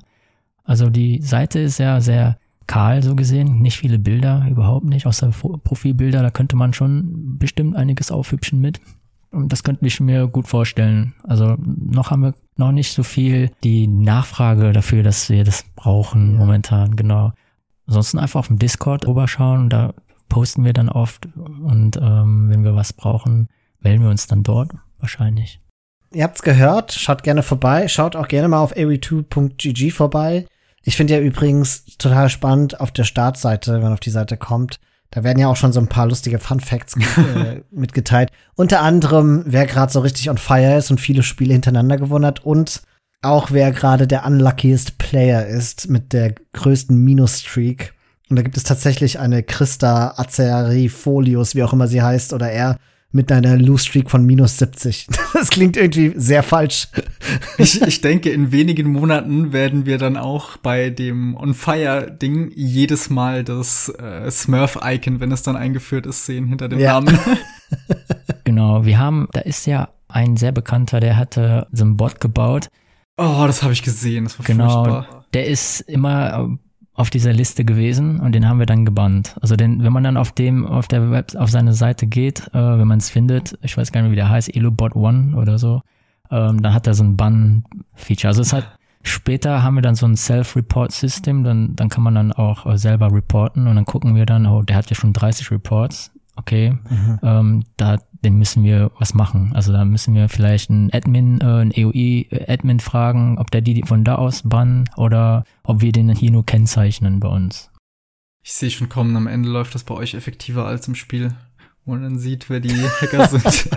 Also 0.64 0.90
die 0.90 1.20
Seite 1.22 1.60
ist 1.60 1.78
ja 1.78 2.00
sehr 2.00 2.38
kahl 2.66 3.02
so 3.02 3.14
gesehen, 3.14 3.60
nicht 3.60 3.78
viele 3.78 3.98
Bilder, 3.98 4.46
überhaupt 4.48 4.86
nicht, 4.86 5.06
außer 5.06 5.30
Profilbilder, 5.30 6.22
da 6.22 6.30
könnte 6.30 6.56
man 6.56 6.72
schon 6.72 7.38
bestimmt 7.38 7.76
einiges 7.76 8.10
aufhübschen 8.10 8.60
mit. 8.60 8.80
Und 9.30 9.50
das 9.50 9.62
könnte 9.62 9.86
ich 9.86 9.98
mir 9.98 10.28
gut 10.28 10.46
vorstellen. 10.46 11.14
Also 11.24 11.56
noch 11.58 12.10
haben 12.10 12.22
wir 12.22 12.34
noch 12.56 12.72
nicht 12.72 12.92
so 12.92 13.02
viel 13.02 13.50
die 13.64 13.86
Nachfrage 13.86 14.72
dafür, 14.72 15.02
dass 15.02 15.30
wir 15.30 15.42
das 15.44 15.64
brauchen 15.74 16.32
ja. 16.32 16.38
momentan, 16.38 16.96
genau. 16.96 17.32
Ansonsten 17.86 18.18
einfach 18.18 18.40
auf 18.40 18.48
dem 18.48 18.58
Discord 18.58 19.06
rüberschauen, 19.06 19.68
da 19.68 19.94
posten 20.28 20.64
wir 20.64 20.72
dann 20.72 20.88
oft 20.88 21.28
und 21.36 21.98
ähm, 22.00 22.48
wenn 22.48 22.64
wir 22.64 22.74
was 22.74 22.92
brauchen, 22.92 23.48
melden 23.82 24.02
wir 24.02 24.10
uns 24.10 24.26
dann 24.26 24.42
dort 24.42 24.72
wahrscheinlich. 24.98 25.60
Ihr 26.12 26.24
habt's 26.24 26.42
gehört, 26.42 26.92
schaut 26.92 27.22
gerne 27.22 27.42
vorbei, 27.42 27.88
schaut 27.88 28.16
auch 28.16 28.28
gerne 28.28 28.48
mal 28.48 28.60
auf 28.60 28.76
awe2.gg 28.76 29.90
vorbei. 29.92 30.46
Ich 30.82 30.96
finde 30.96 31.14
ja 31.14 31.20
übrigens 31.20 31.84
total 31.96 32.28
spannend 32.28 32.80
auf 32.80 32.90
der 32.90 33.04
Startseite, 33.04 33.74
wenn 33.74 33.82
man 33.82 33.92
auf 33.92 34.00
die 34.00 34.10
Seite 34.10 34.36
kommt, 34.36 34.78
da 35.12 35.22
werden 35.24 35.38
ja 35.38 35.48
auch 35.48 35.56
schon 35.56 35.74
so 35.74 35.80
ein 35.80 35.88
paar 35.88 36.06
lustige 36.06 36.38
Fun 36.38 36.58
Facts 36.58 36.96
äh, 36.96 37.62
mitgeteilt. 37.70 38.30
Unter 38.56 38.80
anderem, 38.80 39.44
wer 39.46 39.66
gerade 39.66 39.92
so 39.92 40.00
richtig 40.00 40.30
on 40.30 40.38
fire 40.38 40.76
ist 40.76 40.90
und 40.90 41.00
viele 41.00 41.22
Spiele 41.22 41.52
hintereinander 41.52 41.98
gewonnen 41.98 42.24
hat 42.24 42.44
und 42.44 42.82
auch 43.20 43.50
wer 43.50 43.70
gerade 43.72 44.06
der 44.06 44.26
unluckiest 44.26 44.96
Player 44.96 45.46
ist 45.46 45.90
mit 45.90 46.14
der 46.14 46.34
größten 46.54 46.96
Minus-Streak. 46.96 47.92
Und 48.30 48.36
da 48.36 48.42
gibt 48.42 48.56
es 48.56 48.64
tatsächlich 48.64 49.18
eine 49.18 49.42
Christa 49.42 50.14
Acerifolius, 50.16 51.54
wie 51.54 51.62
auch 51.62 51.74
immer 51.74 51.88
sie 51.88 52.02
heißt, 52.02 52.32
oder 52.32 52.50
er, 52.50 52.78
mit 53.12 53.30
einer 53.30 53.56
Lose-Streak 53.56 54.10
von 54.10 54.24
minus 54.24 54.58
70. 54.58 55.06
Das 55.32 55.50
klingt 55.50 55.76
irgendwie 55.76 56.12
sehr 56.14 56.42
falsch. 56.42 56.88
Ich, 57.58 57.82
ich 57.82 58.00
denke, 58.00 58.30
in 58.30 58.52
wenigen 58.52 58.92
Monaten 58.92 59.52
werden 59.52 59.86
wir 59.86 59.98
dann 59.98 60.16
auch 60.16 60.56
bei 60.56 60.90
dem 60.90 61.36
On-Fire-Ding 61.36 62.52
jedes 62.54 63.10
Mal 63.10 63.42
das 63.42 63.88
äh, 63.88 64.30
Smurf-Icon, 64.30 65.20
wenn 65.20 65.32
es 65.32 65.42
dann 65.42 65.56
eingeführt 65.56 66.06
ist, 66.06 66.26
sehen 66.26 66.46
hinter 66.46 66.68
dem 66.68 66.78
ja. 66.78 67.00
Namen. 67.00 67.18
Genau, 68.44 68.84
wir 68.84 68.98
haben, 68.98 69.28
da 69.32 69.40
ist 69.40 69.66
ja 69.66 69.90
ein 70.08 70.36
sehr 70.36 70.52
bekannter, 70.52 71.00
der 71.00 71.16
hatte 71.16 71.68
so 71.72 71.84
einen 71.84 71.96
Bot 71.96 72.20
gebaut. 72.20 72.68
Oh, 73.16 73.44
das 73.46 73.62
habe 73.62 73.72
ich 73.72 73.82
gesehen, 73.82 74.24
das 74.24 74.38
war 74.38 74.44
genau, 74.44 74.84
furchtbar. 74.84 75.24
Der 75.32 75.46
ist 75.46 75.80
immer 75.82 76.58
auf 77.02 77.10
dieser 77.10 77.32
Liste 77.32 77.64
gewesen 77.64 78.20
und 78.20 78.32
den 78.32 78.48
haben 78.48 78.60
wir 78.60 78.66
dann 78.66 78.84
gebannt. 78.84 79.36
Also 79.40 79.56
den, 79.56 79.82
wenn 79.82 79.92
man 79.92 80.04
dann 80.04 80.16
auf 80.16 80.30
dem, 80.30 80.64
auf 80.64 80.86
der 80.86 81.10
Web, 81.10 81.34
auf 81.34 81.50
seine 81.50 81.72
Seite 81.72 82.06
geht, 82.06 82.46
äh, 82.54 82.78
wenn 82.78 82.86
man 82.86 82.98
es 82.98 83.10
findet, 83.10 83.58
ich 83.60 83.76
weiß 83.76 83.90
gar 83.90 84.02
nicht, 84.02 84.12
wie 84.12 84.16
der 84.16 84.28
heißt, 84.28 84.54
Elobot 84.54 84.94
One 84.94 85.36
oder 85.36 85.58
so, 85.58 85.82
ähm, 86.30 86.62
dann 86.62 86.72
hat 86.72 86.86
er 86.86 86.94
so 86.94 87.02
ein 87.02 87.16
Ban-Feature. 87.16 88.28
Also 88.28 88.42
es 88.42 88.52
hat, 88.52 88.78
später 89.02 89.64
haben 89.64 89.74
wir 89.74 89.82
dann 89.82 89.96
so 89.96 90.06
ein 90.06 90.14
Self-Report-System, 90.14 91.42
dann, 91.42 91.74
dann 91.74 91.88
kann 91.88 92.04
man 92.04 92.14
dann 92.14 92.32
auch 92.32 92.66
äh, 92.66 92.78
selber 92.78 93.12
reporten 93.12 93.66
und 93.66 93.74
dann 93.74 93.84
gucken 93.84 94.14
wir 94.14 94.24
dann, 94.24 94.46
oh, 94.46 94.62
der 94.62 94.76
hat 94.76 94.88
ja 94.88 94.94
schon 94.94 95.12
30 95.12 95.50
Reports, 95.50 96.12
okay, 96.36 96.78
mhm. 96.88 97.18
ähm, 97.24 97.64
da, 97.76 97.98
den 98.24 98.38
müssen 98.38 98.62
wir 98.64 98.90
was 98.98 99.14
machen. 99.14 99.52
Also 99.54 99.72
da 99.72 99.84
müssen 99.84 100.14
wir 100.14 100.28
vielleicht 100.28 100.70
einen 100.70 100.92
Admin, 100.92 101.40
äh, 101.40 101.44
einen 101.44 101.72
EOI-Admin 101.72 102.80
fragen, 102.80 103.38
ob 103.38 103.50
der 103.50 103.60
die 103.60 103.82
von 103.82 104.04
da 104.04 104.16
aus 104.16 104.42
bannen 104.44 104.88
oder 104.96 105.44
ob 105.64 105.82
wir 105.82 105.92
den 105.92 106.10
hier 106.14 106.30
nur 106.30 106.46
kennzeichnen 106.46 107.20
bei 107.20 107.28
uns. 107.28 107.70
Ich 108.44 108.52
sehe 108.52 108.70
schon 108.70 108.88
kommen, 108.88 109.16
am 109.16 109.26
Ende 109.26 109.48
läuft 109.48 109.74
das 109.74 109.84
bei 109.84 109.94
euch 109.94 110.14
effektiver 110.14 110.66
als 110.66 110.88
im 110.88 110.94
Spiel, 110.94 111.34
wo 111.84 111.92
man 111.92 112.02
dann 112.02 112.18
sieht, 112.18 112.50
wer 112.50 112.60
die 112.60 112.74
Hacker 113.00 113.28
sind. 113.38 113.70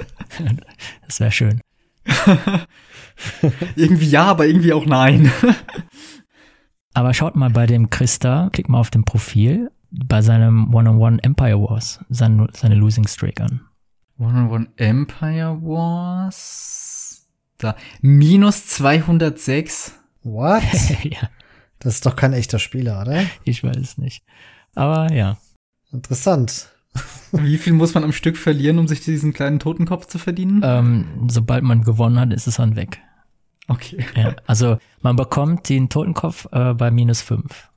das 1.05 1.19
wäre 1.19 1.31
schön. 1.31 1.61
irgendwie 3.75 4.09
ja, 4.09 4.25
aber 4.25 4.45
irgendwie 4.47 4.73
auch 4.73 4.85
nein. 4.85 5.31
aber 6.93 7.13
schaut 7.13 7.35
mal 7.35 7.49
bei 7.49 7.65
dem 7.65 7.89
Christa, 7.89 8.49
klickt 8.51 8.69
mal 8.69 8.79
auf 8.79 8.91
dem 8.91 9.05
Profil 9.05 9.71
bei 9.91 10.21
seinem 10.21 10.73
One-on-One 10.73 11.23
Empire 11.23 11.61
Wars 11.61 12.03
seine, 12.09 12.47
seine 12.53 12.75
Losing 12.75 13.07
Streak 13.07 13.39
an. 13.41 13.61
One-on-One 14.17 14.67
Empire 14.77 15.57
Wars. 15.61 17.27
Da. 17.57 17.75
Minus 18.01 18.67
206. 18.67 19.93
What? 20.23 20.63
ja. 21.03 21.29
Das 21.79 21.95
ist 21.95 22.05
doch 22.05 22.15
kein 22.15 22.33
echter 22.33 22.59
Spieler, 22.59 23.01
oder? 23.01 23.23
Ich 23.43 23.63
weiß 23.63 23.77
es 23.77 23.97
nicht. 23.97 24.23
Aber 24.73 25.11
ja. 25.13 25.37
Interessant. 25.91 26.69
Wie 27.31 27.57
viel 27.57 27.73
muss 27.73 27.93
man 27.93 28.03
am 28.03 28.13
Stück 28.13 28.37
verlieren, 28.37 28.79
um 28.79 28.87
sich 28.87 29.01
diesen 29.01 29.33
kleinen 29.33 29.59
Totenkopf 29.59 30.07
zu 30.07 30.17
verdienen? 30.17 30.61
Ähm, 30.63 31.27
sobald 31.27 31.63
man 31.63 31.83
gewonnen 31.83 32.19
hat, 32.19 32.33
ist 32.33 32.47
es 32.47 32.55
dann 32.55 32.75
weg. 32.75 33.01
Okay. 33.67 34.05
Ja, 34.15 34.35
also 34.45 34.77
man 35.01 35.15
bekommt 35.15 35.67
den 35.69 35.89
Totenkopf 35.89 36.47
äh, 36.51 36.73
bei 36.73 36.91
minus 36.91 37.21
5. 37.21 37.69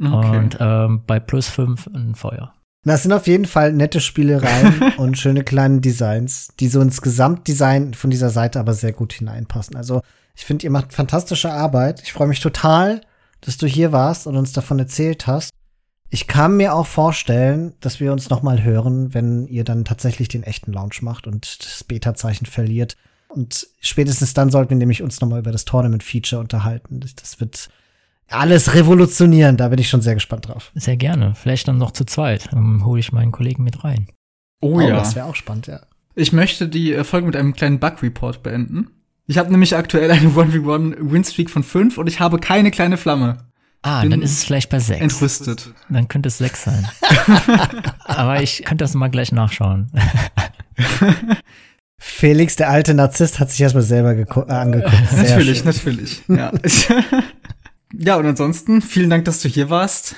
Okay. 0.00 0.38
Und 0.38 0.58
ähm, 0.60 1.02
bei 1.06 1.20
plus 1.20 1.48
5 1.48 1.86
ein 1.88 2.14
Feuer. 2.14 2.52
Das 2.92 3.02
sind 3.02 3.12
auf 3.12 3.26
jeden 3.26 3.46
Fall 3.46 3.72
nette 3.72 4.00
Spielereien 4.00 4.92
und 4.96 5.18
schöne 5.18 5.42
kleine 5.42 5.80
Designs, 5.80 6.48
die 6.60 6.68
so 6.68 6.80
ins 6.80 7.02
Gesamtdesign 7.02 7.94
von 7.94 8.10
dieser 8.10 8.30
Seite 8.30 8.60
aber 8.60 8.74
sehr 8.74 8.92
gut 8.92 9.12
hineinpassen. 9.12 9.76
Also 9.76 10.02
ich 10.36 10.44
finde, 10.44 10.64
ihr 10.64 10.70
macht 10.70 10.92
fantastische 10.92 11.50
Arbeit. 11.50 12.00
Ich 12.02 12.12
freue 12.12 12.28
mich 12.28 12.40
total, 12.40 13.00
dass 13.40 13.56
du 13.56 13.66
hier 13.66 13.90
warst 13.90 14.28
und 14.28 14.36
uns 14.36 14.52
davon 14.52 14.78
erzählt 14.78 15.26
hast. 15.26 15.50
Ich 16.10 16.28
kann 16.28 16.56
mir 16.56 16.74
auch 16.74 16.86
vorstellen, 16.86 17.74
dass 17.80 17.98
wir 17.98 18.12
uns 18.12 18.30
noch 18.30 18.42
mal 18.42 18.62
hören, 18.62 19.12
wenn 19.12 19.48
ihr 19.48 19.64
dann 19.64 19.84
tatsächlich 19.84 20.28
den 20.28 20.44
echten 20.44 20.72
Launch 20.72 21.02
macht 21.02 21.26
und 21.26 21.64
das 21.64 21.82
Beta-Zeichen 21.82 22.46
verliert. 22.46 22.96
Und 23.28 23.66
spätestens 23.80 24.32
dann 24.32 24.50
sollten 24.50 24.70
wir 24.70 24.76
nämlich 24.76 25.02
uns 25.02 25.20
noch 25.20 25.28
mal 25.28 25.40
über 25.40 25.50
das 25.50 25.64
Tournament-Feature 25.64 26.40
unterhalten. 26.40 27.00
Das 27.00 27.40
wird 27.40 27.68
alles 28.28 28.74
revolutionieren. 28.74 29.56
Da 29.56 29.68
bin 29.68 29.78
ich 29.78 29.88
schon 29.88 30.02
sehr 30.02 30.14
gespannt 30.14 30.48
drauf. 30.48 30.72
Sehr 30.74 30.96
gerne. 30.96 31.34
Vielleicht 31.34 31.68
dann 31.68 31.78
noch 31.78 31.92
zu 31.92 32.04
zweit. 32.04 32.52
Dann 32.52 32.84
hole 32.84 33.00
ich 33.00 33.12
meinen 33.12 33.32
Kollegen 33.32 33.64
mit 33.64 33.84
rein. 33.84 34.08
Oh, 34.60 34.76
oh 34.76 34.80
ja. 34.80 34.96
Das 34.96 35.14
wäre 35.14 35.26
auch 35.26 35.36
spannend, 35.36 35.66
ja. 35.66 35.80
Ich 36.14 36.32
möchte 36.32 36.68
die 36.68 36.92
Folge 37.04 37.26
mit 37.26 37.36
einem 37.36 37.54
kleinen 37.54 37.78
Bug-Report 37.78 38.42
beenden. 38.42 38.88
Ich 39.26 39.38
habe 39.38 39.50
nämlich 39.50 39.76
aktuell 39.76 40.10
eine 40.10 40.28
1v1-Winstreak 40.30 41.50
von 41.50 41.62
5 41.62 41.98
und 41.98 42.06
ich 42.06 42.20
habe 42.20 42.38
keine 42.38 42.70
kleine 42.70 42.96
Flamme. 42.96 43.38
Ah, 43.82 44.02
Bin 44.02 44.10
dann 44.10 44.22
ist 44.22 44.32
es 44.32 44.44
vielleicht 44.44 44.70
bei 44.70 44.78
6. 44.78 45.00
Entrüstet. 45.00 45.72
Dann 45.88 46.08
könnte 46.08 46.28
es 46.28 46.38
6 46.38 46.64
sein. 46.64 46.88
Aber 48.04 48.42
ich 48.42 48.64
könnte 48.64 48.84
das 48.84 48.94
mal 48.94 49.08
gleich 49.08 49.30
nachschauen. 49.30 49.90
Felix, 51.98 52.56
der 52.56 52.70
alte 52.70 52.94
Narzisst, 52.94 53.40
hat 53.40 53.50
sich 53.50 53.60
erstmal 53.60 53.82
selber 53.82 54.12
äh, 54.12 54.52
angeguckt. 54.52 54.94
Sehr 55.10 55.30
natürlich, 55.30 55.58
schön. 55.58 55.66
natürlich. 55.66 56.22
Ja. 56.28 56.52
Ja, 57.92 58.16
und 58.16 58.26
ansonsten, 58.26 58.82
vielen 58.82 59.10
Dank, 59.10 59.24
dass 59.24 59.40
du 59.40 59.48
hier 59.48 59.70
warst. 59.70 60.16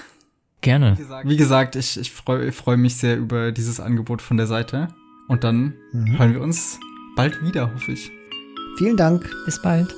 Gerne. 0.61 0.95
Wie 0.97 1.03
gesagt, 1.03 1.29
wie 1.29 1.37
gesagt 1.37 1.77
ich, 1.77 2.01
ich 2.01 2.13
freue 2.13 2.51
freu 2.53 2.77
mich 2.77 2.97
sehr 2.97 3.17
über 3.17 3.53
dieses 3.53 3.79
Angebot 3.81 4.23
von 4.23 4.37
der 4.37 4.47
Seite. 4.47 4.89
Und 5.29 5.45
dann 5.45 5.75
mhm. 5.93 6.19
hören 6.19 6.33
wir 6.33 6.41
uns 6.41 6.81
bald 7.17 7.43
wieder, 7.43 7.73
hoffe 7.73 7.93
ich. 7.93 8.11
Vielen 8.79 8.97
Dank. 8.97 9.29
Bis 9.45 9.61
bald. 9.61 9.95